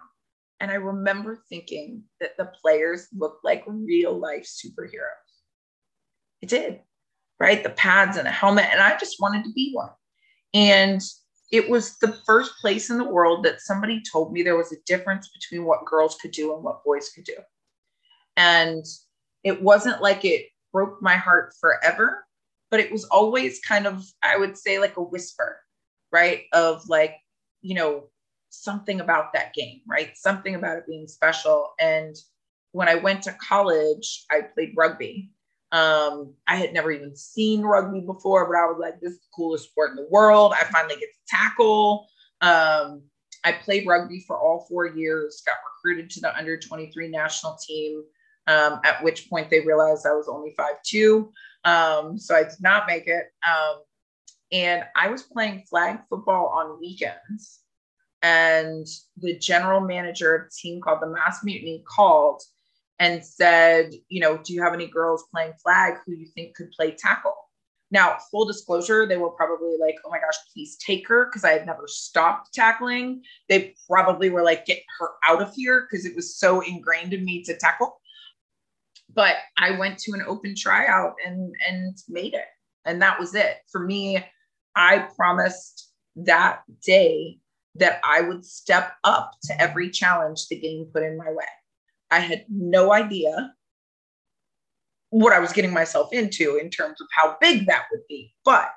And 0.60 0.70
I 0.70 0.74
remember 0.74 1.42
thinking 1.48 2.02
that 2.20 2.36
the 2.38 2.50
players 2.62 3.08
looked 3.14 3.44
like 3.44 3.64
real 3.66 4.18
life 4.18 4.44
superheroes. 4.44 5.23
It 6.44 6.50
did, 6.50 6.80
right? 7.40 7.62
The 7.62 7.70
pads 7.70 8.18
and 8.18 8.26
the 8.26 8.30
helmet. 8.30 8.66
And 8.70 8.78
I 8.78 8.98
just 8.98 9.18
wanted 9.18 9.44
to 9.44 9.52
be 9.54 9.70
one. 9.72 9.88
And 10.52 11.00
it 11.50 11.70
was 11.70 11.96
the 11.96 12.20
first 12.26 12.58
place 12.60 12.90
in 12.90 12.98
the 12.98 13.08
world 13.08 13.46
that 13.46 13.62
somebody 13.62 14.02
told 14.12 14.30
me 14.30 14.42
there 14.42 14.58
was 14.58 14.70
a 14.70 14.82
difference 14.84 15.30
between 15.30 15.64
what 15.64 15.86
girls 15.86 16.18
could 16.20 16.32
do 16.32 16.54
and 16.54 16.62
what 16.62 16.84
boys 16.84 17.08
could 17.14 17.24
do. 17.24 17.36
And 18.36 18.84
it 19.42 19.62
wasn't 19.62 20.02
like 20.02 20.26
it 20.26 20.48
broke 20.70 21.00
my 21.00 21.16
heart 21.16 21.54
forever, 21.58 22.26
but 22.70 22.78
it 22.78 22.92
was 22.92 23.04
always 23.04 23.58
kind 23.60 23.86
of, 23.86 24.04
I 24.22 24.36
would 24.36 24.58
say, 24.58 24.78
like 24.78 24.98
a 24.98 25.02
whisper, 25.02 25.60
right? 26.12 26.42
Of 26.52 26.86
like, 26.90 27.16
you 27.62 27.74
know, 27.74 28.10
something 28.50 29.00
about 29.00 29.32
that 29.32 29.54
game, 29.54 29.80
right? 29.88 30.14
Something 30.14 30.56
about 30.56 30.76
it 30.76 30.86
being 30.86 31.08
special. 31.08 31.72
And 31.80 32.14
when 32.72 32.90
I 32.90 32.96
went 32.96 33.22
to 33.22 33.32
college, 33.32 34.26
I 34.30 34.42
played 34.42 34.74
rugby. 34.76 35.30
Um, 35.74 36.34
I 36.46 36.56
had 36.56 36.72
never 36.72 36.90
even 36.92 37.16
seen 37.16 37.62
rugby 37.62 38.00
before, 38.00 38.46
but 38.46 38.56
I 38.56 38.64
was 38.66 38.78
like, 38.80 39.00
this 39.00 39.12
is 39.12 39.18
the 39.18 39.26
coolest 39.34 39.70
sport 39.70 39.90
in 39.90 39.96
the 39.96 40.08
world. 40.10 40.54
I 40.54 40.64
finally 40.64 40.94
get 40.94 41.08
to 41.12 41.36
tackle. 41.36 42.06
Um, 42.40 43.02
I 43.44 43.52
played 43.52 43.86
rugby 43.86 44.20
for 44.26 44.38
all 44.38 44.66
four 44.68 44.86
years, 44.86 45.42
got 45.44 45.56
recruited 45.76 46.10
to 46.10 46.20
the 46.20 46.36
under 46.36 46.58
23 46.58 47.08
national 47.08 47.58
team 47.66 48.04
um, 48.46 48.80
at 48.84 49.02
which 49.02 49.28
point 49.28 49.50
they 49.50 49.60
realized 49.60 50.06
I 50.06 50.14
was 50.14 50.28
only 50.28 50.52
five 50.56 50.82
two, 50.84 51.32
um, 51.64 52.18
so 52.18 52.34
I 52.34 52.44
did 52.44 52.60
not 52.60 52.86
make 52.86 53.06
it. 53.06 53.26
Um, 53.46 53.80
and 54.52 54.84
I 54.94 55.08
was 55.08 55.22
playing 55.22 55.64
flag 55.68 56.00
football 56.08 56.48
on 56.48 56.80
weekends. 56.80 57.60
And 58.22 58.86
the 59.18 59.38
general 59.38 59.80
manager 59.80 60.34
of 60.34 60.46
a 60.46 60.50
team 60.50 60.80
called 60.80 61.02
the 61.02 61.08
Mass 61.08 61.44
Mutiny 61.44 61.84
called 61.86 62.42
and 62.98 63.24
said, 63.24 63.92
you 64.08 64.20
know, 64.20 64.38
do 64.38 64.52
you 64.52 64.62
have 64.62 64.74
any 64.74 64.86
girls 64.86 65.24
playing 65.32 65.52
flag 65.62 65.94
who 66.04 66.12
you 66.12 66.26
think 66.34 66.54
could 66.54 66.70
play 66.72 66.92
tackle? 66.92 67.34
Now, 67.90 68.16
full 68.30 68.44
disclosure, 68.44 69.06
they 69.06 69.16
were 69.16 69.30
probably 69.30 69.76
like, 69.80 69.96
oh 70.04 70.10
my 70.10 70.18
gosh, 70.18 70.36
please 70.52 70.76
take 70.84 71.06
her 71.08 71.26
because 71.26 71.44
I 71.44 71.52
had 71.52 71.66
never 71.66 71.86
stopped 71.86 72.52
tackling. 72.52 73.22
They 73.48 73.74
probably 73.88 74.30
were 74.30 74.42
like, 74.42 74.66
get 74.66 74.80
her 74.98 75.08
out 75.28 75.42
of 75.42 75.54
here 75.54 75.86
because 75.88 76.06
it 76.06 76.16
was 76.16 76.36
so 76.36 76.60
ingrained 76.60 77.12
in 77.12 77.24
me 77.24 77.42
to 77.44 77.56
tackle 77.56 78.00
but 79.14 79.36
I 79.56 79.72
went 79.72 79.98
to 80.00 80.12
an 80.12 80.22
open 80.26 80.54
tryout 80.56 81.14
and 81.24 81.54
and 81.68 81.96
made 82.08 82.34
it. 82.34 82.46
And 82.84 83.00
that 83.02 83.18
was 83.18 83.34
it. 83.34 83.56
For 83.70 83.80
me, 83.80 84.22
I 84.76 85.08
promised 85.16 85.92
that 86.16 86.62
day 86.84 87.38
that 87.76 88.00
I 88.04 88.20
would 88.20 88.44
step 88.44 88.92
up 89.04 89.32
to 89.44 89.60
every 89.60 89.90
challenge 89.90 90.46
the 90.48 90.58
game 90.58 90.88
put 90.92 91.02
in 91.02 91.16
my 91.16 91.30
way. 91.30 91.44
I 92.10 92.20
had 92.20 92.44
no 92.48 92.92
idea 92.92 93.54
what 95.10 95.32
I 95.32 95.38
was 95.38 95.52
getting 95.52 95.72
myself 95.72 96.12
into 96.12 96.56
in 96.56 96.70
terms 96.70 97.00
of 97.00 97.06
how 97.16 97.36
big 97.40 97.66
that 97.66 97.84
would 97.92 98.02
be, 98.08 98.34
but 98.44 98.74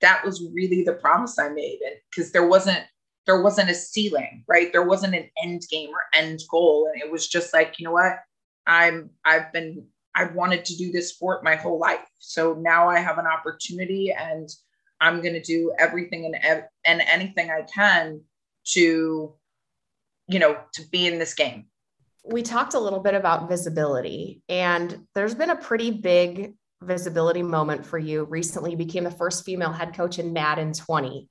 that 0.00 0.24
was 0.24 0.46
really 0.54 0.82
the 0.82 0.94
promise 0.94 1.38
I 1.38 1.48
made 1.50 1.80
and 1.84 1.96
because 2.10 2.32
there 2.32 2.46
wasn't 2.46 2.84
there 3.26 3.42
wasn't 3.42 3.68
a 3.68 3.74
ceiling, 3.74 4.42
right? 4.48 4.72
There 4.72 4.86
wasn't 4.86 5.14
an 5.14 5.28
end 5.42 5.62
game 5.70 5.90
or 5.90 6.00
end 6.14 6.40
goal 6.50 6.88
and 6.90 7.02
it 7.02 7.12
was 7.12 7.28
just 7.28 7.52
like, 7.52 7.78
you 7.78 7.84
know 7.84 7.92
what? 7.92 8.14
I'm 8.66 9.10
I've 9.24 9.52
been 9.52 9.86
I've 10.14 10.34
wanted 10.34 10.64
to 10.64 10.76
do 10.76 10.90
this 10.90 11.10
sport 11.10 11.44
my 11.44 11.54
whole 11.54 11.78
life. 11.78 12.06
So 12.18 12.54
now 12.54 12.88
I 12.88 12.98
have 13.00 13.18
an 13.18 13.26
opportunity 13.26 14.12
and 14.12 14.48
I'm 15.00 15.20
going 15.20 15.34
to 15.34 15.42
do 15.42 15.72
everything 15.78 16.34
and 16.42 16.64
and 16.86 17.00
anything 17.02 17.50
I 17.50 17.62
can 17.62 18.22
to 18.72 19.34
you 20.28 20.38
know 20.38 20.58
to 20.74 20.82
be 20.90 21.06
in 21.06 21.18
this 21.18 21.34
game. 21.34 21.66
We 22.24 22.42
talked 22.42 22.74
a 22.74 22.80
little 22.80 23.00
bit 23.00 23.14
about 23.14 23.48
visibility 23.48 24.42
and 24.48 25.06
there's 25.14 25.34
been 25.34 25.50
a 25.50 25.56
pretty 25.56 25.90
big 25.90 26.54
visibility 26.82 27.42
moment 27.42 27.84
for 27.84 27.98
you 27.98 28.24
recently 28.24 28.72
you 28.72 28.76
became 28.76 29.04
the 29.04 29.10
first 29.10 29.44
female 29.44 29.72
head 29.72 29.94
coach 29.94 30.18
in 30.18 30.32
Madden 30.32 30.72
20. 30.72 31.28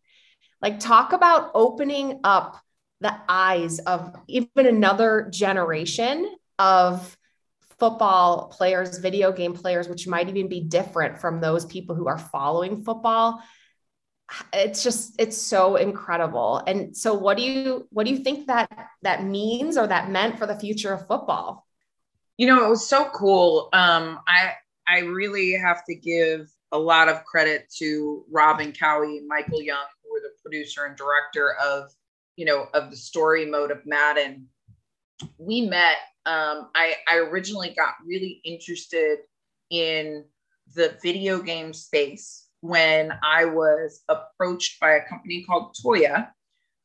Like 0.61 0.79
talk 0.79 1.13
about 1.13 1.51
opening 1.53 2.19
up 2.23 2.59
the 2.99 3.15
eyes 3.29 3.79
of 3.79 4.15
even 4.27 4.65
another 4.65 5.29
generation 5.31 6.35
of 6.57 7.15
football 7.79 8.49
players, 8.49 8.97
video 8.97 9.31
game 9.31 9.53
players, 9.53 9.88
which 9.88 10.07
might 10.07 10.29
even 10.29 10.49
be 10.49 10.61
different 10.61 11.19
from 11.19 11.39
those 11.39 11.65
people 11.65 11.95
who 11.95 12.07
are 12.07 12.17
following 12.17 12.83
football. 12.83 13.41
It's 14.51 14.84
just 14.84 15.15
it's 15.19 15.38
so 15.38 15.78
incredible. 15.78 16.61
And 16.67 16.95
so 16.95 17.13
what 17.13 17.38
do 17.38 17.43
you 17.43 17.88
what 17.91 18.05
do 18.05 18.11
you 18.11 18.19
think 18.19 18.47
that 18.47 18.69
that 19.01 19.23
means 19.23 19.78
or 19.78 19.88
that 19.88 20.09
meant 20.09 20.38
for 20.38 20.45
the 20.45 20.59
future 20.59 20.93
of 20.93 21.07
football? 21.07 21.65
You 22.38 22.47
know, 22.47 22.65
it 22.65 22.69
was 22.69 22.88
so 22.88 23.09
cool. 23.13 23.69
Um 23.73 24.19
I 24.28 24.53
I 24.88 24.99
really 24.99 25.53
have 25.53 25.86
to 25.86 25.95
give 25.95 26.49
a 26.71 26.78
lot 26.78 27.07
of 27.07 27.23
credit 27.23 27.71
to 27.78 28.25
Robin 28.30 28.73
Cowie 28.73 29.19
and 29.19 29.28
Michael 29.28 29.61
Young, 29.61 29.86
who 30.03 30.11
were 30.11 30.19
the 30.19 30.34
producer 30.41 30.86
and 30.86 30.97
director 30.97 31.55
of, 31.63 31.91
you 32.36 32.45
know, 32.45 32.67
of 32.73 32.89
the 32.89 32.97
story 32.97 33.45
mode 33.45 33.71
of 33.71 33.86
Madden. 33.86 34.47
We 35.38 35.61
met 35.61 35.97
um, 36.25 36.69
I, 36.75 36.95
I 37.09 37.15
originally 37.17 37.69
got 37.69 37.93
really 38.05 38.41
interested 38.43 39.19
in 39.69 40.25
the 40.75 40.97
video 41.01 41.41
game 41.41 41.73
space 41.73 42.46
when 42.61 43.13
I 43.23 43.45
was 43.45 44.03
approached 44.09 44.79
by 44.79 44.91
a 44.91 45.07
company 45.07 45.43
called 45.43 45.75
Toya, 45.75 46.29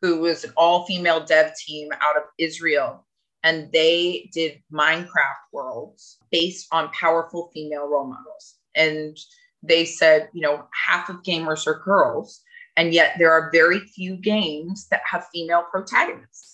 who 0.01 0.21
was 0.21 0.45
an 0.45 0.53
all 0.57 0.85
female 0.87 1.25
dev 1.25 1.53
team 1.57 1.91
out 2.01 2.17
of 2.17 2.25
Israel. 2.39 3.07
And 3.45 3.71
they 3.73 4.31
did 4.33 4.63
Minecraft 4.73 5.51
worlds 5.53 6.19
based 6.31 6.67
on 6.73 6.91
powerful 6.91 7.51
female 7.53 7.89
role 7.89 8.07
models. 8.07 8.57
And 8.77 9.17
they 9.63 9.85
said, 9.85 10.29
you 10.33 10.43
know, 10.43 10.65
half 10.87 11.09
of 11.09 11.23
gamers 11.23 11.67
are 11.67 11.83
girls. 11.85 12.41
And 12.77 12.93
yet 12.93 13.17
there 13.19 13.33
are 13.33 13.51
very 13.53 13.81
few 13.81 14.17
games 14.17 14.87
that 14.91 15.03
have 15.05 15.27
female 15.33 15.65
protagonists 15.71 16.53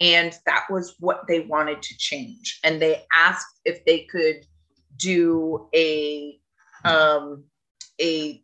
and 0.00 0.38
that 0.46 0.64
was 0.70 0.94
what 1.00 1.22
they 1.26 1.40
wanted 1.40 1.82
to 1.82 1.96
change 1.98 2.60
and 2.62 2.80
they 2.80 3.04
asked 3.12 3.60
if 3.64 3.84
they 3.84 4.00
could 4.00 4.46
do 4.96 5.68
a 5.74 6.38
um, 6.84 7.44
a 8.00 8.42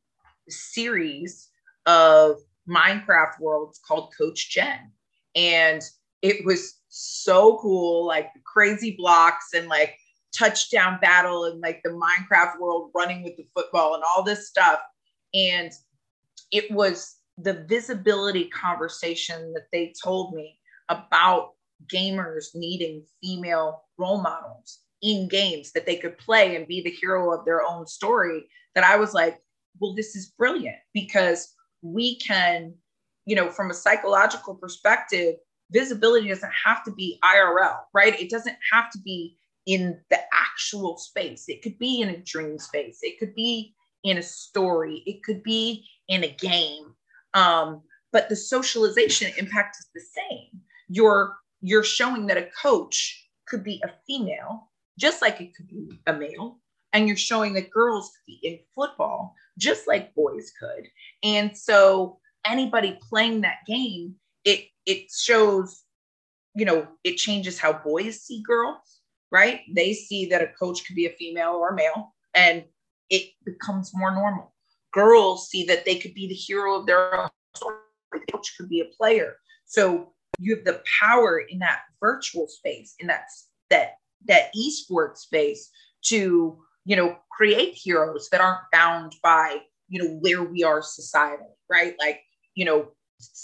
series 0.48 1.48
of 1.86 2.36
minecraft 2.68 3.38
worlds 3.40 3.80
called 3.86 4.12
coach 4.16 4.50
jen 4.50 4.90
and 5.34 5.82
it 6.22 6.44
was 6.44 6.80
so 6.88 7.58
cool 7.60 8.06
like 8.06 8.30
crazy 8.44 8.94
blocks 8.96 9.52
and 9.54 9.68
like 9.68 9.96
touchdown 10.36 10.98
battle 11.00 11.44
and 11.44 11.60
like 11.60 11.80
the 11.82 11.90
minecraft 11.90 12.58
world 12.58 12.90
running 12.94 13.22
with 13.22 13.36
the 13.36 13.46
football 13.54 13.94
and 13.94 14.02
all 14.04 14.22
this 14.22 14.48
stuff. 14.48 14.80
And 15.32 15.70
it 16.50 16.70
was 16.70 17.16
the 17.38 17.64
visibility 17.68 18.48
conversation 18.48 19.52
that 19.54 19.66
they 19.72 19.92
told 20.02 20.34
me 20.34 20.58
about 20.88 21.52
gamers 21.92 22.54
needing 22.54 23.04
female 23.22 23.84
role 23.98 24.22
models 24.22 24.80
in 25.02 25.28
games 25.28 25.72
that 25.72 25.86
they 25.86 25.96
could 25.96 26.16
play 26.18 26.56
and 26.56 26.66
be 26.66 26.82
the 26.82 26.90
hero 26.90 27.36
of 27.36 27.44
their 27.44 27.62
own 27.62 27.86
story 27.86 28.48
that 28.74 28.84
I 28.84 28.96
was 28.96 29.12
like, 29.12 29.38
well, 29.80 29.94
this 29.94 30.14
is 30.16 30.32
brilliant 30.38 30.76
because 30.92 31.52
we 31.82 32.18
can, 32.18 32.74
you 33.26 33.36
know, 33.36 33.50
from 33.50 33.70
a 33.70 33.74
psychological 33.74 34.54
perspective, 34.54 35.36
visibility 35.72 36.28
doesn't 36.28 36.52
have 36.64 36.84
to 36.84 36.92
be 36.92 37.18
IRL, 37.24 37.78
right? 37.92 38.18
It 38.20 38.30
doesn't 38.30 38.56
have 38.72 38.90
to 38.90 38.98
be 38.98 39.36
in 39.66 39.98
the 40.10 40.18
actual 40.32 40.98
space. 40.98 41.44
It 41.48 41.62
could 41.62 41.78
be 41.78 42.00
in 42.00 42.10
a 42.10 42.18
dream 42.18 42.58
space. 42.58 42.98
It 43.02 43.18
could 43.18 43.34
be 43.34 43.74
in 44.04 44.18
a 44.18 44.22
story. 44.22 45.02
It 45.06 45.22
could 45.22 45.42
be 45.42 45.86
in 46.08 46.24
a 46.24 46.28
game. 46.28 46.94
Um, 47.32 47.82
but 48.12 48.28
the 48.28 48.36
socialization 48.36 49.32
impact 49.38 49.76
is 49.80 49.88
the 49.94 50.00
same 50.00 50.60
you're 50.88 51.36
you're 51.60 51.84
showing 51.84 52.26
that 52.26 52.36
a 52.36 52.48
coach 52.60 53.28
could 53.46 53.64
be 53.64 53.82
a 53.84 53.90
female 54.06 54.70
just 54.98 55.22
like 55.22 55.40
it 55.40 55.54
could 55.54 55.68
be 55.68 55.98
a 56.06 56.12
male 56.12 56.60
and 56.94 57.06
you're 57.06 57.16
showing 57.16 57.52
that 57.52 57.70
girls 57.70 58.10
could 58.10 58.26
be 58.26 58.48
in 58.48 58.58
football 58.74 59.34
just 59.58 59.86
like 59.86 60.14
boys 60.14 60.50
could. 60.58 60.86
And 61.22 61.56
so 61.56 62.18
anybody 62.46 62.98
playing 63.08 63.42
that 63.42 63.58
game 63.66 64.14
it 64.44 64.66
it 64.86 65.10
shows 65.10 65.82
you 66.54 66.64
know 66.64 66.86
it 67.04 67.16
changes 67.16 67.58
how 67.58 67.72
boys 67.72 68.20
see 68.20 68.42
girls 68.46 69.00
right? 69.34 69.62
They 69.74 69.94
see 69.94 70.26
that 70.26 70.42
a 70.42 70.46
coach 70.46 70.86
could 70.86 70.94
be 70.94 71.06
a 71.06 71.10
female 71.10 71.54
or 71.54 71.70
a 71.70 71.74
male 71.74 72.14
and 72.36 72.64
it 73.10 73.32
becomes 73.44 73.90
more 73.92 74.14
normal. 74.14 74.54
Girls 74.92 75.48
see 75.48 75.64
that 75.64 75.84
they 75.84 75.96
could 75.96 76.14
be 76.14 76.28
the 76.28 76.34
hero 76.34 76.78
of 76.78 76.86
their 76.86 77.20
own 77.20 77.28
story 77.56 77.78
the 78.12 78.20
coach 78.30 78.54
could 78.56 78.68
be 78.68 78.80
a 78.80 78.96
player. 78.96 79.34
So 79.66 80.12
you 80.38 80.54
have 80.54 80.64
the 80.64 80.80
power 81.00 81.40
in 81.40 81.58
that 81.58 81.80
virtual 82.00 82.46
space 82.46 82.94
in 83.00 83.08
that 83.08 83.24
that 83.70 83.94
that 84.26 84.52
esports 84.54 85.18
space 85.18 85.68
to 86.04 86.62
you 86.84 86.96
know 86.96 87.16
create 87.30 87.74
heroes 87.74 88.28
that 88.30 88.40
aren't 88.40 88.70
bound 88.72 89.14
by 89.22 89.58
you 89.88 90.02
know 90.02 90.10
where 90.20 90.42
we 90.42 90.62
are 90.62 90.80
societally 90.80 91.54
right 91.70 91.94
like 91.98 92.20
you 92.54 92.64
know 92.64 92.88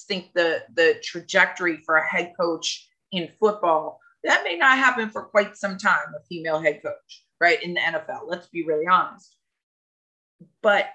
think 0.06 0.30
the 0.34 0.62
the 0.74 0.96
trajectory 1.02 1.78
for 1.84 1.96
a 1.96 2.06
head 2.06 2.32
coach 2.38 2.88
in 3.12 3.28
football 3.38 3.98
that 4.24 4.44
may 4.44 4.56
not 4.56 4.76
happen 4.76 5.08
for 5.08 5.24
quite 5.24 5.56
some 5.56 5.78
time 5.78 6.14
a 6.16 6.24
female 6.26 6.60
head 6.60 6.80
coach 6.82 7.24
right 7.40 7.62
in 7.62 7.74
the 7.74 7.80
NFL 7.80 8.22
let's 8.26 8.48
be 8.48 8.64
really 8.64 8.86
honest 8.86 9.36
but 10.62 10.90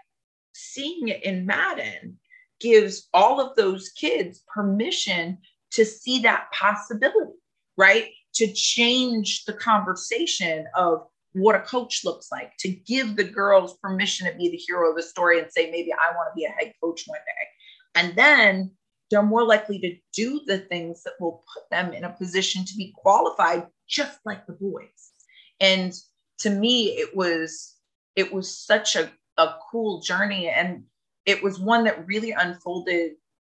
seeing 0.54 1.10
it 1.10 1.24
in 1.24 1.46
Madden 1.46 2.18
gives 2.60 3.10
all 3.14 3.40
of 3.40 3.56
those 3.56 3.90
kids 3.90 4.44
permission 4.54 5.38
to 5.72 5.86
see 5.86 6.20
that 6.20 6.52
possibility, 6.54 7.34
right? 7.78 8.08
To 8.36 8.52
change 8.54 9.44
the 9.46 9.54
conversation 9.54 10.66
of 10.76 11.06
what 11.36 11.56
a 11.56 11.60
coach 11.60 12.04
looks 12.04 12.32
like, 12.32 12.56
to 12.60 12.70
give 12.70 13.16
the 13.16 13.24
girls 13.24 13.78
permission 13.78 14.30
to 14.30 14.38
be 14.38 14.50
the 14.50 14.58
hero 14.58 14.90
of 14.90 14.96
the 14.96 15.04
story 15.04 15.40
and 15.40 15.52
say, 15.52 15.70
maybe 15.70 15.92
I 15.94 16.16
want 16.16 16.30
to 16.32 16.36
be 16.36 16.46
a 16.46 16.50
head 16.50 16.74
coach 16.82 17.04
one 17.06 17.20
day. 17.26 18.02
And 18.02 18.16
then 18.16 18.72
they're 19.10 19.22
more 19.22 19.44
likely 19.44 19.80
to 19.80 19.96
do 20.14 20.42
the 20.46 20.60
things 20.60 21.04
that 21.04 21.14
will 21.20 21.44
put 21.54 21.70
them 21.70 21.94
in 21.94 22.04
a 22.04 22.10
position 22.10 22.66
to 22.66 22.76
be 22.76 22.94
qualified, 22.96 23.68
just 23.88 24.20
like 24.26 24.46
the 24.48 24.54
boys. 24.54 25.12
And 25.60 25.94
to 26.40 26.50
me, 26.50 26.88
it 26.98 27.16
was 27.16 27.76
it 28.16 28.34
was 28.34 28.58
such 28.58 28.96
a, 28.96 29.12
a 29.38 29.56
cool 29.70 30.02
journey. 30.02 30.50
And 30.50 30.84
it 31.26 31.44
was 31.44 31.60
one 31.60 31.84
that 31.84 32.08
really 32.08 32.32
unfolded 32.32 33.12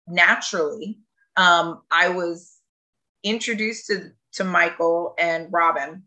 naturally 0.07 0.99
um, 1.37 1.83
I 1.91 2.09
was 2.09 2.59
introduced 3.22 3.87
to, 3.87 4.11
to 4.35 4.45
Michael 4.45 5.14
and 5.18 5.49
Robin 5.51 6.03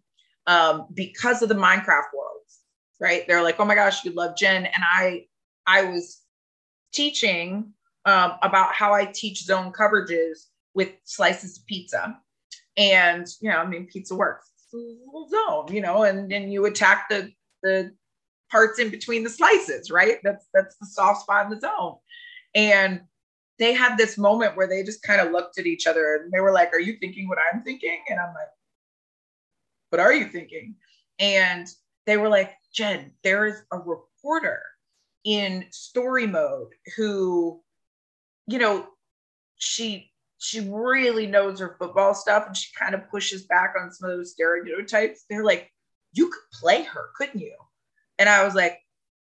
um, 0.47 0.87
because 0.93 1.41
of 1.41 1.49
the 1.49 1.55
Minecraft 1.55 2.13
worlds, 2.15 2.61
right? 2.99 3.25
They're 3.27 3.43
like, 3.43 3.59
oh 3.59 3.65
my 3.65 3.75
gosh, 3.75 4.03
you 4.03 4.11
love 4.11 4.35
Jen. 4.35 4.65
And 4.65 4.83
I, 4.83 5.25
I 5.65 5.85
was 5.85 6.21
teaching 6.93 7.73
um, 8.05 8.33
about 8.41 8.73
how 8.73 8.93
I 8.93 9.05
teach 9.05 9.43
zone 9.43 9.71
coverages 9.71 10.47
with 10.73 10.89
slices 11.03 11.57
of 11.57 11.65
pizza. 11.65 12.17
And, 12.77 13.27
you 13.41 13.49
know, 13.49 13.57
I 13.57 13.65
mean, 13.65 13.87
pizza 13.87 14.15
works. 14.15 14.49
Zone, 14.71 15.67
you 15.69 15.81
know, 15.81 16.03
and 16.03 16.31
then 16.31 16.49
you 16.49 16.65
attack 16.65 17.07
the, 17.09 17.31
the 17.61 17.91
parts 18.51 18.79
in 18.79 18.89
between 18.89 19.23
the 19.23 19.29
slices, 19.29 19.91
right? 19.91 20.17
That's, 20.23 20.47
that's 20.53 20.75
the 20.77 20.87
soft 20.87 21.21
spot 21.21 21.45
in 21.45 21.51
the 21.51 21.59
zone. 21.59 21.97
And 22.55 23.01
they 23.59 23.73
had 23.73 23.97
this 23.97 24.17
moment 24.17 24.57
where 24.57 24.67
they 24.67 24.83
just 24.83 25.03
kind 25.03 25.21
of 25.21 25.31
looked 25.31 25.59
at 25.59 25.67
each 25.67 25.85
other 25.85 26.15
and 26.15 26.31
they 26.31 26.39
were 26.39 26.51
like, 26.51 26.73
Are 26.73 26.79
you 26.79 26.97
thinking 26.99 27.27
what 27.27 27.37
I'm 27.51 27.63
thinking? 27.63 27.99
And 28.09 28.19
I'm 28.19 28.33
like, 28.33 28.49
What 29.93 29.99
are 29.99 30.11
you 30.11 30.25
thinking? 30.25 30.73
And 31.19 31.67
they 32.07 32.17
were 32.17 32.27
like, 32.27 32.51
Jen, 32.73 33.11
there 33.23 33.45
is 33.45 33.61
a 33.71 33.77
reporter 33.77 34.63
in 35.23 35.65
story 35.69 36.25
mode 36.25 36.69
who, 36.97 37.61
you 38.47 38.57
know, 38.57 38.87
she 39.57 40.11
she 40.39 40.61
really 40.61 41.27
knows 41.27 41.59
her 41.59 41.75
football 41.77 42.15
stuff 42.15 42.47
and 42.47 42.57
she 42.57 42.71
kind 42.75 42.95
of 42.95 43.07
pushes 43.11 43.43
back 43.43 43.75
on 43.79 43.91
some 43.91 44.09
of 44.09 44.17
those 44.17 44.31
stereotypes. 44.31 45.25
They're 45.29 45.45
like, 45.45 45.71
you 46.11 46.25
could 46.31 46.59
play 46.59 46.81
her, 46.81 47.11
couldn't 47.15 47.41
you? 47.41 47.55
And 48.17 48.27
I 48.27 48.43
was 48.43 48.55
like, 48.55 48.79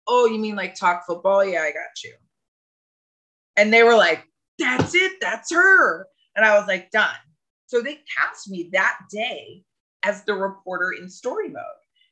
oh, 0.08 0.26
you 0.26 0.40
mean 0.40 0.56
like 0.56 0.74
talk 0.74 1.06
football? 1.06 1.44
Yeah, 1.44 1.60
I 1.60 1.70
got 1.70 2.02
you. 2.02 2.16
And 3.54 3.72
they 3.72 3.84
were 3.84 3.94
like, 3.94 4.24
that's 4.58 4.96
it, 4.96 5.12
that's 5.20 5.54
her. 5.54 6.08
And 6.34 6.44
I 6.44 6.58
was 6.58 6.66
like, 6.66 6.90
done. 6.90 7.14
So 7.66 7.82
they 7.82 8.00
cast 8.18 8.50
me 8.50 8.70
that 8.72 8.98
day 9.12 9.62
as 10.06 10.22
the 10.22 10.34
reporter 10.34 10.92
in 10.92 11.10
story 11.10 11.48
mode. 11.48 11.62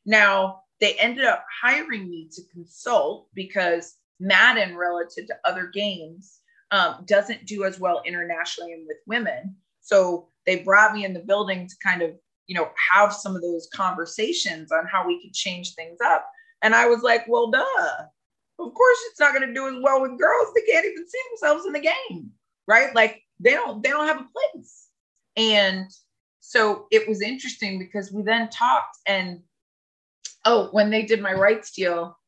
Now, 0.04 0.62
they 0.80 0.94
ended 0.94 1.24
up 1.24 1.44
hiring 1.62 2.10
me 2.10 2.28
to 2.32 2.42
consult 2.52 3.28
because 3.34 3.94
Madden, 4.20 4.76
relative 4.76 5.26
to 5.28 5.36
other 5.44 5.70
games, 5.72 6.40
um, 6.72 7.04
doesn't 7.06 7.46
do 7.46 7.64
as 7.64 7.78
well 7.78 8.02
internationally 8.04 8.72
and 8.72 8.86
with 8.86 8.96
women. 9.06 9.54
So 9.80 10.28
they 10.44 10.62
brought 10.62 10.94
me 10.94 11.04
in 11.04 11.14
the 11.14 11.20
building 11.20 11.68
to 11.68 11.74
kind 11.82 12.02
of, 12.02 12.10
you 12.46 12.56
know, 12.56 12.70
have 12.90 13.12
some 13.12 13.36
of 13.36 13.42
those 13.42 13.68
conversations 13.72 14.72
on 14.72 14.86
how 14.86 15.06
we 15.06 15.22
could 15.22 15.32
change 15.32 15.74
things 15.74 15.98
up. 16.04 16.28
And 16.62 16.74
I 16.74 16.86
was 16.86 17.02
like, 17.02 17.24
well, 17.28 17.50
duh. 17.50 17.64
Of 18.58 18.72
course, 18.72 18.98
it's 19.10 19.20
not 19.20 19.34
going 19.34 19.46
to 19.46 19.54
do 19.54 19.66
as 19.66 19.82
well 19.82 20.00
with 20.00 20.18
girls. 20.18 20.48
They 20.54 20.72
can't 20.72 20.86
even 20.86 21.08
see 21.08 21.18
themselves 21.30 21.66
in 21.66 21.72
the 21.72 21.80
game, 21.80 22.30
right? 22.68 22.94
Like 22.94 23.22
they 23.40 23.50
don't, 23.50 23.82
they 23.82 23.90
don't 23.90 24.06
have 24.06 24.20
a 24.20 24.28
place. 24.32 24.88
And 25.36 25.90
so 26.46 26.86
it 26.90 27.08
was 27.08 27.22
interesting 27.22 27.78
because 27.78 28.12
we 28.12 28.22
then 28.22 28.50
talked 28.50 28.98
and 29.06 29.40
oh, 30.44 30.68
when 30.72 30.90
they 30.90 31.02
did 31.02 31.22
my 31.22 31.32
rights 31.32 31.72
deal, 31.72 32.18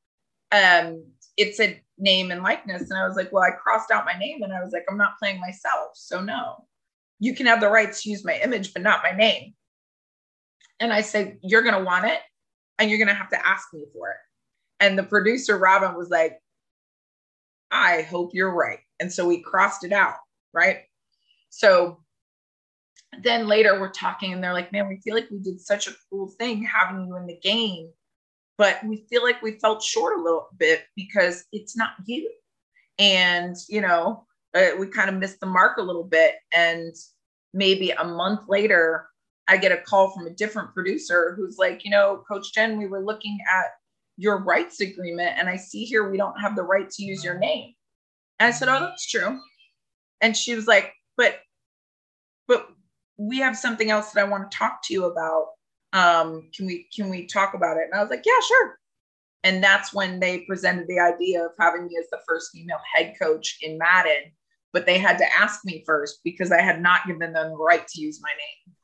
um, 0.53 1.05
it 1.37 1.55
said 1.55 1.83
name 1.99 2.31
and 2.31 2.43
likeness. 2.43 2.91
And 2.91 2.99
I 2.99 3.07
was 3.07 3.15
like, 3.15 3.31
well, 3.31 3.43
I 3.43 3.51
crossed 3.51 3.91
out 3.91 4.07
my 4.07 4.19
name 4.19 4.43
and 4.43 4.55
I 4.55 4.63
was 4.63 4.73
like, 4.73 4.87
I'm 4.89 4.97
not 4.97 5.19
playing 5.19 5.39
myself. 5.39 5.91
So 5.93 6.23
no, 6.23 6.65
you 7.21 7.35
can 7.35 7.45
have 7.45 7.61
the 7.61 7.69
rights 7.69 8.03
to 8.03 8.11
use 8.11 8.25
my 8.25 8.41
image, 8.43 8.73
but 8.73 8.81
not 8.81 9.03
my 9.03 9.15
name. 9.15 9.53
And 10.81 10.95
I 10.95 11.03
said, 11.03 11.37
you're 11.43 11.63
going 11.63 11.79
to 11.79 11.85
want 11.85 12.07
it 12.07 12.21
and 12.79 12.89
you're 12.89 12.99
going 12.99 13.09
to 13.09 13.15
have 13.15 13.31
to 13.31 13.47
ask 13.47 13.69
me 13.75 13.85
for 13.93 14.13
it. 14.13 14.17
And 14.81 14.99
the 14.99 15.03
producer, 15.03 15.59
Robin, 15.59 15.95
was 15.95 16.09
like, 16.09 16.39
I 17.71 18.01
hope 18.01 18.31
you're 18.33 18.55
right. 18.55 18.79
And 18.99 19.13
so 19.13 19.27
we 19.27 19.43
crossed 19.43 19.85
it 19.85 19.93
out. 19.93 20.17
Right. 20.55 20.85
So 21.51 22.01
then 23.23 23.47
later 23.47 23.81
we're 23.81 23.91
talking 23.91 24.33
and 24.33 24.43
they're 24.43 24.53
like, 24.53 24.73
man, 24.73 24.89
we 24.89 25.01
feel 25.03 25.15
like 25.15 25.31
we 25.31 25.39
did 25.39 25.61
such 25.61 25.87
a 25.87 25.95
cool 26.11 26.29
thing 26.39 26.65
having 26.65 27.07
you 27.07 27.17
in 27.17 27.27
the 27.27 27.39
game 27.43 27.91
but 28.59 28.79
we 28.85 29.05
feel 29.11 29.23
like 29.23 29.43
we 29.43 29.59
felt 29.59 29.83
short 29.83 30.19
a 30.19 30.23
little 30.23 30.49
bit 30.57 30.85
because 30.97 31.45
it's 31.53 31.77
not 31.77 31.91
you. 32.07 32.31
And 32.99 33.55
you 33.69 33.81
know 33.81 34.25
uh, 34.55 34.71
we 34.79 34.87
kind 34.87 35.11
of 35.11 35.17
missed 35.17 35.41
the 35.41 35.47
mark 35.47 35.77
a 35.79 35.83
little 35.83 36.05
bit. 36.05 36.37
And 36.55 36.95
maybe 37.53 37.91
a 37.91 38.05
month 38.05 38.41
later 38.49 39.09
i 39.49 39.57
get 39.57 39.73
a 39.73 39.79
call 39.79 40.11
from 40.11 40.27
a 40.27 40.31
different 40.31 40.75
producer 40.75 41.35
who's 41.37 41.57
like 41.57 41.85
you 41.85 41.91
know 41.91 42.23
coach 42.29 42.53
jen 42.53 42.77
we 42.77 42.87
were 42.87 43.03
looking 43.03 43.39
at 43.51 43.67
your 44.19 44.43
rights 44.43 44.81
agreement 44.81 45.39
and 45.39 45.49
i 45.49 45.57
see 45.57 45.85
here 45.85 46.11
we 46.11 46.19
don't 46.19 46.39
have 46.39 46.57
the 46.57 46.63
right 46.63 46.91
to 46.91 47.05
use 47.05 47.25
your 47.25 47.39
name. 47.39 47.73
And 48.41 48.49
i 48.49 48.51
said 48.51 48.69
oh 48.69 48.81
that's 48.81 49.09
true. 49.09 49.39
And 50.21 50.37
she 50.37 50.55
was 50.55 50.67
like 50.67 50.93
but 51.17 51.37
but 51.46 51.46
we 53.19 53.39
have 53.39 53.57
something 53.57 53.91
else 53.91 54.13
that 54.13 54.25
i 54.25 54.29
want 54.29 54.51
to 54.51 54.57
talk 54.57 54.81
to 54.83 54.93
you 54.93 55.05
about 55.05 55.47
um, 55.97 56.49
can 56.55 56.67
we 56.67 56.89
can 56.95 57.09
we 57.09 57.27
talk 57.27 57.55
about 57.55 57.79
it? 57.79 57.85
And 57.91 57.95
I 57.95 58.03
was 58.03 58.11
like, 58.11 58.25
yeah, 58.27 58.41
sure. 58.47 58.79
And 59.45 59.63
that's 59.63 59.95
when 59.95 60.21
they 60.21 60.41
presented 60.41 60.89
the 60.89 61.01
idea 61.01 61.45
of 61.45 61.53
having 61.59 61.87
me 61.87 61.97
as 61.99 62.11
the 62.11 62.21
first 62.29 62.51
female 62.53 62.81
head 62.95 63.15
coach 63.21 63.59
in 63.63 63.79
Madden. 63.79 64.33
But 64.73 64.85
they 64.85 64.99
had 64.99 65.17
to 65.19 65.37
ask 65.37 65.65
me 65.65 65.85
first 65.87 66.21
because 66.23 66.53
I 66.53 66.61
had 66.61 66.83
not 66.83 67.07
given 67.07 67.33
them 67.33 67.51
the 67.51 67.57
right 67.57 67.87
to 67.87 68.01
use 68.01 68.21
my 68.21 68.29
name. 68.31 68.75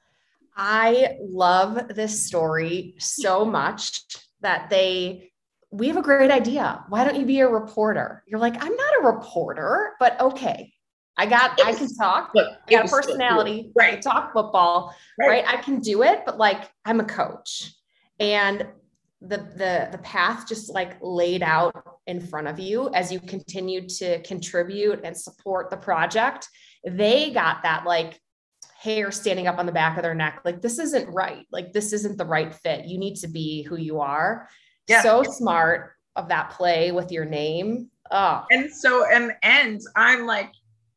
I 0.56 1.16
love 1.20 1.88
this 1.88 2.26
story 2.26 2.94
so 2.98 3.44
much 3.44 4.04
that 4.40 4.70
they 4.70 5.30
we 5.70 5.88
have 5.88 5.96
a 5.96 6.02
great 6.02 6.30
idea. 6.30 6.84
Why 6.88 7.04
don't 7.04 7.18
you 7.18 7.26
be 7.26 7.40
a 7.40 7.48
reporter? 7.48 8.22
You're 8.26 8.40
like, 8.40 8.62
I'm 8.62 8.76
not 8.76 9.00
a 9.00 9.06
reporter, 9.06 9.94
but 9.98 10.20
okay. 10.20 10.72
I 11.16 11.26
got, 11.26 11.60
I 11.62 11.74
can 11.74 11.94
talk. 11.94 12.30
Look, 12.34 12.48
I 12.66 12.70
got 12.70 12.88
personality. 12.88 13.64
Cool. 13.64 13.72
Right. 13.76 13.94
I 13.94 14.00
talk 14.00 14.32
football. 14.32 14.94
Right. 15.18 15.28
right. 15.28 15.44
I 15.46 15.58
can 15.58 15.80
do 15.80 16.02
it, 16.02 16.22
but 16.24 16.38
like 16.38 16.70
I'm 16.84 17.00
a 17.00 17.04
coach. 17.04 17.72
And 18.18 18.66
the 19.20 19.38
the 19.38 19.88
the 19.92 19.98
path 19.98 20.48
just 20.48 20.72
like 20.74 20.96
laid 21.00 21.42
out 21.42 21.74
in 22.06 22.20
front 22.20 22.48
of 22.48 22.58
you 22.58 22.92
as 22.92 23.12
you 23.12 23.20
continued 23.20 23.88
to 23.88 24.20
contribute 24.22 25.00
and 25.04 25.16
support 25.16 25.70
the 25.70 25.76
project. 25.76 26.48
They 26.84 27.30
got 27.30 27.62
that 27.62 27.84
like 27.86 28.20
hair 28.78 29.12
standing 29.12 29.46
up 29.46 29.58
on 29.58 29.66
the 29.66 29.72
back 29.72 29.96
of 29.96 30.02
their 30.02 30.14
neck. 30.14 30.40
Like 30.44 30.60
this 30.60 30.78
isn't 30.78 31.08
right. 31.12 31.46
Like 31.52 31.72
this 31.72 31.92
isn't 31.92 32.18
the 32.18 32.24
right 32.24 32.52
fit. 32.52 32.86
You 32.86 32.98
need 32.98 33.14
to 33.16 33.28
be 33.28 33.62
who 33.62 33.76
you 33.76 34.00
are. 34.00 34.48
Yeah. 34.88 35.02
So 35.02 35.22
smart 35.22 35.92
of 36.16 36.28
that 36.28 36.50
play 36.50 36.90
with 36.90 37.12
your 37.12 37.24
name. 37.24 37.90
Oh. 38.10 38.44
And 38.50 38.72
so 38.72 39.06
and 39.08 39.32
and 39.42 39.80
I'm 39.94 40.26
like 40.26 40.52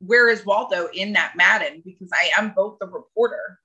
where 0.05 0.29
is 0.29 0.45
Waldo 0.45 0.87
in 0.93 1.13
that 1.13 1.33
Madden? 1.35 1.81
Because 1.83 2.09
I 2.13 2.29
am 2.37 2.53
both 2.55 2.77
the 2.79 2.87
reporter 2.87 3.59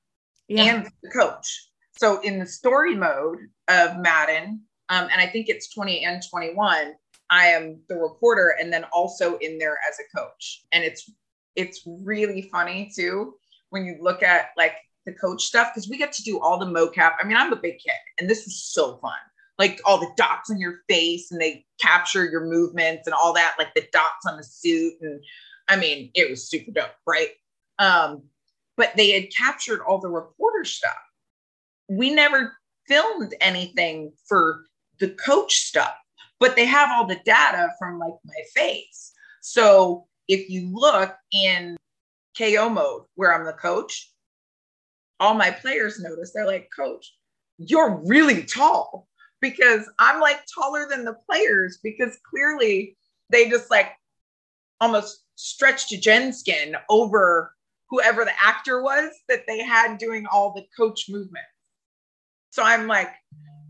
yeah. 0.49 0.65
and 0.65 0.89
the 1.03 1.11
coach. 1.11 1.71
So 1.93 2.21
in 2.23 2.39
the 2.39 2.47
story 2.47 2.95
mode 2.95 3.39
of 3.69 3.99
Madden, 3.99 4.63
um, 4.89 5.09
and 5.11 5.21
I 5.21 5.27
think 5.27 5.49
it's 5.49 5.73
20 5.73 6.05
and 6.05 6.23
21, 6.29 6.95
I 7.31 7.47
am 7.47 7.81
the 7.89 7.97
reporter 7.97 8.57
and 8.61 8.73
then 8.73 8.85
also 8.93 9.39
in 9.39 9.59
there 9.59 9.79
as 9.89 9.99
a 9.99 10.17
coach. 10.17 10.65
And 10.73 10.85
it's 10.85 11.11
it's 11.57 11.83
really 11.87 12.49
funny 12.53 12.91
too 12.95 13.35
when 13.71 13.85
you 13.85 13.99
look 14.01 14.23
at 14.23 14.51
like 14.57 14.75
the 15.07 15.13
coach 15.13 15.43
stuff 15.43 15.73
because 15.73 15.89
we 15.89 15.99
get 15.99 16.13
to 16.13 16.23
do 16.23 16.41
all 16.41 16.59
the 16.59 16.67
mocap. 16.67 17.13
I 17.21 17.27
mean, 17.27 17.37
I'm 17.37 17.53
a 17.53 17.57
big 17.57 17.79
kid 17.79 17.93
and 18.19 18.29
this 18.29 18.47
is 18.47 18.65
so 18.65 18.99
fun. 18.99 19.13
Like 19.59 19.81
all 19.85 19.99
the 19.99 20.11
dots 20.17 20.51
on 20.51 20.59
your 20.59 20.81
face 20.89 21.31
and 21.31 21.41
they 21.41 21.67
capture 21.81 22.25
your 22.25 22.47
movements 22.47 23.07
and 23.07 23.15
all 23.15 23.35
that, 23.35 23.57
like 23.59 23.75
the 23.75 23.87
dots 23.93 24.27
on 24.27 24.37
the 24.39 24.45
suit 24.45 24.95
and 25.03 25.23
I 25.71 25.77
mean, 25.77 26.11
it 26.15 26.29
was 26.29 26.51
super 26.51 26.73
dope, 26.73 26.91
right? 27.07 27.31
Um, 27.79 28.25
but 28.77 28.93
they 28.97 29.13
had 29.13 29.33
captured 29.35 29.83
all 29.83 30.01
the 30.01 30.09
reporter 30.09 30.65
stuff. 30.65 30.99
We 31.89 32.13
never 32.13 32.53
filmed 32.89 33.35
anything 33.41 34.13
for 34.29 34.65
the 34.99 35.11
coach 35.11 35.55
stuff, 35.55 35.95
but 36.41 36.57
they 36.57 36.67
have 36.67 36.91
all 36.93 37.07
the 37.07 37.21
data 37.25 37.69
from 37.79 38.01
like 38.01 38.15
my 38.25 38.35
face. 38.53 39.13
So 39.43 40.07
if 40.27 40.51
you 40.51 40.71
look 40.75 41.15
in 41.33 41.77
KO 42.37 42.69
mode 42.69 43.03
where 43.15 43.33
I'm 43.33 43.47
the 43.47 43.53
coach, 43.53 44.13
all 45.21 45.35
my 45.35 45.53
players 45.53 46.01
notice 46.01 46.33
they're 46.35 46.47
like, 46.47 46.69
Coach, 46.75 47.15
you're 47.59 48.01
really 48.05 48.43
tall 48.43 49.07
because 49.41 49.89
I'm 50.01 50.21
like 50.21 50.41
taller 50.53 50.89
than 50.89 51.05
the 51.05 51.17
players 51.29 51.79
because 51.83 52.19
clearly 52.29 52.97
they 53.29 53.49
just 53.49 53.71
like 53.71 53.93
almost 54.81 55.25
stretched 55.37 55.91
Jen 56.03 56.33
skin 56.33 56.77
over 56.89 57.55
whoever 57.89 58.25
the 58.25 58.33
actor 58.43 58.83
was 58.83 59.11
that 59.29 59.45
they 59.47 59.63
had 59.63 59.99
doing 59.99 60.27
all 60.31 60.53
the 60.53 60.67
coach 60.77 61.07
movement. 61.09 61.45
So 62.51 62.63
I'm 62.63 62.87
like, 62.87 63.11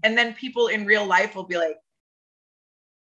and 0.03 0.17
then 0.17 0.35
people 0.35 0.69
in 0.69 0.87
real 0.87 1.07
life 1.07 1.35
will 1.35 1.45
be 1.45 1.57
like, 1.57 1.77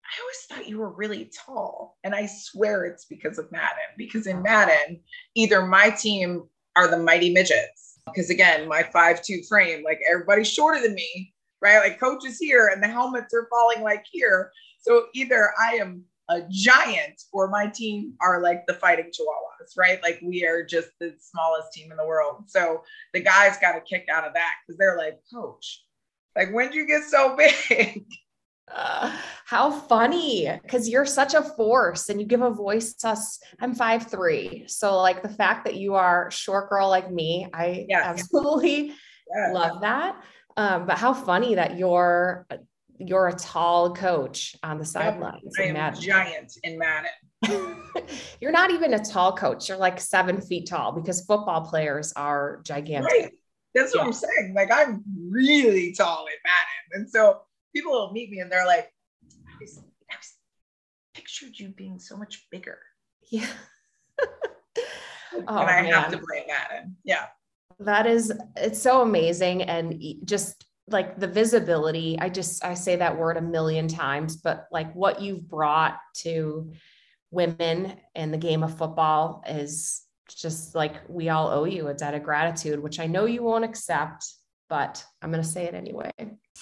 I 0.04 0.22
always 0.22 0.38
thought 0.48 0.68
you 0.68 0.78
were 0.78 0.90
really 0.90 1.30
tall. 1.34 1.98
And 2.02 2.14
I 2.14 2.26
swear 2.26 2.84
it's 2.84 3.04
because 3.04 3.38
of 3.38 3.52
Madden, 3.52 3.76
because 3.96 4.26
in 4.26 4.42
Madden, 4.42 5.00
either 5.34 5.66
my 5.66 5.90
team 5.90 6.44
are 6.76 6.88
the 6.88 6.98
mighty 6.98 7.30
midgets, 7.32 7.98
because 8.06 8.30
again, 8.30 8.66
my 8.68 8.82
five-two 8.82 9.42
frame, 9.48 9.82
like 9.84 10.00
everybody's 10.10 10.48
shorter 10.50 10.80
than 10.80 10.94
me, 10.94 11.34
right? 11.60 11.78
Like 11.78 12.00
coach 12.00 12.24
is 12.24 12.38
here 12.38 12.68
and 12.68 12.82
the 12.82 12.88
helmets 12.88 13.34
are 13.34 13.48
falling 13.50 13.82
like 13.82 14.04
here. 14.10 14.50
So 14.80 15.06
either 15.14 15.50
I 15.60 15.74
am 15.74 16.04
a 16.28 16.42
giant 16.50 17.22
or 17.32 17.48
my 17.48 17.66
team 17.66 18.14
are 18.20 18.42
like 18.42 18.66
the 18.66 18.74
fighting 18.74 19.06
chihuahuas 19.06 19.76
right? 19.76 20.02
Like 20.02 20.20
we 20.22 20.46
are 20.46 20.64
just 20.64 20.88
the 21.00 21.14
smallest 21.18 21.72
team 21.72 21.90
in 21.90 21.96
the 21.96 22.06
world. 22.06 22.44
So 22.46 22.82
the 23.12 23.20
guys 23.20 23.58
got 23.60 23.76
a 23.76 23.80
kick 23.80 24.06
out 24.10 24.26
of 24.26 24.34
that 24.34 24.52
because 24.66 24.78
they're 24.78 24.96
like 24.96 25.18
coach 25.32 25.82
like 26.38 26.52
when 26.52 26.66
did 26.68 26.76
you 26.76 26.86
get 26.86 27.04
so 27.04 27.36
big? 27.68 28.04
Uh, 28.72 29.10
how 29.46 29.70
funny 29.70 30.48
because 30.62 30.88
you're 30.88 31.06
such 31.06 31.34
a 31.34 31.42
force 31.42 32.10
and 32.10 32.20
you 32.20 32.26
give 32.26 32.42
a 32.42 32.50
voice 32.50 32.94
to 32.94 33.08
us. 33.08 33.40
I'm 33.60 33.74
five 33.74 34.06
three 34.06 34.64
so 34.66 34.98
like 34.98 35.22
the 35.22 35.28
fact 35.28 35.64
that 35.64 35.76
you 35.76 35.94
are 35.94 36.30
short 36.30 36.68
girl 36.68 36.88
like 36.88 37.10
me 37.10 37.48
i 37.54 37.86
yes. 37.88 38.04
absolutely 38.04 38.88
yes. 39.34 39.54
love 39.54 39.80
that. 39.80 40.22
Um, 40.56 40.86
but 40.86 40.98
how 40.98 41.14
funny 41.14 41.54
that 41.54 41.78
you're 41.78 42.46
you're 42.98 43.28
a 43.28 43.34
tall 43.34 43.94
coach 43.94 44.56
on 44.62 44.78
the 44.78 44.84
sidelines. 44.84 45.54
I 45.58 45.64
am 45.64 45.74
Madden. 45.74 46.00
giant 46.00 46.52
in 46.64 46.78
Madden. 46.78 47.10
you're 48.40 48.52
not 48.52 48.70
even 48.70 48.94
a 48.94 49.04
tall 49.04 49.32
coach. 49.32 49.68
You're 49.68 49.78
like 49.78 50.00
seven 50.00 50.40
feet 50.40 50.68
tall 50.68 50.92
because 50.92 51.24
football 51.24 51.62
players 51.62 52.12
are 52.14 52.60
gigantic. 52.64 53.10
Right. 53.10 53.32
That's 53.74 53.94
yeah. 53.94 54.00
what 54.00 54.06
I'm 54.08 54.12
saying. 54.12 54.54
Like 54.54 54.70
I'm 54.72 55.04
really 55.30 55.92
tall 55.92 56.26
in 56.26 56.32
Madden. 56.44 57.02
And 57.02 57.10
so 57.10 57.42
people 57.74 57.92
will 57.92 58.12
meet 58.12 58.30
me 58.30 58.40
and 58.40 58.50
they're 58.50 58.66
like, 58.66 58.92
I 59.24 59.56
was, 59.60 59.78
I 60.10 60.16
was 60.16 60.34
pictured 61.14 61.58
you 61.58 61.68
being 61.68 61.98
so 61.98 62.16
much 62.16 62.46
bigger. 62.50 62.78
Yeah. 63.30 63.46
oh, 64.20 64.78
and 65.34 65.48
I 65.48 65.82
man. 65.82 65.92
have 65.92 66.10
to 66.10 66.18
play 66.18 66.44
Madden. 66.48 66.96
Yeah. 67.04 67.26
That 67.80 68.06
is, 68.06 68.32
it's 68.56 68.82
so 68.82 69.02
amazing. 69.02 69.62
And 69.62 70.02
just 70.24 70.64
like 70.90 71.18
the 71.18 71.26
visibility 71.26 72.18
i 72.20 72.28
just 72.28 72.64
i 72.64 72.74
say 72.74 72.96
that 72.96 73.16
word 73.16 73.36
a 73.36 73.42
million 73.42 73.88
times 73.88 74.36
but 74.36 74.66
like 74.72 74.92
what 74.94 75.20
you've 75.20 75.48
brought 75.48 75.98
to 76.14 76.72
women 77.30 77.94
in 78.14 78.30
the 78.30 78.38
game 78.38 78.62
of 78.62 78.76
football 78.76 79.42
is 79.48 80.02
just 80.28 80.74
like 80.74 80.94
we 81.08 81.28
all 81.28 81.48
owe 81.48 81.64
you 81.64 81.88
a 81.88 81.94
debt 81.94 82.14
of 82.14 82.22
gratitude 82.22 82.82
which 82.82 83.00
i 83.00 83.06
know 83.06 83.24
you 83.24 83.42
won't 83.42 83.64
accept 83.64 84.24
but 84.68 85.04
I'm 85.22 85.30
going 85.30 85.42
to 85.42 85.48
say 85.48 85.64
it 85.64 85.74
anyway. 85.74 86.10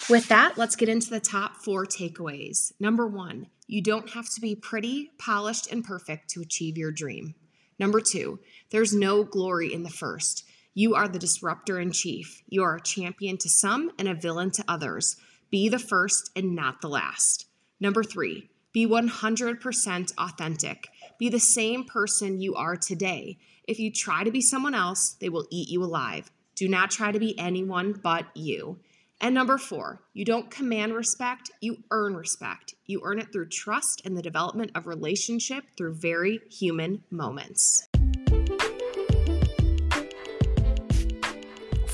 With 0.09 0.29
that, 0.29 0.57
let's 0.57 0.77
get 0.77 0.89
into 0.89 1.11
the 1.11 1.21
top 1.21 1.57
four 1.57 1.85
takeaways. 1.85 2.73
Number 2.79 3.07
one, 3.07 3.49
you 3.67 3.83
don't 3.83 4.11
have 4.11 4.33
to 4.35 4.41
be 4.41 4.55
pretty, 4.55 5.11
polished, 5.19 5.71
and 5.73 5.85
perfect 5.85 6.31
to 6.31 6.41
achieve 6.41 6.79
your 6.79 6.93
dream. 6.93 7.35
Number 7.79 8.01
two, 8.01 8.39
there's 8.71 8.95
no 8.95 9.25
glory 9.25 9.73
in 9.73 9.83
the 9.83 9.91
first. 9.91 10.46
You 10.79 10.95
are 10.95 11.09
the 11.09 11.19
disruptor 11.19 11.81
in 11.81 11.91
chief. 11.91 12.43
You 12.51 12.63
are 12.63 12.77
a 12.77 12.83
champion 12.83 13.39
to 13.39 13.49
some 13.49 13.93
and 13.99 14.07
a 14.07 14.15
villain 14.15 14.51
to 14.51 14.65
others. 14.69 15.17
Be 15.49 15.71
the 15.71 15.79
first 15.79 16.31
and 16.37 16.55
not 16.55 16.83
the 16.83 16.89
last. 16.91 17.47
Number 17.81 18.05
three, 18.05 18.51
be 18.75 18.87
100% 18.87 20.13
authentic. 20.19 20.89
Be 21.19 21.31
the 21.31 21.41
same 21.41 21.85
person 21.85 22.43
you 22.43 22.57
are 22.57 22.77
today. 22.77 23.39
If 23.67 23.79
you 23.81 23.91
try 23.91 24.23
to 24.23 24.31
be 24.31 24.43
someone 24.43 24.75
else, 24.75 25.17
they 25.19 25.31
will 25.31 25.47
eat 25.51 25.71
you 25.71 25.83
alive. 25.83 26.31
Do 26.55 26.69
not 26.69 26.91
try 26.91 27.11
to 27.11 27.19
be 27.19 27.39
anyone 27.39 27.99
but 28.03 28.27
you. 28.35 28.79
And 29.19 29.35
number 29.35 29.57
four, 29.57 30.03
you 30.13 30.27
don't 30.27 30.51
command 30.51 30.93
respect, 30.93 31.51
you 31.63 31.85
earn 31.91 32.15
respect. 32.15 32.75
You 32.85 33.01
earn 33.03 33.19
it 33.19 33.33
through 33.33 33.49
trust 33.49 34.03
and 34.05 34.15
the 34.15 34.21
development 34.21 34.73
of 34.75 34.87
relationship 34.87 35.65
through 35.75 35.95
very 35.95 36.43
human 36.51 37.03
moments. 37.11 37.89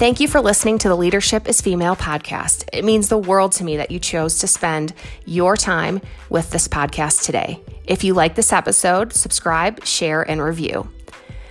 Thank 0.03 0.18
you 0.18 0.26
for 0.26 0.40
listening 0.40 0.78
to 0.78 0.88
the 0.88 0.96
Leadership 0.96 1.48
is 1.48 1.61
Female 1.61 1.94
podcast. 1.94 2.68
It 2.72 2.84
means 2.84 3.09
the 3.09 3.16
world 3.16 3.53
to 3.53 3.62
me 3.62 3.76
that 3.76 3.92
you 3.92 4.00
chose 4.00 4.40
to 4.40 4.48
spend 4.48 4.94
your 5.26 5.57
time 5.57 6.00
with 6.28 6.50
this 6.50 6.66
podcast 6.66 7.24
today. 7.24 7.62
If 7.84 8.03
you 8.03 8.12
like 8.12 8.34
this 8.34 8.53
episode, 8.53 9.12
subscribe, 9.12 9.86
share, 9.86 10.28
and 10.28 10.42
review. 10.42 10.90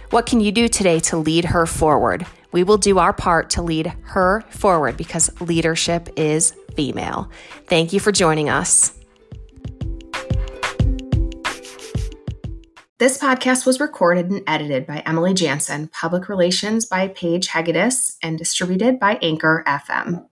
What 0.09 0.25
can 0.25 0.41
you 0.41 0.51
do 0.51 0.67
today 0.67 0.99
to 0.99 1.15
lead 1.15 1.45
her 1.45 1.65
forward? 1.65 2.25
We 2.51 2.63
will 2.63 2.77
do 2.77 2.99
our 2.99 3.13
part 3.13 3.51
to 3.51 3.61
lead 3.61 3.87
her 4.01 4.41
forward 4.49 4.97
because 4.97 5.31
leadership 5.39 6.09
is 6.17 6.53
female. 6.75 7.31
Thank 7.67 7.93
you 7.93 8.01
for 8.01 8.11
joining 8.11 8.49
us. 8.49 9.00
This 13.01 13.17
podcast 13.17 13.65
was 13.65 13.79
recorded 13.79 14.29
and 14.29 14.43
edited 14.45 14.85
by 14.85 15.01
Emily 15.07 15.33
Jansen, 15.33 15.87
public 15.87 16.29
relations 16.29 16.85
by 16.85 17.07
Paige 17.07 17.47
Hegedus, 17.47 18.17
and 18.21 18.37
distributed 18.37 18.99
by 18.99 19.17
Anchor 19.23 19.63
FM. 19.65 20.27